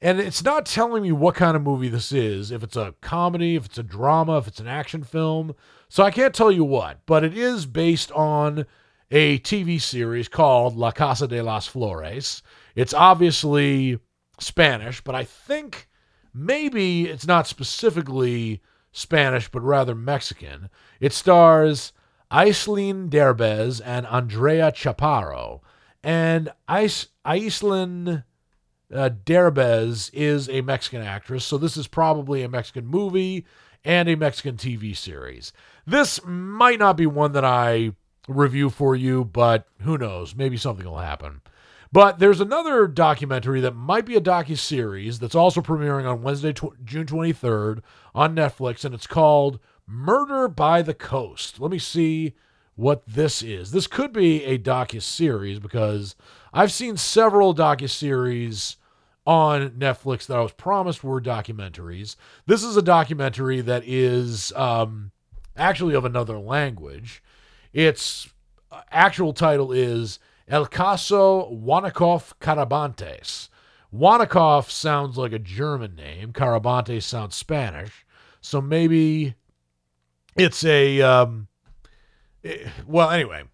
And 0.00 0.20
it's 0.20 0.44
not 0.44 0.64
telling 0.64 1.02
me 1.02 1.10
what 1.10 1.34
kind 1.34 1.56
of 1.56 1.62
movie 1.62 1.88
this 1.88 2.12
is, 2.12 2.52
if 2.52 2.62
it's 2.62 2.76
a 2.76 2.94
comedy, 3.00 3.56
if 3.56 3.66
it's 3.66 3.78
a 3.78 3.82
drama, 3.82 4.38
if 4.38 4.46
it's 4.46 4.60
an 4.60 4.68
action 4.68 5.02
film. 5.02 5.54
So 5.88 6.04
I 6.04 6.12
can't 6.12 6.34
tell 6.34 6.52
you 6.52 6.62
what, 6.62 7.00
but 7.04 7.24
it 7.24 7.36
is 7.36 7.66
based 7.66 8.12
on 8.12 8.64
a 9.10 9.38
TV 9.40 9.80
series 9.80 10.28
called 10.28 10.76
La 10.76 10.92
Casa 10.92 11.26
de 11.26 11.42
las 11.42 11.66
Flores. 11.66 12.42
It's 12.76 12.94
obviously 12.94 13.98
Spanish, 14.38 15.02
but 15.02 15.14
I 15.14 15.24
think 15.24 15.88
maybe 16.32 17.06
it's 17.06 17.26
not 17.26 17.46
specifically 17.46 18.62
Spanish, 18.92 19.48
but 19.48 19.62
rather 19.62 19.94
Mexican. 19.94 20.70
It 21.00 21.12
stars 21.12 21.92
Aislinn 22.30 23.08
Derbez 23.08 23.80
and 23.84 24.06
Andrea 24.06 24.72
Chaparro. 24.72 25.60
And 26.02 26.50
Ais- 26.68 27.08
Aislinn 27.26 28.24
uh, 28.92 29.10
Derbez 29.24 30.10
is 30.12 30.48
a 30.48 30.62
Mexican 30.62 31.02
actress, 31.02 31.44
so 31.44 31.58
this 31.58 31.76
is 31.76 31.86
probably 31.86 32.42
a 32.42 32.48
Mexican 32.48 32.86
movie 32.86 33.46
and 33.84 34.08
a 34.08 34.16
Mexican 34.16 34.56
TV 34.56 34.96
series. 34.96 35.52
This 35.86 36.20
might 36.24 36.78
not 36.78 36.96
be 36.96 37.06
one 37.06 37.32
that 37.32 37.44
I 37.44 37.92
review 38.26 38.70
for 38.70 38.94
you, 38.94 39.24
but 39.24 39.66
who 39.82 39.98
knows? 39.98 40.34
Maybe 40.34 40.56
something 40.56 40.86
will 40.86 40.98
happen. 40.98 41.40
But 41.90 42.18
there's 42.18 42.40
another 42.40 42.86
documentary 42.86 43.60
that 43.62 43.74
might 43.74 44.04
be 44.04 44.16
a 44.16 44.20
docu 44.20 44.58
series 44.58 45.18
that's 45.18 45.34
also 45.34 45.60
premiering 45.60 46.08
on 46.08 46.22
Wednesday, 46.22 46.52
tw- 46.52 46.84
June 46.84 47.06
23rd 47.06 47.80
on 48.14 48.36
Netflix, 48.36 48.84
and 48.84 48.94
it's 48.94 49.06
called 49.06 49.58
Murder 49.86 50.48
by 50.48 50.82
the 50.82 50.94
Coast. 50.94 51.60
Let 51.60 51.70
me 51.70 51.78
see 51.78 52.34
what 52.76 53.06
this 53.06 53.42
is. 53.42 53.70
This 53.70 53.86
could 53.86 54.12
be 54.12 54.44
a 54.44 54.58
docu 54.58 55.00
series 55.00 55.58
because 55.58 56.14
I've 56.52 56.72
seen 56.72 56.96
several 56.96 57.54
docu 57.54 57.88
series 57.88 58.76
on 59.26 59.70
Netflix 59.70 60.26
that 60.26 60.38
I 60.38 60.42
was 60.42 60.52
promised 60.52 61.02
were 61.02 61.20
documentaries. 61.20 62.16
This 62.46 62.62
is 62.62 62.76
a 62.76 62.82
documentary 62.82 63.60
that 63.62 63.82
is 63.86 64.52
um, 64.54 65.10
actually 65.56 65.94
of 65.94 66.04
another 66.04 66.38
language. 66.38 67.22
Its 67.72 68.28
uh, 68.70 68.82
actual 68.90 69.32
title 69.32 69.72
is 69.72 70.18
El 70.48 70.66
Caso 70.66 71.52
Wanakov 71.52 72.32
Carabantes. 72.40 73.50
Wanakov 73.94 74.70
sounds 74.70 75.18
like 75.18 75.32
a 75.32 75.38
German 75.38 75.94
name. 75.94 76.32
Carabantes 76.32 77.02
sounds 77.02 77.36
Spanish. 77.36 78.06
So 78.40 78.60
maybe 78.60 79.34
it's 80.36 80.64
a. 80.64 81.02
Um, 81.02 81.48
eh, 82.42 82.68
well, 82.86 83.10
anyway. 83.10 83.44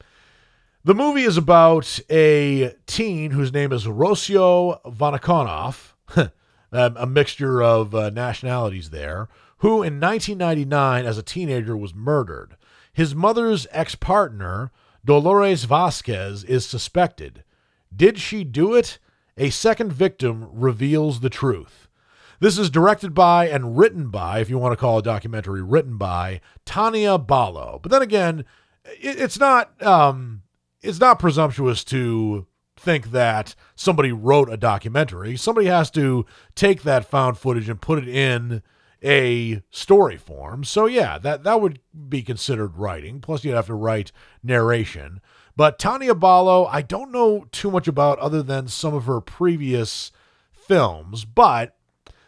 The 0.84 0.94
movie 0.94 1.22
is 1.22 1.38
about 1.38 1.98
a 2.10 2.74
teen 2.86 3.30
whose 3.30 3.54
name 3.54 3.72
is 3.72 3.86
Rocio 3.86 4.82
Vanakonov, 4.84 5.94
a 6.72 7.06
mixture 7.06 7.62
of 7.62 7.94
uh, 7.94 8.10
nationalities 8.10 8.90
there, 8.90 9.30
who 9.58 9.82
in 9.82 9.98
1999, 9.98 11.06
as 11.06 11.16
a 11.16 11.22
teenager, 11.22 11.74
was 11.74 11.94
murdered. 11.94 12.58
His 12.92 13.14
mother's 13.14 13.66
ex 13.70 13.94
partner, 13.94 14.70
Dolores 15.04 15.64
Vasquez 15.64 16.44
is 16.44 16.64
suspected. 16.66 17.44
Did 17.94 18.18
she 18.18 18.44
do 18.44 18.74
it? 18.74 18.98
A 19.36 19.50
second 19.50 19.92
victim 19.92 20.48
reveals 20.52 21.20
the 21.20 21.30
truth. 21.30 21.88
This 22.40 22.58
is 22.58 22.70
directed 22.70 23.14
by 23.14 23.48
and 23.48 23.76
written 23.76 24.10
by, 24.10 24.40
if 24.40 24.50
you 24.50 24.58
want 24.58 24.72
to 24.72 24.76
call 24.76 24.98
a 24.98 25.02
documentary, 25.02 25.62
written 25.62 25.96
by 25.96 26.40
Tania 26.64 27.18
Balo. 27.18 27.80
But 27.80 27.90
then 27.90 28.02
again, 28.02 28.44
it's 28.84 29.38
not 29.38 29.80
um, 29.82 30.42
it's 30.82 31.00
not 31.00 31.18
presumptuous 31.18 31.84
to 31.84 32.46
think 32.76 33.12
that 33.12 33.54
somebody 33.74 34.12
wrote 34.12 34.52
a 34.52 34.56
documentary. 34.56 35.36
Somebody 35.36 35.68
has 35.68 35.90
to 35.92 36.26
take 36.54 36.82
that 36.82 37.08
found 37.08 37.38
footage 37.38 37.68
and 37.68 37.80
put 37.80 37.98
it 37.98 38.08
in 38.08 38.62
a 39.04 39.62
story 39.70 40.16
form. 40.16 40.64
So 40.64 40.86
yeah, 40.86 41.18
that 41.18 41.44
that 41.44 41.60
would 41.60 41.80
be 42.08 42.22
considered 42.22 42.76
writing. 42.76 43.20
Plus, 43.20 43.44
you'd 43.44 43.54
have 43.54 43.66
to 43.66 43.74
write 43.74 44.10
narration. 44.42 45.20
But 45.56 45.78
Tania 45.78 46.14
Ballo, 46.14 46.66
I 46.66 46.82
don't 46.82 47.12
know 47.12 47.46
too 47.52 47.70
much 47.70 47.86
about 47.86 48.18
other 48.18 48.42
than 48.42 48.66
some 48.66 48.94
of 48.94 49.04
her 49.04 49.20
previous 49.20 50.10
films. 50.52 51.24
But 51.24 51.76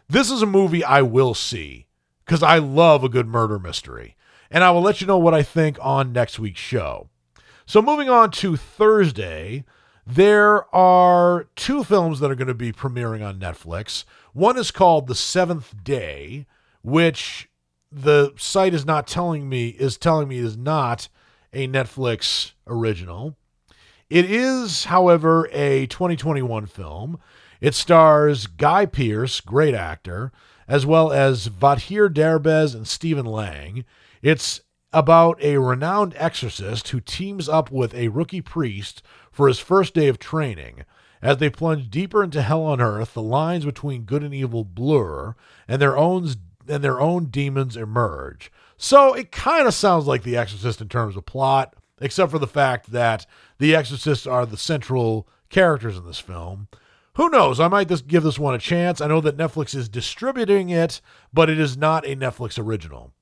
this 0.08 0.30
is 0.30 0.42
a 0.42 0.46
movie 0.46 0.84
I 0.84 1.02
will 1.02 1.34
see 1.34 1.86
because 2.24 2.42
I 2.42 2.58
love 2.58 3.02
a 3.02 3.08
good 3.08 3.26
murder 3.26 3.58
mystery, 3.58 4.16
and 4.50 4.62
I 4.62 4.70
will 4.70 4.82
let 4.82 5.00
you 5.00 5.06
know 5.06 5.18
what 5.18 5.34
I 5.34 5.42
think 5.42 5.78
on 5.80 6.12
next 6.12 6.38
week's 6.38 6.60
show. 6.60 7.08
So 7.64 7.82
moving 7.82 8.08
on 8.08 8.30
to 8.32 8.56
Thursday. 8.56 9.64
There 10.08 10.72
are 10.72 11.48
two 11.56 11.82
films 11.82 12.20
that 12.20 12.30
are 12.30 12.36
going 12.36 12.46
to 12.46 12.54
be 12.54 12.70
premiering 12.72 13.26
on 13.26 13.40
Netflix. 13.40 14.04
One 14.32 14.56
is 14.56 14.70
called 14.70 15.08
The 15.08 15.16
Seventh 15.16 15.82
Day, 15.82 16.46
which 16.86 17.48
the 17.90 18.32
site 18.36 18.72
is 18.72 18.86
not 18.86 19.08
telling 19.08 19.48
me 19.48 19.70
is 19.70 19.98
telling 19.98 20.28
me 20.28 20.38
is 20.38 20.56
not 20.56 21.08
a 21.52 21.66
Netflix 21.66 22.52
original. 22.64 23.36
It 24.08 24.30
is, 24.30 24.84
however, 24.84 25.48
a 25.52 25.86
2021 25.86 26.66
film. 26.66 27.18
It 27.60 27.74
stars 27.74 28.46
Guy 28.46 28.86
Pearce, 28.86 29.40
great 29.40 29.74
actor, 29.74 30.30
as 30.68 30.86
well 30.86 31.10
as 31.10 31.48
Vadhir 31.48 32.08
Derbez 32.08 32.72
and 32.72 32.86
Stephen 32.86 33.26
Lang. 33.26 33.84
It's 34.22 34.60
about 34.92 35.42
a 35.42 35.58
renowned 35.58 36.14
exorcist 36.16 36.88
who 36.88 37.00
teams 37.00 37.48
up 37.48 37.72
with 37.72 37.94
a 37.94 38.08
rookie 38.08 38.40
priest 38.40 39.02
for 39.32 39.48
his 39.48 39.58
first 39.58 39.92
day 39.92 40.06
of 40.06 40.20
training. 40.20 40.84
As 41.20 41.38
they 41.38 41.50
plunge 41.50 41.90
deeper 41.90 42.22
into 42.22 42.42
hell 42.42 42.62
on 42.62 42.80
earth, 42.80 43.14
the 43.14 43.22
lines 43.22 43.64
between 43.64 44.02
good 44.02 44.22
and 44.22 44.32
evil 44.32 44.62
blur, 44.62 45.34
and 45.66 45.82
their 45.82 45.96
own 45.96 46.28
and 46.68 46.82
their 46.82 47.00
own 47.00 47.26
demons 47.26 47.76
emerge. 47.76 48.50
So 48.76 49.14
it 49.14 49.32
kind 49.32 49.66
of 49.66 49.74
sounds 49.74 50.06
like 50.06 50.22
The 50.22 50.36
Exorcist 50.36 50.80
in 50.80 50.88
terms 50.88 51.16
of 51.16 51.26
plot, 51.26 51.74
except 52.00 52.30
for 52.30 52.38
the 52.38 52.46
fact 52.46 52.92
that 52.92 53.26
the 53.58 53.74
Exorcists 53.74 54.26
are 54.26 54.44
the 54.44 54.56
central 54.56 55.28
characters 55.48 55.96
in 55.96 56.06
this 56.06 56.18
film. 56.18 56.68
Who 57.14 57.30
knows? 57.30 57.58
I 57.58 57.68
might 57.68 57.88
just 57.88 58.06
give 58.06 58.22
this 58.22 58.38
one 58.38 58.54
a 58.54 58.58
chance. 58.58 59.00
I 59.00 59.06
know 59.06 59.22
that 59.22 59.38
Netflix 59.38 59.74
is 59.74 59.88
distributing 59.88 60.68
it, 60.68 61.00
but 61.32 61.48
it 61.48 61.58
is 61.58 61.76
not 61.76 62.06
a 62.06 62.14
Netflix 62.14 62.62
original. 62.62 63.12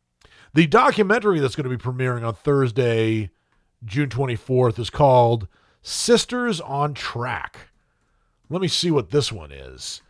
The 0.53 0.67
documentary 0.67 1.39
that's 1.39 1.55
going 1.55 1.69
to 1.69 1.77
be 1.77 1.83
premiering 1.83 2.27
on 2.27 2.35
Thursday, 2.35 3.31
June 3.85 4.09
24th, 4.09 4.81
is 4.81 4.91
called 4.91 5.47
Sisters 5.83 6.61
on 6.61 6.95
Track. 6.95 7.69
Let 8.51 8.61
me 8.61 8.69
see 8.69 8.91
what 8.91 9.11
this 9.11 9.31
one 9.31 9.53
is. 9.53 10.03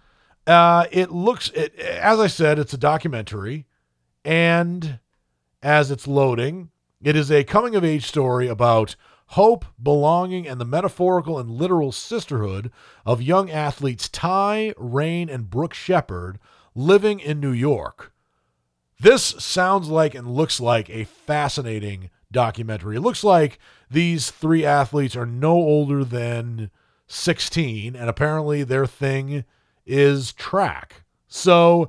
Uh, 0.47 0.87
it 0.91 1.11
looks, 1.11 1.49
it, 1.51 1.79
as 1.79 2.21
I 2.21 2.27
said, 2.27 2.59
it's 2.59 2.75
a 2.75 2.79
documentary, 2.79 3.67
and 4.25 4.99
as 5.63 5.91
it's 5.91 6.07
loading, 6.07 6.71
it 7.03 7.17
is 7.17 7.31
a 7.31 7.45
coming 7.45 7.75
of 7.75 7.85
age 7.85 8.07
story 8.07 8.49
about 8.49 8.97
hope, 9.29 9.65
belonging, 9.83 10.47
and 10.47 10.61
the 10.61 10.65
metaphorical 10.67 11.39
and 11.39 11.51
literal 11.51 11.93
sisterhood 11.93 12.71
of 13.07 13.23
young 13.23 13.51
athletes 13.51 14.09
Ty, 14.09 14.75
Rain, 14.77 15.31
and 15.31 15.51
Brooke 15.51 15.75
Sheppard 15.75 16.39
living 16.75 17.21
in 17.21 17.41
New 17.41 17.53
York. 17.53 18.13
This 19.01 19.23
sounds 19.39 19.89
like 19.89 20.15
and 20.15 20.29
looks 20.35 20.61
like 20.61 20.89
a 20.91 21.05
fascinating 21.05 22.11
documentary. 22.31 22.97
It 22.97 23.01
looks 23.01 23.25
like 23.25 23.59
these 23.91 24.31
three 24.31 24.65
athletes 24.65 25.17
are 25.17 25.27
no 25.27 25.53
older 25.53 26.05
than 26.05 26.71
16, 27.07 27.97
and 27.97 28.11
apparently 28.11 28.63
their 28.63 28.87
thing 28.87 29.45
is 29.87 30.33
track. 30.33 31.05
So 31.27 31.89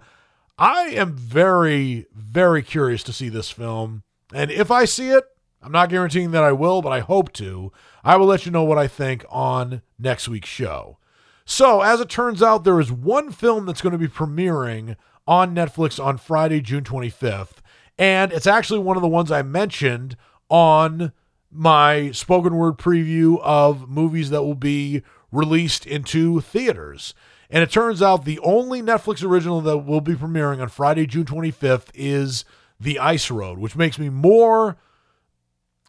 I 0.57 0.89
am 0.89 1.15
very, 1.15 2.07
very 2.13 2.63
curious 2.63 3.03
to 3.03 3.13
see 3.13 3.29
this 3.29 3.51
film. 3.51 4.03
And 4.33 4.51
if 4.51 4.71
I 4.71 4.85
see 4.85 5.09
it, 5.09 5.23
I'm 5.61 5.71
not 5.71 5.89
guaranteeing 5.89 6.31
that 6.31 6.43
I 6.43 6.51
will, 6.51 6.81
but 6.81 6.91
I 6.91 6.99
hope 6.99 7.33
to. 7.33 7.71
I 8.03 8.17
will 8.17 8.27
let 8.27 8.45
you 8.45 8.51
know 8.51 8.63
what 8.63 8.77
I 8.77 8.87
think 8.87 9.25
on 9.29 9.81
next 9.97 10.27
week's 10.27 10.49
show. 10.49 10.97
So, 11.43 11.81
as 11.81 12.01
it 12.01 12.09
turns 12.09 12.41
out, 12.41 12.63
there 12.63 12.79
is 12.79 12.91
one 12.91 13.31
film 13.31 13.65
that's 13.65 13.81
going 13.81 13.91
to 13.93 13.99
be 13.99 14.07
premiering 14.07 14.95
on 15.27 15.55
Netflix 15.55 16.03
on 16.03 16.17
Friday, 16.17 16.61
June 16.61 16.83
25th. 16.83 17.57
And 17.97 18.31
it's 18.31 18.47
actually 18.47 18.79
one 18.79 18.97
of 18.97 19.01
the 19.01 19.07
ones 19.07 19.31
I 19.31 19.41
mentioned 19.41 20.17
on 20.49 21.11
my 21.51 22.11
spoken 22.11 22.55
word 22.55 22.77
preview 22.77 23.39
of 23.41 23.89
movies 23.89 24.29
that 24.29 24.43
will 24.43 24.55
be 24.55 25.01
released 25.31 25.85
into 25.85 26.41
theaters. 26.41 27.13
And 27.49 27.63
it 27.63 27.71
turns 27.71 28.01
out 28.01 28.25
the 28.25 28.39
only 28.39 28.81
Netflix 28.81 29.23
original 29.23 29.61
that 29.61 29.79
will 29.79 30.01
be 30.01 30.15
premiering 30.15 30.61
on 30.61 30.69
Friday, 30.69 31.05
June 31.05 31.25
25th 31.25 31.89
is 31.93 32.45
The 32.79 32.99
Ice 32.99 33.29
Road, 33.29 33.59
which 33.59 33.75
makes 33.75 33.99
me 33.99 34.09
more 34.09 34.77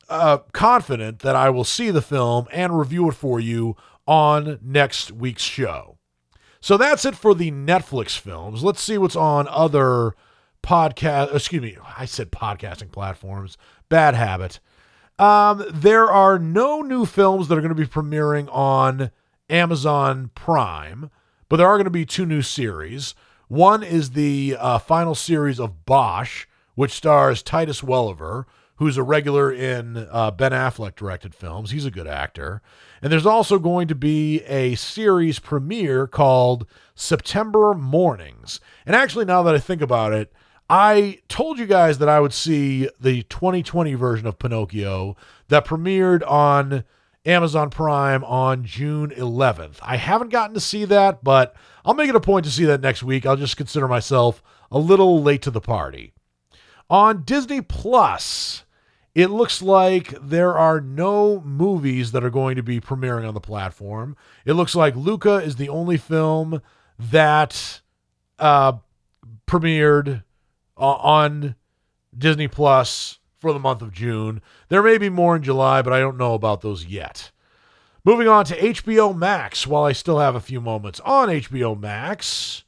uh, 0.08 0.38
confident 0.52 1.20
that 1.20 1.36
I 1.36 1.50
will 1.50 1.64
see 1.64 1.90
the 1.90 2.02
film 2.02 2.46
and 2.52 2.78
review 2.78 3.08
it 3.08 3.14
for 3.14 3.40
you 3.40 3.76
on 4.06 4.58
next 4.62 5.10
week's 5.12 5.42
show. 5.42 5.98
So 6.60 6.76
that's 6.76 7.04
it 7.04 7.16
for 7.16 7.34
the 7.34 7.50
Netflix 7.50 8.18
films. 8.18 8.62
Let's 8.62 8.82
see 8.82 8.98
what's 8.98 9.16
on 9.16 9.48
other 9.48 10.14
podcast. 10.62 11.34
Excuse 11.34 11.62
me, 11.62 11.76
I 11.96 12.04
said 12.04 12.32
podcasting 12.32 12.92
platforms. 12.92 13.56
Bad 13.88 14.14
habit. 14.14 14.60
Um, 15.18 15.64
there 15.72 16.10
are 16.10 16.38
no 16.38 16.82
new 16.82 17.06
films 17.06 17.48
that 17.48 17.56
are 17.56 17.62
going 17.62 17.74
to 17.74 17.80
be 17.80 17.86
premiering 17.86 18.48
on 18.52 19.10
Amazon 19.48 20.30
Prime, 20.34 21.10
but 21.48 21.56
there 21.56 21.66
are 21.66 21.76
going 21.76 21.84
to 21.84 21.90
be 21.90 22.06
two 22.06 22.26
new 22.26 22.42
series. 22.42 23.14
One 23.48 23.82
is 23.82 24.10
the 24.10 24.56
uh, 24.58 24.78
final 24.78 25.14
series 25.14 25.60
of 25.60 25.84
Bosch, 25.84 26.46
which 26.74 26.92
stars 26.92 27.42
Titus 27.42 27.82
Welliver, 27.82 28.46
who's 28.76 28.96
a 28.96 29.02
regular 29.02 29.52
in 29.52 30.08
uh, 30.10 30.30
Ben 30.30 30.52
Affleck 30.52 30.96
directed 30.96 31.34
films. 31.34 31.70
He's 31.70 31.86
a 31.86 31.90
good 31.90 32.06
actor. 32.06 32.60
And 33.00 33.12
there's 33.12 33.26
also 33.26 33.58
going 33.58 33.88
to 33.88 33.94
be 33.94 34.42
a 34.44 34.74
series 34.74 35.38
premiere 35.38 36.06
called 36.06 36.66
September 36.94 37.74
Mornings. 37.74 38.60
And 38.84 38.94
actually, 38.94 39.24
now 39.24 39.42
that 39.44 39.54
I 39.54 39.58
think 39.58 39.80
about 39.80 40.12
it, 40.12 40.32
I 40.68 41.20
told 41.28 41.58
you 41.58 41.66
guys 41.66 41.98
that 41.98 42.08
I 42.08 42.20
would 42.20 42.32
see 42.32 42.88
the 43.00 43.22
2020 43.24 43.94
version 43.94 44.26
of 44.26 44.38
Pinocchio 44.38 45.16
that 45.48 45.64
premiered 45.64 46.28
on 46.28 46.84
Amazon 47.26 47.70
Prime 47.70 48.22
on 48.24 48.64
June 48.64 49.10
11th. 49.10 49.78
I 49.82 49.96
haven't 49.96 50.30
gotten 50.30 50.54
to 50.54 50.60
see 50.60 50.84
that, 50.86 51.24
but 51.24 51.54
I'll 51.84 51.94
make 51.94 52.08
it 52.08 52.14
a 52.16 52.20
point 52.20 52.44
to 52.44 52.50
see 52.50 52.64
that 52.66 52.80
next 52.80 53.02
week. 53.02 53.26
I'll 53.26 53.36
just 53.36 53.56
consider 53.56 53.88
myself 53.88 54.42
a 54.70 54.78
little 54.78 55.22
late 55.22 55.42
to 55.42 55.50
the 55.50 55.60
party. 55.60 56.12
On 56.88 57.22
Disney 57.24 57.60
Plus, 57.60 58.64
it 59.14 59.28
looks 59.28 59.60
like 59.60 60.14
there 60.20 60.56
are 60.56 60.80
no 60.80 61.40
movies 61.40 62.12
that 62.12 62.22
are 62.22 62.30
going 62.30 62.54
to 62.56 62.62
be 62.62 62.80
premiering 62.80 63.26
on 63.26 63.34
the 63.34 63.40
platform. 63.40 64.16
It 64.44 64.52
looks 64.52 64.74
like 64.74 64.94
Luca 64.94 65.36
is 65.36 65.56
the 65.56 65.68
only 65.68 65.96
film 65.96 66.62
that 66.98 67.80
uh, 68.38 68.74
premiered 69.48 70.22
uh, 70.76 70.80
on 70.80 71.56
Disney 72.16 72.46
Plus 72.46 73.18
for 73.46 73.52
the 73.52 73.60
month 73.60 73.80
of 73.80 73.92
June. 73.92 74.42
There 74.70 74.82
may 74.82 74.98
be 74.98 75.08
more 75.08 75.36
in 75.36 75.42
July, 75.44 75.80
but 75.80 75.92
I 75.92 76.00
don't 76.00 76.18
know 76.18 76.34
about 76.34 76.62
those 76.62 76.84
yet. 76.84 77.30
Moving 78.04 78.26
on 78.26 78.44
to 78.46 78.58
HBO 78.58 79.16
Max, 79.16 79.68
while 79.68 79.84
I 79.84 79.92
still 79.92 80.18
have 80.18 80.34
a 80.34 80.40
few 80.40 80.60
moments 80.60 80.98
on 81.04 81.28
HBO 81.28 81.78
Max, 81.78 82.64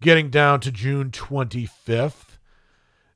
getting 0.00 0.30
down 0.30 0.60
to 0.60 0.72
June 0.72 1.10
25th, 1.10 2.38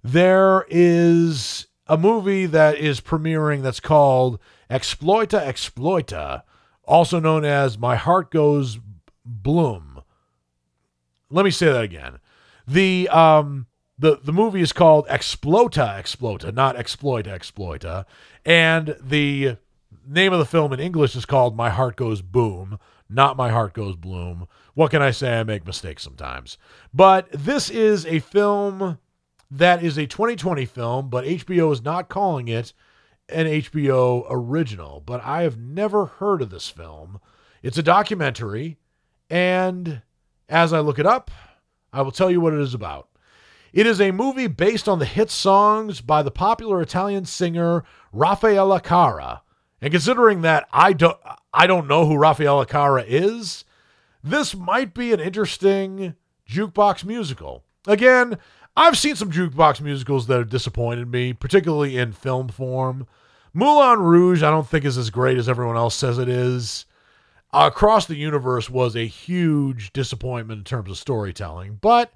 there 0.03 0.67
is 0.69 1.69
a 1.87 1.97
movie 1.97 2.45
that 2.45 2.77
is 2.77 3.01
premiering 3.01 3.63
that's 3.63 3.81
called 3.81 4.39
Exploita 4.71 5.43
Exploita, 5.43 6.43
also 6.83 7.19
known 7.19 7.47
as 7.47 7.79
My 7.79 7.97
Heart 7.97 8.31
Goes 8.31 8.79
Bloom. 9.25 10.03
Let 11.31 11.47
me 11.47 11.51
say 11.51 11.73
that 11.73 11.85
again. 11.85 12.19
The 12.69 13.09
um 13.09 13.69
the 13.99 14.19
the 14.23 14.33
movie 14.33 14.61
is 14.61 14.73
called 14.73 15.07
Explota 15.09 16.01
Explota, 16.01 16.53
not 16.53 16.77
Exploita 16.77 17.29
Exploita, 17.29 18.05
and 18.45 18.97
the 19.01 19.57
name 20.07 20.33
of 20.33 20.39
the 20.39 20.45
film 20.45 20.73
in 20.73 20.81
English 20.81 21.17
is 21.17 21.25
called 21.25 21.57
My 21.57 21.71
Heart 21.71 21.97
Goes 21.97 22.23
Boom, 22.23 22.79
not 23.09 23.37
My 23.37 23.51
Heart 23.51 23.75
Goes 23.75 23.97
Bloom. 23.97 24.49
What 24.75 24.91
can 24.91 25.03
I 25.03 25.13
say? 25.13 25.39
I 25.39 25.45
make 25.45 25.67
mistakes 25.67 26.03
sometimes. 26.03 26.59
But 26.93 27.31
this 27.31 27.71
is 27.71 28.05
a 28.07 28.19
film 28.19 28.99
that 29.51 29.83
is 29.83 29.97
a 29.97 30.07
2020 30.07 30.67
film, 30.67 31.09
but 31.09 31.25
HBO 31.25 31.73
is 31.73 31.83
not 31.83 32.09
calling 32.09 32.49
it 32.49 32.73
an 33.29 33.47
HBO 33.47 34.27
original. 34.29 35.01
But 35.01 35.23
I 35.25 35.43
have 35.43 35.57
never 35.57 36.07
heard 36.07 36.43
of 36.43 36.51
this 36.51 36.69
film. 36.69 37.21
It's 37.63 37.79
a 37.79 37.83
documentary, 37.83 38.79
and 39.31 40.03
as 40.49 40.73
I 40.73 40.81
look 40.81 40.99
it 40.99 41.07
up, 41.07 41.31
I 41.93 42.03
will 42.03 42.11
tell 42.11 42.31
you 42.31 42.41
what 42.41 42.53
it 42.53 42.61
is 42.61 42.75
about. 42.75 43.09
It 43.75 43.89
is 43.89 44.01
a 44.01 44.13
movie 44.13 44.47
based 44.47 44.89
on 44.89 45.01
the 45.01 45.05
hit 45.05 45.33
songs 45.33 46.01
by 46.01 46.23
the 46.23 46.31
popular 46.31 46.81
Italian 46.81 47.25
singer 47.25 47.83
Raffaella 48.15 48.81
Carrà. 48.81 49.41
And 49.81 49.91
considering 49.91 50.43
that 50.43 50.69
I 50.73 50.93
don't 50.93 51.19
I 51.53 51.67
don't 51.67 51.89
know 51.89 52.07
who 52.07 52.15
Raffaella 52.15 52.69
Carrà 52.69 53.05
is, 53.05 53.65
this 54.23 54.55
might 54.55 54.95
be 54.95 55.13
an 55.13 55.19
interesting 55.19 56.15
jukebox 56.49 57.05
musical. 57.05 57.65
Again, 57.85 58.39
I've 58.77 58.97
seen 58.97 59.17
some 59.17 59.33
jukebox 59.33 59.81
musicals 59.81 60.29
that 60.29 60.39
have 60.39 60.51
disappointed 60.51 61.11
me, 61.11 61.33
particularly 61.33 61.99
in 61.99 62.13
film 62.13 62.51
form. 62.51 63.09
Moulin 63.53 63.99
Rouge, 63.99 64.45
I 64.45 64.51
don't 64.51 64.69
think 64.69 64.85
is 64.85 64.97
as 64.97 65.11
great 65.11 65.37
as 65.37 65.49
everyone 65.49 65.77
else 65.77 65.97
says 65.97 66.19
it 66.19 66.29
is. 66.29 66.87
Across 67.53 68.07
the 68.07 68.15
Universe 68.15 68.71
was 68.71 68.95
a 68.95 69.07
huge 69.07 69.93
disappointment 69.93 70.59
in 70.59 70.65
terms 70.65 70.91
of 70.91 70.97
storytelling, 70.97 71.79
but 71.81 72.13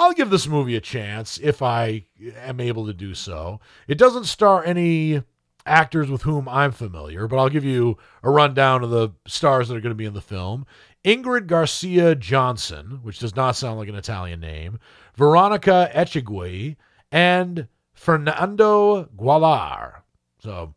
I'll 0.00 0.14
give 0.14 0.30
this 0.30 0.46
movie 0.46 0.76
a 0.76 0.80
chance 0.80 1.38
if 1.42 1.60
I 1.60 2.06
am 2.36 2.58
able 2.58 2.86
to 2.86 2.94
do 2.94 3.12
so. 3.14 3.60
It 3.86 3.98
doesn't 3.98 4.24
star 4.24 4.64
any 4.64 5.22
actors 5.66 6.10
with 6.10 6.22
whom 6.22 6.48
I'm 6.48 6.72
familiar, 6.72 7.28
but 7.28 7.38
I'll 7.38 7.50
give 7.50 7.66
you 7.66 7.98
a 8.22 8.30
rundown 8.30 8.82
of 8.82 8.88
the 8.88 9.10
stars 9.26 9.68
that 9.68 9.76
are 9.76 9.80
going 9.80 9.90
to 9.90 9.94
be 9.94 10.06
in 10.06 10.14
the 10.14 10.22
film. 10.22 10.64
Ingrid 11.04 11.46
Garcia 11.46 12.14
Johnson, 12.14 13.00
which 13.02 13.18
does 13.18 13.36
not 13.36 13.56
sound 13.56 13.78
like 13.78 13.90
an 13.90 13.94
Italian 13.94 14.40
name, 14.40 14.78
Veronica 15.16 15.90
Echegui, 15.94 16.76
and 17.12 17.68
Fernando 17.92 19.04
Guallar. 19.18 20.00
So 20.38 20.74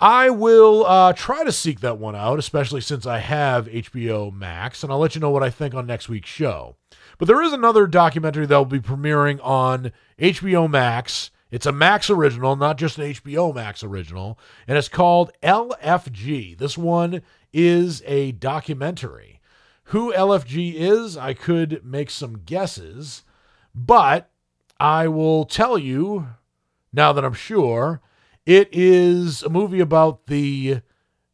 I 0.00 0.28
will 0.28 0.84
uh, 0.84 1.14
try 1.14 1.44
to 1.44 1.52
seek 1.52 1.80
that 1.80 1.96
one 1.96 2.14
out, 2.14 2.38
especially 2.38 2.82
since 2.82 3.06
I 3.06 3.20
have 3.20 3.68
HBO 3.68 4.30
Max, 4.30 4.82
and 4.82 4.92
I'll 4.92 4.98
let 4.98 5.14
you 5.14 5.20
know 5.22 5.30
what 5.30 5.42
I 5.42 5.48
think 5.48 5.72
on 5.72 5.86
next 5.86 6.10
week's 6.10 6.28
show. 6.28 6.76
But 7.18 7.26
there 7.26 7.42
is 7.42 7.52
another 7.52 7.86
documentary 7.88 8.46
that 8.46 8.56
will 8.56 8.64
be 8.64 8.80
premiering 8.80 9.40
on 9.42 9.90
HBO 10.20 10.70
Max. 10.70 11.30
It's 11.50 11.66
a 11.66 11.72
Max 11.72 12.10
original, 12.10 12.54
not 12.54 12.78
just 12.78 12.98
an 12.98 13.12
HBO 13.12 13.52
Max 13.54 13.82
original, 13.82 14.38
and 14.68 14.78
it's 14.78 14.88
called 14.88 15.32
LFG. 15.42 16.56
This 16.58 16.78
one 16.78 17.22
is 17.52 18.02
a 18.06 18.32
documentary. 18.32 19.40
Who 19.84 20.12
LFG 20.12 20.74
is, 20.74 21.16
I 21.16 21.34
could 21.34 21.84
make 21.84 22.10
some 22.10 22.42
guesses. 22.44 23.24
But 23.74 24.30
I 24.78 25.08
will 25.08 25.44
tell 25.44 25.78
you, 25.78 26.28
now 26.92 27.12
that 27.12 27.24
I'm 27.24 27.34
sure, 27.34 28.00
it 28.46 28.68
is 28.70 29.42
a 29.42 29.48
movie 29.48 29.80
about 29.80 30.26
the 30.26 30.82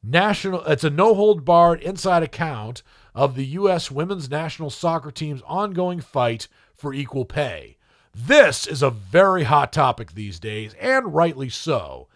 national, 0.02 0.64
it's 0.64 0.84
a 0.84 0.90
no 0.90 1.14
hold 1.14 1.44
barred 1.44 1.82
inside 1.82 2.22
account 2.22 2.82
of 3.14 3.36
the 3.36 3.46
U.S. 3.46 3.90
women's 3.90 4.30
national 4.30 4.70
soccer 4.70 5.10
team's 5.10 5.42
ongoing 5.46 6.00
fight 6.00 6.48
for 6.74 6.92
equal 6.92 7.24
pay. 7.24 7.76
This 8.14 8.66
is 8.66 8.82
a 8.82 8.90
very 8.90 9.44
hot 9.44 9.72
topic 9.72 10.12
these 10.12 10.38
days, 10.38 10.74
and 10.80 11.14
rightly 11.14 11.48
so. 11.48 12.08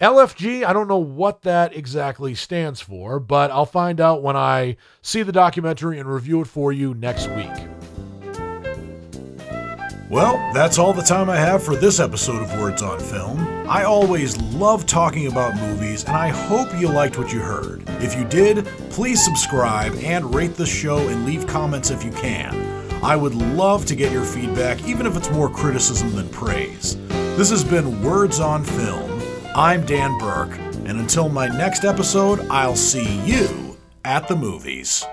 LFG, 0.00 0.64
I 0.64 0.72
don't 0.72 0.88
know 0.88 0.96
what 0.96 1.42
that 1.42 1.76
exactly 1.76 2.34
stands 2.34 2.80
for, 2.80 3.20
but 3.20 3.50
I'll 3.50 3.66
find 3.66 4.00
out 4.00 4.22
when 4.22 4.36
I 4.36 4.76
see 5.02 5.22
the 5.22 5.32
documentary 5.32 5.98
and 5.98 6.10
review 6.10 6.40
it 6.40 6.46
for 6.46 6.72
you 6.72 6.94
next 6.94 7.28
week. 7.28 7.79
Well, 10.10 10.38
that's 10.52 10.76
all 10.76 10.92
the 10.92 11.02
time 11.02 11.30
I 11.30 11.36
have 11.36 11.62
for 11.62 11.76
this 11.76 12.00
episode 12.00 12.42
of 12.42 12.60
Words 12.60 12.82
on 12.82 12.98
Film. 12.98 13.38
I 13.68 13.84
always 13.84 14.36
love 14.54 14.84
talking 14.84 15.28
about 15.28 15.54
movies, 15.54 16.02
and 16.02 16.16
I 16.16 16.30
hope 16.30 16.76
you 16.76 16.88
liked 16.88 17.16
what 17.16 17.32
you 17.32 17.38
heard. 17.38 17.84
If 18.02 18.18
you 18.18 18.24
did, 18.24 18.66
please 18.90 19.24
subscribe 19.24 19.94
and 20.02 20.34
rate 20.34 20.56
the 20.56 20.66
show 20.66 21.06
and 21.06 21.24
leave 21.24 21.46
comments 21.46 21.90
if 21.90 22.02
you 22.02 22.10
can. 22.10 22.52
I 23.04 23.14
would 23.14 23.36
love 23.36 23.86
to 23.86 23.94
get 23.94 24.10
your 24.10 24.24
feedback, 24.24 24.82
even 24.82 25.06
if 25.06 25.16
it's 25.16 25.30
more 25.30 25.48
criticism 25.48 26.12
than 26.16 26.28
praise. 26.30 26.96
This 27.36 27.50
has 27.50 27.62
been 27.62 28.02
Words 28.02 28.40
on 28.40 28.64
Film. 28.64 29.22
I'm 29.54 29.86
Dan 29.86 30.18
Burke, 30.18 30.58
and 30.86 30.98
until 30.98 31.28
my 31.28 31.46
next 31.46 31.84
episode, 31.84 32.40
I'll 32.50 32.74
see 32.74 33.20
you 33.20 33.76
at 34.04 34.26
the 34.26 34.34
movies. 34.34 35.06